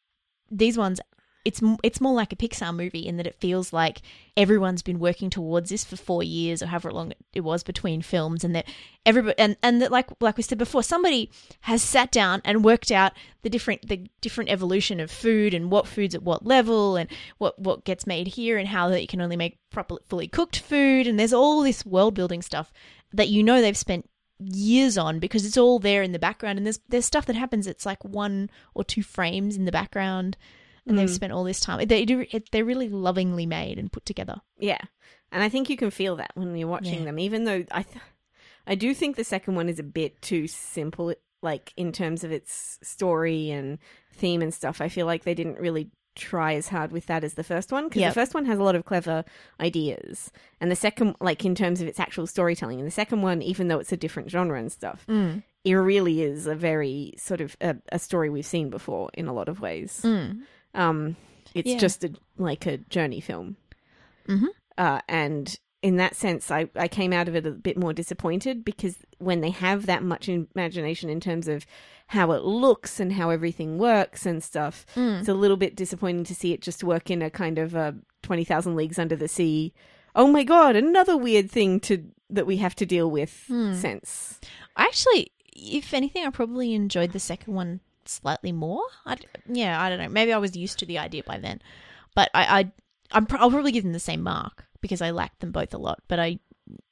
these 0.51 0.77
ones. 0.77 1.01
It's 1.49 1.63
it's 1.83 1.99
more 1.99 2.13
like 2.13 2.31
a 2.31 2.37
Pixar 2.37 2.77
movie 2.77 3.07
in 3.07 3.17
that 3.17 3.27
it 3.27 3.41
feels 3.41 3.73
like 3.73 4.03
everyone's 4.37 4.83
been 4.83 4.99
working 4.99 5.31
towards 5.31 5.71
this 5.71 5.83
for 5.83 5.97
four 5.97 6.23
years 6.23 6.63
or 6.63 6.67
however 6.67 6.93
long 6.93 7.15
it 7.33 7.41
was 7.41 7.63
between 7.63 8.03
films, 8.03 8.45
and 8.45 8.55
that 8.55 8.67
everybody 9.07 9.39
and 9.39 9.57
and 9.63 9.81
that 9.81 9.91
like 9.91 10.11
like 10.21 10.37
we 10.37 10.43
said 10.43 10.59
before, 10.59 10.83
somebody 10.83 11.31
has 11.63 11.81
sat 11.81 12.13
down 12.13 12.43
and 12.45 12.67
worked 12.67 12.91
out 12.91 13.15
the 13.41 13.49
different 13.49 13.89
the 13.89 14.07
different 14.21 14.51
evolution 14.51 15.01
of 15.01 15.11
food 15.11 15.55
and 15.55 15.71
what 15.71 15.87
foods 15.87 16.15
at 16.15 16.23
what 16.23 16.45
level 16.45 16.97
and 16.97 17.09
what 17.39 17.59
what 17.59 17.87
gets 17.87 18.07
made 18.07 18.27
here 18.27 18.59
and 18.59 18.69
how 18.69 18.91
that 18.91 19.01
you 19.01 19.07
can 19.07 19.23
only 19.23 19.37
make 19.37 19.57
properly 19.71 20.03
fully 20.07 20.29
cooked 20.29 20.59
food. 20.59 21.07
And 21.07 21.19
there's 21.19 21.33
all 21.33 21.63
this 21.63 21.87
world 21.87 22.13
building 22.13 22.43
stuff 22.43 22.71
that 23.15 23.29
you 23.29 23.43
know 23.43 23.63
they've 23.63 23.75
spent 23.75 24.07
years 24.39 24.99
on 24.99 25.19
because 25.19 25.47
it's 25.47 25.57
all 25.57 25.79
there 25.79 26.03
in 26.03 26.13
the 26.13 26.19
background. 26.19 26.59
And 26.59 26.67
there's 26.67 26.81
there's 26.91 27.07
stuff 27.07 27.25
that 27.25 27.37
happens. 27.37 27.67
It's 27.67 27.87
like 27.87 28.05
one 28.05 28.51
or 28.75 28.85
two 28.85 29.03
frames 29.03 29.57
in 29.57 29.65
the 29.65 29.73
background 29.73 30.37
and 30.89 30.99
they've 30.99 31.09
Mm. 31.09 31.15
spent 31.15 31.33
all 31.33 31.45
this 31.45 31.61
time 31.61 31.87
They 31.87 32.05
do. 32.05 32.25
They're 32.51 32.65
really 32.65 32.89
lovingly 32.89 33.47
made 33.47 33.79
and 33.79 33.93
put 33.93 34.05
together 34.07 34.41
Yeah, 34.59 34.81
and 35.31 35.43
I 35.43 35.49
think 35.49 35.69
you 35.71 35.77
can 35.77 35.91
feel 35.91 36.17
that 36.17 36.33
when 36.35 36.57
you're 36.57 36.69
watching 36.69 37.01
Yeah. 37.01 37.05
them. 37.05 37.19
Even 37.19 37.45
though 37.45 37.65
I, 37.71 37.83
th- 37.83 38.03
I 38.67 38.75
do 38.75 38.95
think 38.95 39.17
the 39.17 39.25
second 39.25 39.55
one 39.55 39.69
is 39.69 39.79
a 39.79 39.83
bit 39.85 40.21
too 40.23 40.47
simple, 40.49 41.15
like 41.43 41.73
in 41.77 41.93
terms 41.93 42.25
of 42.25 42.33
its 42.33 42.79
story 42.83 43.51
and 43.51 43.79
theme 44.15 44.43
and 44.43 44.53
stuff. 44.53 44.81
I 44.81 44.89
feel 44.89 45.07
like 45.07 45.23
they 45.25 45.35
didn't 45.35 45.61
really 45.61 45.91
try 46.17 46.55
as 46.55 46.67
hard 46.69 46.91
with 46.91 47.07
that 47.07 47.23
as 47.23 47.35
the 47.35 47.45
first 47.45 47.71
one 47.71 47.85
because 47.89 48.01
Yep. 48.01 48.11
the 48.11 48.21
first 48.21 48.35
one 48.35 48.45
has 48.47 48.59
a 48.59 48.63
lot 48.65 48.75
of 48.75 48.85
clever 48.85 49.25
ideas, 49.61 50.33
and 50.61 50.71
the 50.71 50.75
second, 50.77 51.15
like 51.21 51.45
in 51.45 51.55
terms 51.55 51.81
of 51.81 51.87
its 51.89 52.01
actual 52.01 52.27
storytelling, 52.27 52.79
and 52.79 52.87
the 52.87 52.91
second 52.93 53.23
one, 53.23 53.43
even 53.43 53.69
though 53.69 53.79
it's 53.79 53.93
a 53.93 53.97
different 53.97 54.29
genre 54.31 54.59
and 54.59 54.73
stuff, 54.73 55.05
mm. 55.09 55.43
it 55.65 55.75
really 55.75 56.23
is 56.23 56.47
a 56.47 56.55
very 56.57 57.15
sort 57.19 57.41
of 57.41 57.57
a, 57.61 57.77
a 57.93 57.99
story 58.01 58.31
we've 58.31 58.47
seen 58.47 58.71
before 58.71 59.11
in 59.15 59.29
a 59.29 59.33
lot 59.33 59.49
of 59.49 59.61
ways. 59.61 60.01
Mm. 60.05 60.41
Um, 60.75 61.17
it's 61.55 61.71
Yeah. 61.71 61.79
just 61.79 62.05
a, 62.05 62.13
like 62.37 62.67
a 62.67 62.79
journey 62.79 63.21
film. 63.21 63.57
Mhm. 64.29 64.49
Uh, 64.77 65.01
and 65.09 65.59
in 65.83 65.97
that 65.97 66.15
sense, 66.17 66.51
I, 66.51 66.69
I 66.77 66.89
came 66.89 67.13
out 67.13 67.29
of 67.29 67.37
it 67.37 67.47
a 67.47 67.51
bit 67.53 67.77
more 67.79 67.93
disappointed 67.93 68.65
because 68.65 68.97
when 69.19 69.41
they 69.41 69.51
have 69.51 69.87
that 69.87 70.03
much 70.03 70.29
imagination 70.29 71.09
in 71.09 71.21
terms 71.21 71.49
of 71.49 71.65
how 72.09 72.33
it 72.33 72.43
looks 72.43 73.01
and 73.01 73.13
how 73.13 73.31
everything 73.31 73.79
works 73.79 74.27
and 74.27 74.43
stuff, 74.43 74.85
Mm. 74.95 75.21
it's 75.21 75.29
a 75.29 75.35
little 75.35 75.57
bit 75.57 75.77
disappointing 75.77 76.25
to 76.25 76.35
see 76.35 76.53
it 76.53 76.63
just 76.63 76.83
work 76.85 77.11
in 77.11 77.23
a 77.23 77.31
kind 77.31 77.59
of 77.59 77.75
a 77.75 77.95
20,000 78.23 78.77
Leagues 78.77 78.99
Under 78.99 79.17
the 79.17 79.29
Sea. 79.29 79.73
Oh 80.15 80.27
my 80.27 80.43
god, 80.45 80.75
another 80.75 81.17
weird 81.17 81.51
thing 81.51 81.81
to 81.81 82.05
that 82.31 82.47
we 82.47 82.57
have 82.59 82.75
to 82.77 82.85
deal 82.87 83.11
with 83.11 83.45
Hmm. 83.47 83.75
sense. 83.75 84.39
I 84.77 84.85
actually, 84.85 85.33
if 85.55 85.95
anything, 85.95 86.27
I 86.27 86.31
probably 86.31 86.75
enjoyed 86.75 87.13
the 87.13 87.21
second 87.21 87.55
one 87.55 87.81
slightly 88.09 88.53
more. 88.53 88.83
I, 89.07 89.17
yeah, 89.47 89.81
I 89.81 89.89
don't 89.89 89.99
know. 89.99 90.09
Maybe 90.09 90.33
I 90.33 90.39
was 90.39 90.57
used 90.57 90.79
to 90.81 90.87
the 90.87 90.99
idea 90.99 91.23
by 91.25 91.39
then, 91.39 91.61
but 92.15 92.31
I, 92.35 92.61
I 92.61 92.73
I'm 93.13 93.27
pro- 93.27 93.41
I'll 93.41 93.51
probably 93.51 93.73
give 93.73 93.85
them 93.85 93.93
the 93.93 94.01
same 94.01 94.23
mark 94.23 94.67
because 94.81 95.01
I 95.03 95.11
liked 95.11 95.41
them 95.41 95.53
both 95.53 95.75
a 95.75 95.79
lot. 95.79 96.03
But 96.09 96.19
I, 96.21 96.39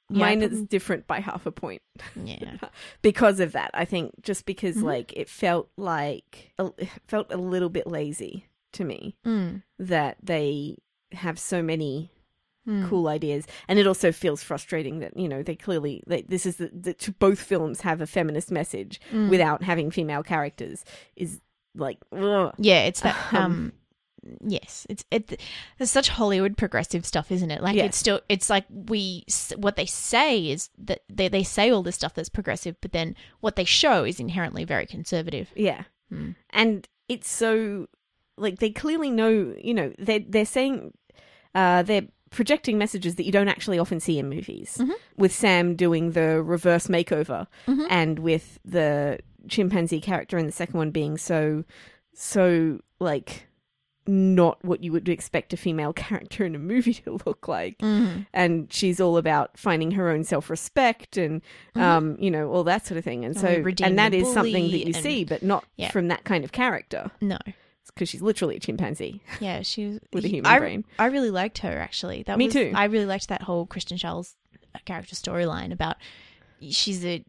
yeah, 0.09 0.19
Mine 0.19 0.41
is 0.41 0.63
different 0.63 1.05
by 1.07 1.19
half 1.19 1.45
a 1.45 1.51
point. 1.51 1.81
yeah, 2.15 2.57
because 3.01 3.39
of 3.39 3.51
that. 3.53 3.71
I 3.73 3.85
think 3.85 4.13
just 4.21 4.45
because 4.45 4.77
Mhm. 4.77 4.83
like 4.83 5.13
it 5.15 5.29
felt 5.29 5.69
like 5.77 6.53
it 6.57 6.89
felt 7.07 7.31
a 7.31 7.37
little 7.37 7.69
bit 7.69 7.87
lazy 7.87 8.45
to 8.73 8.83
me 8.83 9.15
mm. 9.25 9.63
that 9.79 10.17
they 10.21 10.77
have 11.13 11.39
so 11.39 11.61
many 11.61 12.11
Mm. 12.67 12.89
cool 12.89 13.07
ideas, 13.07 13.45
and 13.69 13.79
it 13.79 13.87
also 13.87 14.11
feels 14.11 14.43
frustrating 14.43 14.99
that 14.99 15.15
you 15.15 15.29
know 15.29 15.41
they 15.41 15.55
clearly 15.55 16.03
they, 16.05 16.23
this 16.23 16.45
is 16.45 16.57
the, 16.57 16.69
the 16.73 17.15
both 17.19 17.39
films 17.39 17.81
have 17.81 18.01
a 18.01 18.07
feminist 18.07 18.51
message 18.51 18.99
Mm. 19.11 19.29
without 19.29 19.63
having 19.63 19.89
female 19.91 20.21
characters 20.23 20.83
is 21.15 21.39
like 21.75 21.97
ugh. 22.11 22.53
yeah, 22.57 22.83
it's 22.83 23.01
that. 23.01 23.15
Um, 23.33 23.41
Um, 23.41 23.73
yes, 24.41 24.85
it's 24.89 25.05
it. 25.11 25.39
There's 25.77 25.91
such 25.91 26.09
Hollywood 26.09 26.57
progressive 26.57 27.05
stuff, 27.05 27.31
isn't 27.31 27.51
it? 27.51 27.61
Like 27.61 27.75
Yes. 27.75 27.85
it's 27.87 27.97
still, 27.97 28.19
it's 28.27 28.49
like 28.49 28.65
we 28.69 29.23
what 29.55 29.75
they 29.77 29.85
say 29.85 30.49
is 30.49 30.69
that 30.77 31.01
they 31.07 31.29
they 31.29 31.43
say 31.43 31.69
all 31.71 31.83
this 31.83 31.95
stuff 31.95 32.13
that's 32.15 32.27
progressive, 32.29 32.75
but 32.81 32.91
then 32.91 33.15
what 33.39 33.55
they 33.55 33.63
show 33.65 34.03
is 34.03 34.19
inherently 34.19 34.65
very 34.65 34.85
conservative. 34.85 35.49
yeah, 35.55 35.83
Mm. 36.11 36.35
and 36.49 36.87
it's 37.07 37.29
so 37.29 37.87
like 38.37 38.59
they 38.59 38.69
clearly 38.71 39.09
know 39.11 39.55
you 39.61 39.73
know 39.73 39.93
they 39.97 40.19
they're 40.19 40.45
saying 40.45 40.91
uh, 41.55 41.83
they're 41.83 42.07
projecting 42.29 42.77
messages 42.77 43.15
that 43.15 43.25
you 43.25 43.31
don't 43.31 43.47
actually 43.47 43.79
often 43.79 43.99
see 43.99 44.19
in 44.19 44.29
movies. 44.29 44.77
Mhm. 44.79 44.91
With 45.17 45.31
Sam 45.33 45.75
doing 45.75 46.11
the 46.11 46.41
reverse 46.43 46.87
makeover, 46.87 47.47
Mhm. 47.67 47.87
and 47.89 48.19
with 48.19 48.59
the 48.65 49.19
chimpanzee 49.47 50.01
character 50.01 50.37
in 50.37 50.45
the 50.45 50.51
second 50.51 50.77
one 50.77 50.91
being 50.91 51.17
so, 51.17 51.63
so 52.13 52.79
like 52.99 53.47
not 54.09 54.63
what 54.63 54.81
you 54.83 54.91
would 54.93 55.09
expect 55.09 55.51
a 55.51 55.57
female 55.57 55.91
character 56.05 56.45
in 56.45 56.55
a 56.55 56.59
movie 56.59 56.93
to 56.93 57.19
look 57.25 57.47
like. 57.47 57.77
Mhm. 57.79 58.25
And 58.33 58.71
she's 58.71 59.01
all 59.01 59.17
about 59.17 59.57
finding 59.57 59.91
her 59.91 60.09
own 60.09 60.23
self 60.23 60.49
respect 60.49 61.17
and, 61.17 61.41
Mhm. 61.75 61.81
um, 61.81 62.17
you 62.19 62.31
know, 62.31 62.49
all 62.49 62.63
that 62.63 62.85
sort 62.85 62.97
of 62.97 63.03
thing. 63.03 63.25
And 63.25 63.35
And 63.35 63.41
so, 63.41 63.85
and 63.85 63.99
that 63.99 64.13
is 64.13 64.31
something 64.31 64.71
that 64.71 64.87
you 64.87 64.93
see, 64.93 65.25
but 65.25 65.43
not 65.43 65.65
Yeah. 65.75 65.91
from 65.91 66.07
that 66.07 66.23
kind 66.23 66.43
of 66.45 66.51
character 66.53 67.11
No. 67.19 67.37
Because 67.91 68.09
she's 68.09 68.21
literally 68.21 68.55
a 68.57 68.59
chimpanzee. 68.59 69.21
Yeah, 69.39 69.61
she 69.61 69.87
was 69.87 69.99
With 70.13 70.25
a 70.25 70.27
human 70.27 70.51
I, 70.51 70.59
brain. 70.59 70.85
I 70.99 71.05
really 71.07 71.31
liked 71.31 71.59
her 71.59 71.77
actually. 71.77 72.23
That 72.23 72.37
Me 72.37 72.45
was, 72.45 72.53
too. 72.53 72.71
I 72.75 72.85
really 72.85 73.05
liked 73.05 73.27
that 73.29 73.41
whole 73.43 73.65
Christian 73.65 73.97
Charles 73.97 74.35
character 74.85 75.15
storyline 75.15 75.71
about 75.71 75.97
she's 76.69 77.03
a 77.05 77.23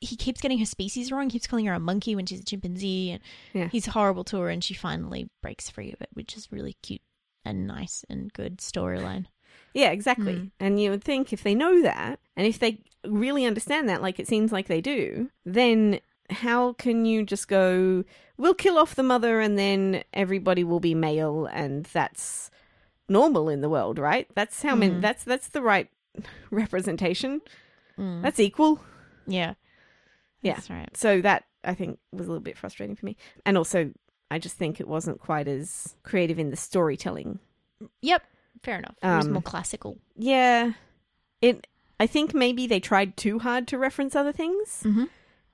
he 0.00 0.14
keeps 0.14 0.40
getting 0.42 0.58
her 0.58 0.66
species 0.66 1.10
wrong. 1.10 1.24
He 1.24 1.30
keeps 1.30 1.46
calling 1.46 1.64
her 1.66 1.72
a 1.72 1.80
monkey 1.80 2.14
when 2.14 2.26
she's 2.26 2.40
a 2.40 2.44
chimpanzee, 2.44 3.12
and 3.12 3.20
Yeah. 3.54 3.68
he's 3.68 3.86
horrible 3.86 4.24
to 4.24 4.38
her. 4.40 4.50
And 4.50 4.62
she 4.62 4.74
finally 4.74 5.30
breaks 5.42 5.70
free 5.70 5.90
of 5.90 6.00
it, 6.02 6.10
which 6.12 6.36
is 6.36 6.52
really 6.52 6.76
cute 6.82 7.00
and 7.46 7.66
nice 7.66 8.04
and 8.10 8.30
good 8.32 8.58
storyline. 8.58 9.24
Yeah, 9.72 9.90
exactly. 9.90 10.34
Mm. 10.34 10.50
And 10.60 10.80
you 10.80 10.90
would 10.90 11.02
think 11.02 11.32
if 11.32 11.42
they 11.42 11.54
know 11.54 11.80
that, 11.82 12.20
and 12.36 12.46
if 12.46 12.58
they 12.58 12.80
really 13.06 13.46
understand 13.46 13.88
that, 13.88 14.02
like 14.02 14.18
it 14.20 14.28
seems 14.28 14.52
like 14.52 14.66
they 14.66 14.80
do, 14.82 15.30
then 15.46 16.00
how 16.30 16.72
can 16.74 17.04
you 17.04 17.22
just 17.24 17.48
go, 17.48 18.04
we'll 18.36 18.54
kill 18.54 18.78
off 18.78 18.94
the 18.94 19.02
mother 19.02 19.40
and 19.40 19.58
then 19.58 20.02
everybody 20.12 20.64
will 20.64 20.80
be 20.80 20.94
male 20.94 21.46
and 21.46 21.84
that's 21.86 22.50
normal 23.08 23.48
in 23.48 23.60
the 23.60 23.68
world, 23.68 23.98
right? 23.98 24.28
That's 24.34 24.62
how 24.62 24.74
many, 24.74 24.94
Mm. 24.94 25.00
that's, 25.00 25.24
that's 25.24 25.48
the 25.48 25.62
right 25.62 25.88
representation. 26.50 27.40
Mm. 27.98 28.22
That's 28.22 28.40
equal. 28.40 28.80
yeah, 29.26 29.54
Yeah. 30.42 30.54
that's 30.54 30.70
right. 30.70 30.94
So 30.96 31.20
that 31.22 31.44
I 31.64 31.74
think 31.74 31.98
was 32.12 32.26
a 32.26 32.30
little 32.30 32.42
bit 32.42 32.58
frustrating 32.58 32.96
for 32.96 33.06
me. 33.06 33.16
And 33.44 33.56
also, 33.56 33.92
I 34.30 34.38
just 34.38 34.56
think 34.56 34.80
it 34.80 34.88
wasn't 34.88 35.20
quite 35.20 35.48
as 35.48 35.96
creative 36.02 36.38
in 36.38 36.50
the 36.50 36.56
storytelling. 36.56 37.38
Yep, 38.02 38.22
fair 38.62 38.78
enough. 38.78 38.96
It 39.02 39.06
was 39.06 39.26
Um, 39.26 39.32
more 39.34 39.42
classical. 39.42 39.98
Yeah. 40.16 40.72
It 41.42 41.66
I 41.98 42.06
think 42.06 42.34
maybe 42.34 42.66
they 42.66 42.78
tried 42.80 43.16
too 43.16 43.38
hard 43.38 43.66
to 43.68 43.78
reference 43.78 44.14
other 44.14 44.32
things. 44.32 44.82
Mm-hmm. 44.84 45.04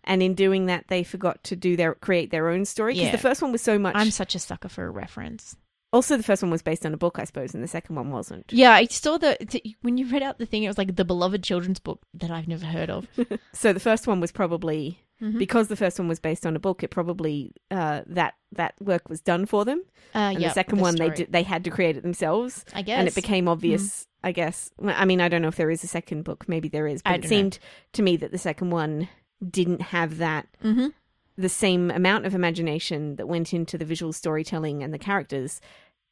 And 0.04 0.22
in 0.22 0.34
doing 0.34 0.66
that 0.66 0.86
they 0.88 1.02
forgot 1.04 1.42
to 1.44 1.56
do 1.56 1.76
their 1.76 1.94
create 1.94 2.30
their 2.30 2.48
own 2.48 2.64
story 2.64 2.94
because 2.94 3.06
Yeah. 3.06 3.12
the 3.12 3.18
first 3.18 3.40
one 3.42 3.52
was 3.52 3.62
so 3.62 3.78
much 3.78 3.94
I'm 3.96 4.10
such 4.10 4.34
a 4.34 4.38
sucker 4.38 4.68
for 4.68 4.84
a 4.86 4.90
reference. 4.90 5.56
Also 5.92 6.16
the 6.16 6.22
first 6.22 6.42
one 6.42 6.50
was 6.50 6.62
based 6.62 6.84
on 6.86 6.94
a 6.94 6.96
book 6.96 7.18
I 7.18 7.24
suppose 7.24 7.54
and 7.54 7.62
the 7.62 7.68
second 7.68 7.96
one 7.96 8.10
wasn't. 8.10 8.46
Yeah, 8.50 8.72
I 8.72 8.86
saw 8.86 9.18
the 9.18 9.36
t- 9.48 9.76
when 9.82 9.98
you 9.98 10.06
read 10.06 10.22
out 10.22 10.38
the 10.38 10.46
thing. 10.46 10.62
It 10.64 10.68
was 10.68 10.78
like 10.78 10.96
the 10.96 11.04
beloved 11.04 11.44
children's 11.44 11.78
book 11.80 12.00
that 12.14 12.30
I've 12.30 12.48
never 12.48 12.66
heard 12.66 12.90
of. 12.90 13.06
So 13.52 13.72
the 13.72 13.80
first 13.80 14.06
one 14.06 14.18
was 14.20 14.32
probably 14.32 14.98
Mhm. 15.22 15.38
because 15.38 15.68
the 15.68 15.76
first 15.76 16.00
one 16.00 16.08
was 16.08 16.18
based 16.18 16.44
on 16.46 16.56
a 16.56 16.58
book 16.58 16.82
it 16.82 16.88
probably 16.90 17.52
uh 17.70 18.02
that 18.08 18.34
that 18.52 18.74
work 18.80 19.08
was 19.08 19.20
done 19.20 19.46
for 19.46 19.64
them. 19.64 19.82
Uh, 20.14 20.18
And 20.18 20.40
yeah, 20.40 20.48
the 20.48 20.54
second 20.54 20.80
one 20.80 20.96
they 20.96 21.04
story. 21.04 21.16
did, 21.16 21.32
they 21.32 21.44
had 21.44 21.62
to 21.64 21.70
create 21.70 21.96
it 21.96 22.02
themselves. 22.02 22.64
I 22.74 22.82
guess, 22.82 22.98
and 22.98 23.06
it 23.06 23.14
became 23.14 23.46
obvious 23.46 24.06
i 24.24 24.30
guess 24.30 24.70
i 24.84 25.04
mean 25.04 25.20
i 25.20 25.28
don't 25.28 25.42
know 25.42 25.48
if 25.48 25.56
there 25.56 25.68
is 25.70 25.82
a 25.82 25.88
second 25.88 26.22
book 26.22 26.48
maybe 26.48 26.68
there 26.68 26.86
is 26.86 27.02
but 27.02 27.10
it 27.10 27.12
don't 27.14 27.22
know. 27.24 27.28
seemed 27.28 27.58
to 27.92 28.02
me 28.02 28.16
that 28.16 28.30
the 28.30 28.38
second 28.38 28.70
one 28.70 29.08
didn't 29.50 29.80
have 29.82 30.18
that 30.18 30.46
hmm 30.60 30.88
the 31.36 31.48
same 31.48 31.90
amount 31.90 32.26
of 32.26 32.34
imagination 32.34 33.16
that 33.16 33.26
went 33.26 33.54
into 33.54 33.78
the 33.78 33.86
visual 33.86 34.12
storytelling 34.12 34.82
and 34.82 34.92
the 34.92 34.98
characters 34.98 35.60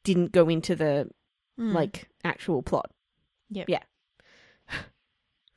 didn't 0.03 0.31
go 0.31 0.49
into 0.49 0.75
the 0.75 1.09
Mm. 1.59 1.73
like 1.73 2.09
actual 2.23 2.63
plot. 2.63 2.89
Yeah, 3.49 3.65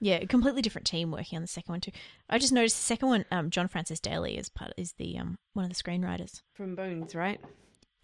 Yeah, 0.01 0.17
a 0.17 0.27
completely 0.27 0.61
different 0.61 0.87
team 0.87 1.11
working 1.11 1.37
on 1.37 1.43
the 1.43 1.49
second 1.49 1.73
one 1.73 1.81
too. 1.81 1.93
I 2.29 2.39
just 2.39 2.53
noticed 2.53 2.77
the 2.77 2.83
second 2.83 3.09
one. 3.09 3.25
Um, 3.31 3.49
John 3.49 3.69
Francis 3.69 4.01
Daly 4.01 4.37
is 4.37 4.49
part 4.51 4.73
is 4.77 4.93
the 4.99 5.17
um 5.19 5.39
one 5.55 5.65
of 5.65 5.71
the 5.71 5.83
screenwriters. 5.83 6.43
From 6.53 6.75
bones 6.75 7.15
right? 7.15 7.41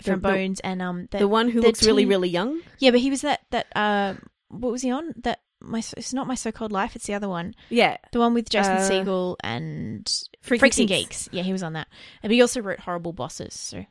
From 0.02 0.20
the- 0.20 0.28
Bones 0.28 0.60
and 0.60 0.80
um 0.80 1.08
the 1.10 1.28
one 1.28 1.50
who 1.50 1.60
the 1.60 1.66
looks 1.66 1.84
really 1.84 2.06
really 2.06 2.28
young? 2.30 2.60
Yeah, 2.78 2.90
but 2.92 3.00
he 3.00 3.10
was 3.10 3.20
that 3.20 3.40
that 3.50 3.66
uh 3.76 4.14
what 4.48 4.72
was 4.72 4.80
he 4.82 4.90
on? 4.90 5.12
That 5.24 5.40
my 5.60 5.82
it's 5.96 6.12
not 6.14 6.26
my 6.26 6.34
so 6.34 6.50
called 6.52 6.72
life 6.72 6.96
it's 6.96 7.06
the 7.06 7.14
other 7.14 7.28
one. 7.28 7.54
Yeah. 7.68 7.96
The 8.12 8.18
one 8.18 8.34
with 8.34 8.48
Jason 8.48 8.76
Uh, 8.76 8.88
Segel 8.88 9.36
and 9.42 10.06
Freaks, 10.42 10.60
Freaks 10.60 10.78
and 10.78 10.88
Geeks. 10.88 11.28
Yeah 11.32 11.42
he 11.42 11.52
was 11.52 11.62
on 11.62 11.74
that. 11.74 11.88
And 12.22 12.32
he 12.32 12.40
also 12.40 12.60
wrote 12.60 12.80
Horrible 12.80 13.12
Bosses 13.12 13.54
so 13.54 13.84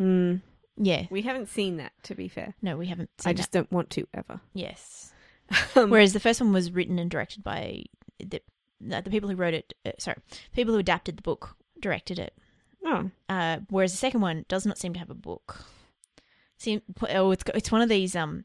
Mm, 0.00 0.42
yeah. 0.76 1.06
We 1.10 1.22
haven't 1.22 1.48
seen 1.48 1.78
that 1.78 1.92
to 2.04 2.14
be 2.14 2.28
fair. 2.28 2.54
No 2.62 2.76
we 2.76 2.86
haven't 2.86 3.10
seen 3.20 3.30
i 3.30 3.32
just 3.32 3.50
don't 3.50 3.70
want 3.72 3.90
to 3.90 4.06
ever. 4.14 4.40
Yes. 4.54 5.12
Um, 5.74 5.90
Whereas 5.90 6.12
the 6.12 6.20
first 6.20 6.40
one 6.40 6.52
was 6.52 6.70
written 6.72 6.98
and 6.98 7.10
directed 7.10 7.42
by 7.42 7.84
the 8.20 8.40
the 8.80 9.10
people 9.10 9.28
who 9.28 9.34
wrote 9.34 9.54
it. 9.54 9.74
Uh, 9.84 9.92
sorry, 9.98 10.18
people 10.52 10.72
who 10.74 10.78
adapted 10.78 11.16
the 11.16 11.22
book 11.22 11.56
directed 11.80 12.18
it. 12.18 12.34
oh. 12.84 13.10
Uh, 13.28 13.58
whereas 13.70 13.92
the 13.92 13.98
second 13.98 14.20
one 14.20 14.44
does 14.48 14.66
not 14.66 14.78
seem 14.78 14.92
to 14.92 14.98
have 14.98 15.10
a 15.10 15.14
book. 15.14 15.64
Seem 16.58 16.82
oh, 17.10 17.30
it's 17.30 17.42
it's 17.54 17.72
one 17.72 17.80
of 17.82 17.88
these 17.88 18.14
um 18.14 18.44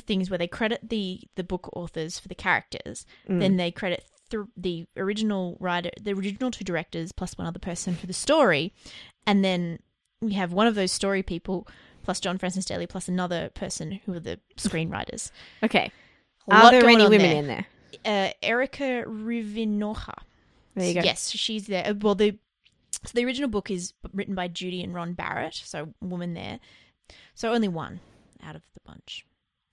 things 0.00 0.30
where 0.30 0.38
they 0.38 0.48
credit 0.48 0.88
the 0.88 1.20
the 1.36 1.44
book 1.44 1.68
authors 1.74 2.18
for 2.18 2.28
the 2.28 2.34
characters, 2.34 3.06
mm. 3.28 3.40
then 3.40 3.56
they 3.56 3.70
credit 3.70 4.04
th- 4.30 4.46
the 4.56 4.86
original 4.96 5.56
writer, 5.60 5.90
the 6.00 6.12
original 6.12 6.50
two 6.50 6.64
directors 6.64 7.12
plus 7.12 7.36
one 7.36 7.46
other 7.46 7.58
person 7.58 7.94
for 7.94 8.06
the 8.06 8.12
story, 8.12 8.72
and 9.26 9.44
then 9.44 9.78
we 10.20 10.34
have 10.34 10.52
one 10.52 10.66
of 10.66 10.74
those 10.74 10.92
story 10.92 11.22
people 11.22 11.66
plus 12.04 12.20
John 12.20 12.38
Francis 12.38 12.64
Daly 12.64 12.86
plus 12.86 13.08
another 13.08 13.50
person 13.50 14.00
who 14.04 14.14
are 14.14 14.20
the 14.20 14.40
screenwriters. 14.56 15.30
okay 15.62 15.92
are 16.50 16.72
there 16.72 16.84
any 16.88 17.04
women 17.04 17.20
there. 17.20 17.36
in 17.36 17.46
there 17.46 17.66
uh, 18.04 18.30
Erica 18.42 19.04
Rivinoja. 19.06 20.14
there 20.74 20.88
you 20.88 20.94
go 20.94 21.00
Yes, 21.02 21.30
she's 21.30 21.66
there. 21.66 21.86
Uh, 21.86 21.94
Well, 22.00 22.14
the 22.14 22.38
so 23.04 23.12
the 23.14 23.24
original 23.24 23.48
book 23.48 23.70
is 23.70 23.94
written 24.12 24.34
by 24.34 24.48
Judi 24.48 24.84
and 24.84 24.94
Ron 24.94 25.14
Barrett, 25.14 25.54
so 25.54 25.92
woman 26.00 26.34
there. 26.34 26.60
So 27.34 27.52
only 27.52 27.68
one 27.68 28.00
out 28.42 28.54
of 28.54 28.62
the 28.74 28.80
bunch. 28.84 29.26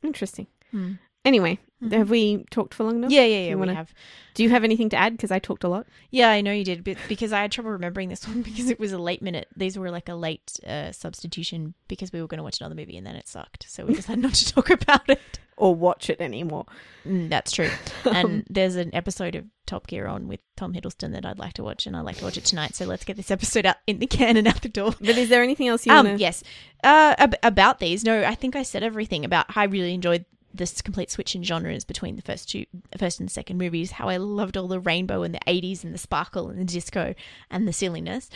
Interesting 0.03 0.47
hmm. 0.71 0.93
Anyway 1.25 1.59
Mhm. 1.83 1.93
have 1.93 2.09
we 2.09 2.43
talked 2.51 2.73
for 2.73 2.83
long 2.83 2.97
enough 2.97 3.09
Yeah, 3.11 3.23
yeah, 3.23 3.43
yeah. 3.43 3.49
We 3.51 3.55
wanna- 3.55 3.73
have. 3.75 3.93
Do 4.33 4.43
you 4.43 4.49
have 4.49 4.63
anything 4.65 4.89
to 4.89 4.97
add? 4.97 5.13
Because 5.13 5.31
I 5.31 5.39
talked 5.39 5.63
a 5.63 5.69
lot. 5.69 5.85
Yeah, 6.11 6.29
I 6.29 6.41
know 6.41 6.51
you 6.51 6.65
did, 6.65 6.83
but 6.83 6.97
because 7.07 7.31
I 7.33 7.41
had 7.41 7.51
trouble 7.53 7.71
remembering 7.71 8.09
this 8.09 8.27
one 8.27 8.41
because 8.49 8.69
it 8.69 8.79
was 8.81 8.91
a 8.91 8.97
late 8.97 9.21
minute. 9.21 9.47
These 9.55 9.77
were 9.77 9.89
like 9.89 10.09
a 10.09 10.13
late 10.15 10.59
uh, 10.67 10.91
substitution 10.91 11.73
because 11.87 12.11
we 12.11 12.19
were 12.21 12.27
going 12.27 12.37
to 12.39 12.43
watch 12.43 12.59
another 12.59 12.75
movie 12.75 12.97
and 12.97 13.07
then 13.07 13.15
it 13.15 13.27
sucked, 13.29 13.65
so 13.69 13.85
we 13.85 13.93
decided 13.95 14.21
not 14.21 14.33
to 14.33 14.45
talk 14.53 14.69
about 14.69 15.09
it. 15.09 15.39
Or 15.55 15.73
watch 15.75 16.09
it 16.09 16.19
anymore. 16.21 16.65
Mm, 17.05 17.29
that's 17.29 17.51
true. 17.53 17.69
And 18.05 18.45
there's 18.49 18.75
an 18.75 18.93
episode 18.93 19.35
of 19.35 19.45
Top 19.65 19.87
Gear 19.87 20.07
on 20.07 20.27
with 20.27 20.39
Tom 20.57 20.73
Hiddleston 20.73 21.11
that 21.13 21.25
I'd 21.25 21.39
like 21.39 21.53
to 21.53 21.63
watch, 21.63 21.85
and 21.87 21.95
I'd 21.97 22.01
like 22.05 22.17
to 22.17 22.23
watch 22.25 22.37
it 22.37 22.45
tonight. 22.45 22.75
So 22.75 22.85
let's 22.85 23.03
get 23.05 23.15
this 23.17 23.31
episode 23.31 23.65
out 23.65 23.75
in 23.87 23.99
the 23.99 24.07
can 24.07 24.35
and 24.37 24.47
out 24.47 24.61
the 24.61 24.69
door. 24.69 24.93
But 24.99 25.17
is 25.17 25.27
there 25.29 25.43
anything 25.43 25.67
else 25.69 25.85
you 25.85 25.91
Um, 25.93 26.05
want 26.07 26.19
yes. 26.19 26.43
Uh, 26.83 27.15
ab- 27.17 27.35
about 27.43 27.79
these, 27.79 28.03
no, 28.05 28.23
I 28.23 28.35
think 28.35 28.55
I 28.57 28.63
said 28.63 28.83
everything 28.83 29.23
about 29.25 29.51
how 29.51 29.61
I 29.61 29.65
really 29.65 29.93
enjoyed 29.93 30.23
this 30.59 30.81
complete 30.83 31.09
switch 31.09 31.33
in 31.33 31.41
genres 31.43 31.83
between 31.83 32.15
the 32.15 32.21
first 32.21 32.49
two, 32.51 32.65
first 32.97 33.19
and 33.19 33.31
second 33.31 33.57
movies. 33.57 33.91
How 33.91 34.07
I 34.09 34.17
loved 34.17 34.55
all 34.55 34.67
the 34.67 34.79
rainbow 34.79 35.23
and 35.23 35.33
the 35.33 35.39
'80s 35.47 35.83
and 35.83 35.93
the 35.93 35.97
sparkle 35.97 36.49
and 36.49 36.59
the 36.59 36.65
disco 36.65 37.15
and 37.49 37.67
the 37.67 37.73
silliness 37.73 38.29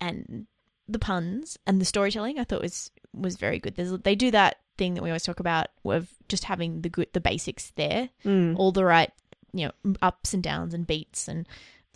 and 0.00 0.46
the 0.86 0.98
puns 0.98 1.56
and 1.66 1.80
the 1.80 1.84
storytelling. 1.86 2.38
I 2.38 2.44
thought 2.44 2.60
was 2.62 2.90
was 3.14 3.36
very 3.36 3.58
good. 3.58 3.74
There's, 3.76 3.92
they 4.00 4.14
do 4.14 4.30
that 4.32 4.58
thing 4.76 4.94
that 4.94 5.02
we 5.02 5.08
always 5.08 5.24
talk 5.24 5.40
about 5.40 5.68
of 5.84 6.08
just 6.28 6.44
having 6.44 6.82
the 6.82 6.88
good, 6.90 7.08
the 7.14 7.20
basics 7.20 7.72
there, 7.76 8.10
Mm. 8.24 8.56
all 8.58 8.70
the 8.70 8.84
right, 8.84 9.10
you 9.52 9.66
know, 9.84 9.94
ups 10.02 10.34
and 10.34 10.42
downs 10.42 10.74
and 10.74 10.86
beats 10.86 11.26
and 11.26 11.46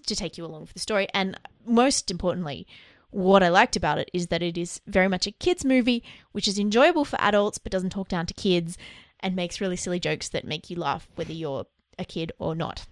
to 0.07 0.17
take 0.17 0.37
you 0.39 0.45
along 0.45 0.67
for 0.67 0.73
the 0.73 0.81
story. 0.81 1.07
And 1.15 1.39
most 1.65 2.11
importantly, 2.11 2.67
what 3.11 3.43
I 3.43 3.51
liked 3.51 3.77
about 3.77 3.99
it 3.99 4.11
is 4.13 4.29
that 4.29 4.43
it 4.43 4.57
is 4.59 4.81
very 4.87 5.07
much 5.07 5.27
a 5.27 5.33
kids 5.33 5.65
movie, 5.65 6.03
which 6.33 6.49
is 6.49 6.59
enjoyable 6.59 7.05
for 7.05 7.21
adults 7.21 7.59
but 7.59 7.71
doesn't 7.71 7.91
talk 7.91 8.09
down 8.09 8.27
to 8.27 8.35
kids 8.35 8.77
and 9.23 9.37
makes 9.37 9.61
really 9.61 9.77
silly 9.77 10.01
jokes 10.01 10.29
that 10.31 10.45
make 10.45 10.71
you 10.71 10.77
laugh 10.77 11.07
whether 11.15 11.33
you're 11.33 11.67
a 11.99 12.05
kid 12.05 12.33
or 12.39 12.55
not. 12.55 12.87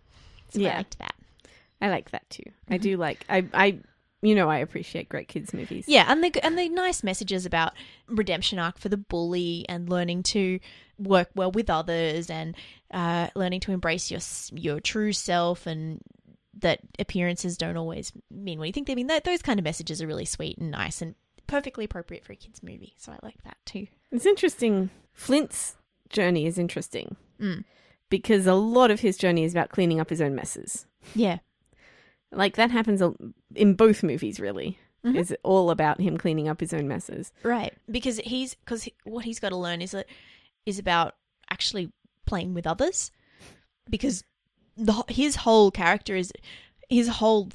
So 0.51 0.61
I 0.61 0.65
Yeah. 0.65 0.77
liked 0.79 0.99
that. 0.99 1.15
I 1.81 1.89
like 1.89 2.11
that 2.11 2.29
too. 2.31 2.43
I 2.69 2.75
Mm-hmm. 2.75 2.83
do 2.83 2.97
like... 2.97 3.25
I, 3.29 3.47
I, 3.55 3.79
you 4.23 4.35
know, 4.35 4.51
I 4.51 4.59
appreciate 4.59 5.09
great 5.09 5.29
kids 5.29 5.55
movies. 5.55 5.87
Yeah, 5.89 6.05
and 6.07 6.23
the 6.23 6.45
and 6.45 6.59
the 6.59 6.69
nice 6.69 7.03
messages 7.03 7.47
about 7.47 7.73
redemption 8.07 8.59
arc 8.59 8.77
for 8.77 8.91
the 8.91 8.99
bully 8.99 9.65
and 9.67 9.89
learning 9.89 10.25
to 10.25 10.61
work 10.99 11.31
well 11.35 11.51
with 11.51 11.71
others 11.71 12.29
and 12.29 12.55
uh, 12.93 13.29
learning 13.35 13.61
to 13.61 13.73
embrace 13.73 14.11
your 14.11 14.21
your 14.53 14.79
true 14.79 15.15
self 15.15 15.67
and 15.67 16.03
that 16.59 16.81
appearances 16.99 17.57
don't 17.57 17.79
always 17.79 18.13
mean 18.31 18.59
what 18.59 18.67
you 18.67 18.75
think 18.75 18.89
they 18.89 18.95
mean. 18.95 19.07
That 19.07 19.25
those 19.25 19.41
kind 19.41 19.59
of 19.59 19.65
messages 19.65 20.03
are 20.03 20.07
really 20.07 20.27
sweet 20.27 20.59
and 20.59 20.71
nice 20.71 21.01
and 21.01 21.15
perfectly 21.47 21.87
appropriate 21.87 22.23
for 22.23 22.35
a 22.35 22.37
kids 22.37 22.63
movie. 22.63 22.93
So 22.99 23.13
I 23.13 23.19
like 23.23 23.43
that 23.45 23.57
too. 23.65 23.87
It's 24.13 24.27
interesting. 24.27 24.91
Flint's 25.15 25.77
journey 26.11 26.47
is 26.47 26.59
interesting 26.59 27.17
Mm. 27.41 27.65
because 28.11 28.47
a 28.47 28.55
lot 28.55 28.91
of 28.91 29.01
his 29.01 29.17
journey 29.17 29.45
is 29.45 29.53
about 29.55 29.71
cleaning 29.71 29.99
up 30.01 30.11
his 30.11 30.21
own 30.21 30.35
messes. 30.35 30.87
Yeah, 31.15 31.39
Like 32.33 32.55
that 32.57 32.71
happens 32.71 33.03
in 33.55 33.75
both 33.75 34.03
movies, 34.03 34.39
really. 34.39 34.79
Mhm. 35.05 35.17
is 35.17 35.35
all 35.43 35.71
about 35.71 35.99
him 35.99 36.19
cleaning 36.19 36.47
up 36.47 36.61
his 36.61 36.75
own 36.75 36.87
messes. 36.87 37.33
Right, 37.43 37.73
because 37.91 38.19
he's 38.19 38.55
because 38.55 38.87
what 39.05 39.25
he's 39.25 39.41
got 39.41 39.49
to 39.49 39.57
learn 39.57 39.81
is 39.81 39.93
that 39.93 40.07
is 40.67 40.79
about 40.79 41.15
actually 41.51 41.91
playing 42.27 42.53
with 42.53 42.67
others, 42.67 43.11
because 43.89 44.23
the 44.77 45.03
his 45.09 45.37
whole 45.37 45.71
character 45.71 46.15
is 46.15 46.33
his 46.91 47.09
whole 47.09 47.49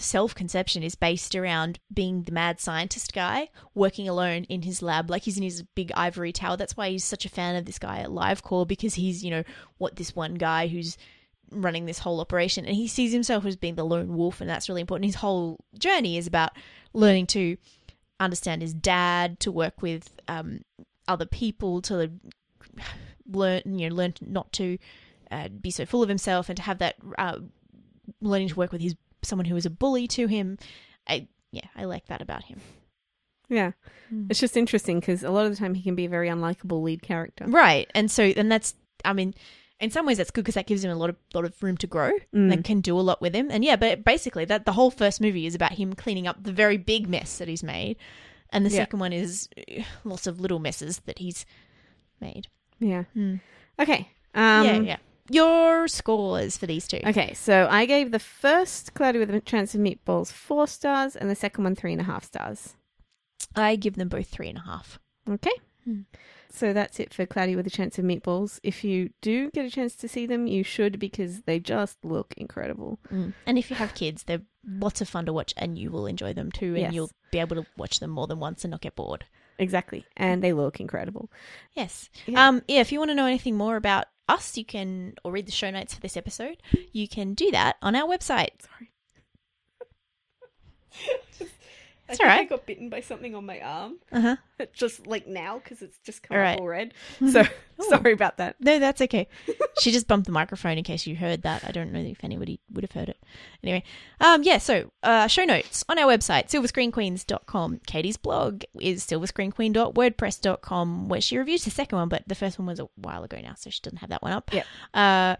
self 0.00 0.34
conception 0.34 0.82
is 0.82 0.94
based 0.94 1.34
around 1.34 1.78
being 1.92 2.22
the 2.22 2.32
mad 2.32 2.60
scientist 2.60 3.12
guy 3.12 3.48
working 3.74 4.08
alone 4.08 4.44
in 4.44 4.62
his 4.62 4.82
lab, 4.82 5.10
like 5.10 5.22
he's 5.22 5.36
in 5.36 5.42
his 5.42 5.62
big 5.74 5.92
ivory 5.94 6.32
tower. 6.32 6.56
That's 6.56 6.76
why 6.76 6.90
he's 6.90 7.04
such 7.04 7.24
a 7.24 7.30
fan 7.30 7.56
of 7.56 7.64
this 7.64 7.78
guy 7.78 7.98
at 7.98 8.12
Live 8.12 8.42
Corp 8.42 8.68
because 8.68 8.94
he's 8.94 9.24
you 9.24 9.30
know 9.30 9.44
what 9.78 9.96
this 9.96 10.14
one 10.16 10.34
guy 10.34 10.68
who's 10.68 10.96
running 11.52 11.86
this 11.86 11.98
whole 11.98 12.20
operation 12.20 12.64
and 12.64 12.76
he 12.76 12.86
sees 12.86 13.12
himself 13.12 13.44
as 13.44 13.56
being 13.56 13.74
the 13.74 13.84
lone 13.84 14.16
wolf 14.16 14.40
and 14.40 14.48
that's 14.48 14.68
really 14.68 14.80
important 14.80 15.04
his 15.04 15.16
whole 15.16 15.58
journey 15.76 16.16
is 16.16 16.28
about 16.28 16.52
learning 16.92 17.26
to 17.26 17.56
understand 18.20 18.62
his 18.62 18.72
dad 18.72 19.40
to 19.40 19.50
work 19.50 19.82
with 19.82 20.16
um, 20.28 20.60
other 21.08 21.26
people 21.26 21.82
to 21.82 22.08
learn 23.26 23.62
you 23.64 23.88
know 23.88 23.94
learn 23.96 24.14
not 24.20 24.52
to 24.52 24.78
uh, 25.32 25.48
be 25.48 25.72
so 25.72 25.84
full 25.84 26.04
of 26.04 26.08
himself 26.08 26.48
and 26.48 26.56
to 26.56 26.62
have 26.62 26.78
that 26.78 26.94
uh, 27.18 27.38
learning 28.20 28.48
to 28.48 28.54
work 28.54 28.70
with 28.70 28.80
his 28.80 28.94
someone 29.22 29.46
who 29.46 29.54
was 29.54 29.66
a 29.66 29.70
bully 29.70 30.06
to 30.08 30.26
him 30.26 30.58
I 31.06 31.28
yeah 31.52 31.66
I 31.76 31.84
like 31.84 32.06
that 32.06 32.20
about 32.22 32.44
him 32.44 32.60
Yeah. 33.48 33.72
Mm. 34.12 34.26
It's 34.30 34.40
just 34.40 34.56
interesting 34.56 35.00
because 35.00 35.22
a 35.24 35.30
lot 35.30 35.46
of 35.46 35.50
the 35.52 35.56
time 35.56 35.74
he 35.74 35.82
can 35.82 35.94
be 35.94 36.04
a 36.04 36.08
very 36.08 36.28
unlikable 36.28 36.82
lead 36.82 37.02
character. 37.02 37.44
right 37.46 37.90
and 37.94 38.10
so 38.10 38.22
and 38.24 38.50
that's 38.50 38.74
I 39.04 39.12
mean 39.12 39.34
in 39.80 39.90
some 39.90 40.04
ways 40.06 40.18
that's 40.18 40.30
good 40.30 40.42
because 40.42 40.54
that 40.56 40.66
gives 40.66 40.84
him 40.84 40.90
a 40.90 40.94
lot 40.94 41.08
of 41.10 41.16
lot 41.34 41.44
of 41.44 41.60
room 41.62 41.76
to 41.78 41.86
grow 41.86 42.12
Mm. 42.34 42.50
that 42.50 42.64
can 42.64 42.80
do 42.82 42.98
a 42.98 43.00
lot 43.00 43.20
with 43.22 43.34
him. 43.34 43.50
And 43.50 43.64
yeah, 43.64 43.76
but 43.76 44.04
basically 44.04 44.44
that 44.44 44.66
the 44.66 44.72
whole 44.72 44.90
first 44.90 45.20
movie 45.22 45.46
is 45.46 45.54
about 45.54 45.72
him 45.72 45.94
cleaning 45.94 46.26
up 46.26 46.42
the 46.44 46.52
very 46.52 46.76
big 46.76 47.08
mess 47.08 47.38
that 47.38 47.48
he's 47.48 47.62
made. 47.62 47.96
And 48.50 48.66
the 48.66 48.70
Yeah. 48.70 48.76
second 48.82 48.98
one 48.98 49.12
is 49.14 49.48
uh, 49.56 49.82
lots 50.04 50.26
of 50.26 50.38
little 50.38 50.58
messes 50.58 50.98
that 51.06 51.18
he's 51.18 51.46
made. 52.20 52.46
Yeah. 52.78 53.04
Hmm. 53.14 53.36
Okay. 53.78 54.08
Um, 54.34 54.66
yeah, 54.66 54.80
yeah. 54.80 54.96
Your 55.30 55.86
scores 55.86 56.56
for 56.56 56.66
these 56.66 56.88
two. 56.88 57.00
Okay, 57.06 57.34
so 57.34 57.68
I 57.70 57.86
gave 57.86 58.10
the 58.10 58.18
first 58.18 58.94
Cloudy 58.94 59.18
with 59.20 59.30
a 59.32 59.40
Chance 59.40 59.74
of 59.74 59.80
Meatballs 59.80 60.32
four 60.32 60.66
stars 60.66 61.14
and 61.14 61.30
the 61.30 61.34
second 61.36 61.64
one 61.64 61.76
three 61.76 61.92
and 61.92 62.00
a 62.00 62.04
half 62.04 62.24
stars. 62.24 62.74
I 63.54 63.76
give 63.76 63.94
them 63.96 64.08
both 64.08 64.28
three 64.28 64.48
and 64.48 64.58
a 64.58 64.62
half. 64.62 64.98
Okay. 65.28 65.52
Hmm. 65.84 66.00
So 66.52 66.72
that's 66.72 66.98
it 66.98 67.14
for 67.14 67.26
Cloudy 67.26 67.54
with 67.54 67.66
a 67.68 67.70
Chance 67.70 67.96
of 67.98 68.04
Meatballs. 68.04 68.58
If 68.64 68.82
you 68.82 69.10
do 69.20 69.50
get 69.52 69.64
a 69.64 69.70
chance 69.70 69.94
to 69.96 70.08
see 70.08 70.26
them, 70.26 70.48
you 70.48 70.64
should 70.64 70.98
because 70.98 71.42
they 71.42 71.60
just 71.60 72.04
look 72.04 72.34
incredible. 72.36 72.98
Mm. 73.12 73.34
And 73.46 73.56
if 73.56 73.70
you 73.70 73.76
have 73.76 73.94
kids, 73.94 74.24
they're 74.24 74.42
lots 74.66 75.00
of 75.00 75.08
fun 75.08 75.26
to 75.26 75.32
watch 75.32 75.54
and 75.56 75.78
you 75.78 75.90
will 75.92 76.06
enjoy 76.06 76.32
them 76.32 76.50
too. 76.50 76.74
And 76.74 76.78
Yes. 76.78 76.92
you'll 76.92 77.10
be 77.30 77.38
able 77.38 77.54
to 77.56 77.66
watch 77.76 78.00
them 78.00 78.10
more 78.10 78.26
than 78.26 78.40
once 78.40 78.64
and 78.64 78.72
not 78.72 78.80
get 78.80 78.96
bored. 78.96 79.26
Exactly. 79.60 80.06
And 80.16 80.42
they 80.42 80.52
look 80.54 80.80
incredible. 80.80 81.30
Yes. 81.74 82.08
Yeah. 82.26 82.48
Um, 82.48 82.62
yeah, 82.66 82.80
if 82.80 82.90
you 82.90 82.98
want 82.98 83.10
to 83.10 83.14
know 83.14 83.26
anything 83.26 83.56
more 83.56 83.76
about 83.76 84.06
us, 84.26 84.56
you 84.56 84.64
can, 84.64 85.14
or 85.22 85.32
read 85.32 85.46
the 85.46 85.52
show 85.52 85.70
notes 85.70 85.94
for 85.94 86.00
this 86.00 86.16
episode, 86.16 86.62
you 86.92 87.06
can 87.06 87.34
do 87.34 87.50
that 87.50 87.76
on 87.82 87.94
our 87.94 88.08
website. 88.08 88.62
Sorry. 88.62 88.90
It's 92.10 92.20
all 92.20 92.26
right. 92.26 92.40
I 92.40 92.44
got 92.44 92.66
bitten 92.66 92.88
by 92.88 93.00
something 93.00 93.34
on 93.34 93.46
my 93.46 93.60
arm. 93.60 93.96
Uh 94.12 94.20
huh. 94.20 94.36
Just 94.72 95.06
like 95.06 95.26
now 95.26 95.58
because 95.58 95.80
it's 95.80 95.96
just 96.04 96.22
come 96.22 96.36
All 96.36 96.44
up 96.44 96.60
all 96.60 96.68
red. 96.68 96.92
So 97.30 97.44
sorry 97.88 98.12
about 98.12 98.36
that. 98.36 98.56
No, 98.60 98.78
that's 98.78 99.00
okay. 99.00 99.26
she 99.80 99.90
just 99.90 100.06
bumped 100.06 100.26
the 100.26 100.32
microphone 100.32 100.76
in 100.76 100.84
case 100.84 101.06
you 101.06 101.16
heard 101.16 101.40
that. 101.42 101.64
I 101.66 101.72
don't 101.72 101.92
know 101.92 102.00
if 102.00 102.22
anybody 102.22 102.60
would 102.70 102.84
have 102.84 102.92
heard 102.92 103.08
it. 103.08 103.16
Anyway, 103.62 103.82
um, 104.20 104.42
yeah, 104.42 104.58
so 104.58 104.92
uh, 105.02 105.28
show 105.28 105.44
notes 105.44 105.82
on 105.88 105.98
our 105.98 106.04
website, 106.06 106.50
silverscreenqueens.com. 106.50 107.80
Katie's 107.86 108.18
blog 108.18 108.64
is 108.78 109.06
silverscreenqueen.wordpress.com, 109.06 111.08
where 111.08 111.20
she 111.22 111.38
reviews 111.38 111.64
the 111.64 111.70
second 111.70 111.96
one, 111.96 112.10
but 112.10 112.24
the 112.26 112.34
first 112.34 112.58
one 112.58 112.66
was 112.66 112.80
a 112.80 112.88
while 112.96 113.24
ago 113.24 113.38
now, 113.42 113.54
so 113.56 113.70
she 113.70 113.80
doesn't 113.82 113.98
have 113.98 114.10
that 114.10 114.22
one 114.22 114.32
up. 114.32 114.52
Yep. 114.52 114.66
Uh, 114.92 115.36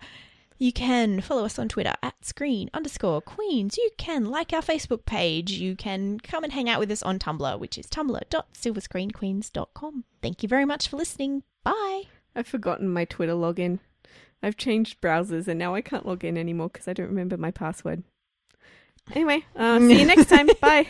you 0.61 0.73
can 0.73 1.21
follow 1.23 1.47
us 1.47 1.59
on 1.59 1.69
Twitter 1.69 1.95
at 2.03 2.25
screen 2.25 2.71
underscore 2.75 3.23
queens. 3.23 3.79
You 3.79 3.89
can 3.97 4.27
like 4.27 4.53
our 4.53 4.61
Facebook 4.61 5.07
page. 5.07 5.53
You 5.53 5.75
can 5.75 6.21
come 6.21 6.45
and 6.45 6.53
hang 6.53 6.69
out 6.69 6.79
with 6.79 6.91
us 6.91 7.03
on 7.03 7.19
Tumblr, 7.19 7.59
which 7.59 7.79
is 7.79 7.87
tumblr.silverscreenqueens.com. 7.87 10.05
Thank 10.21 10.43
you 10.43 10.51
very 10.51 10.67
much 10.67 10.87
for 10.87 10.99
listening. 10.99 11.45
Bye. 11.65 12.03
I've 12.37 12.47
forgotten 12.47 12.91
my 12.91 13.07
Twitter 13.07 13.33
login. 13.33 13.79
I've 14.43 14.59
changed 14.59 15.01
browsers 15.01 15.49
and 15.49 15.59
now 15.59 15.75
I 15.75 15.81
can't 15.81 16.07
log 16.07 16.25
in 16.25 16.37
anymore 16.37 16.69
because 16.69 16.87
I 16.87 16.93
don't 16.93 17.09
remember 17.09 17.39
my 17.39 17.51
password. 17.51 18.03
Anyway, 19.15 19.47
uh, 19.57 19.79
see 19.79 20.01
you 20.01 20.07
next 20.07 20.29
time. 20.29 20.51
Bye. 20.61 20.87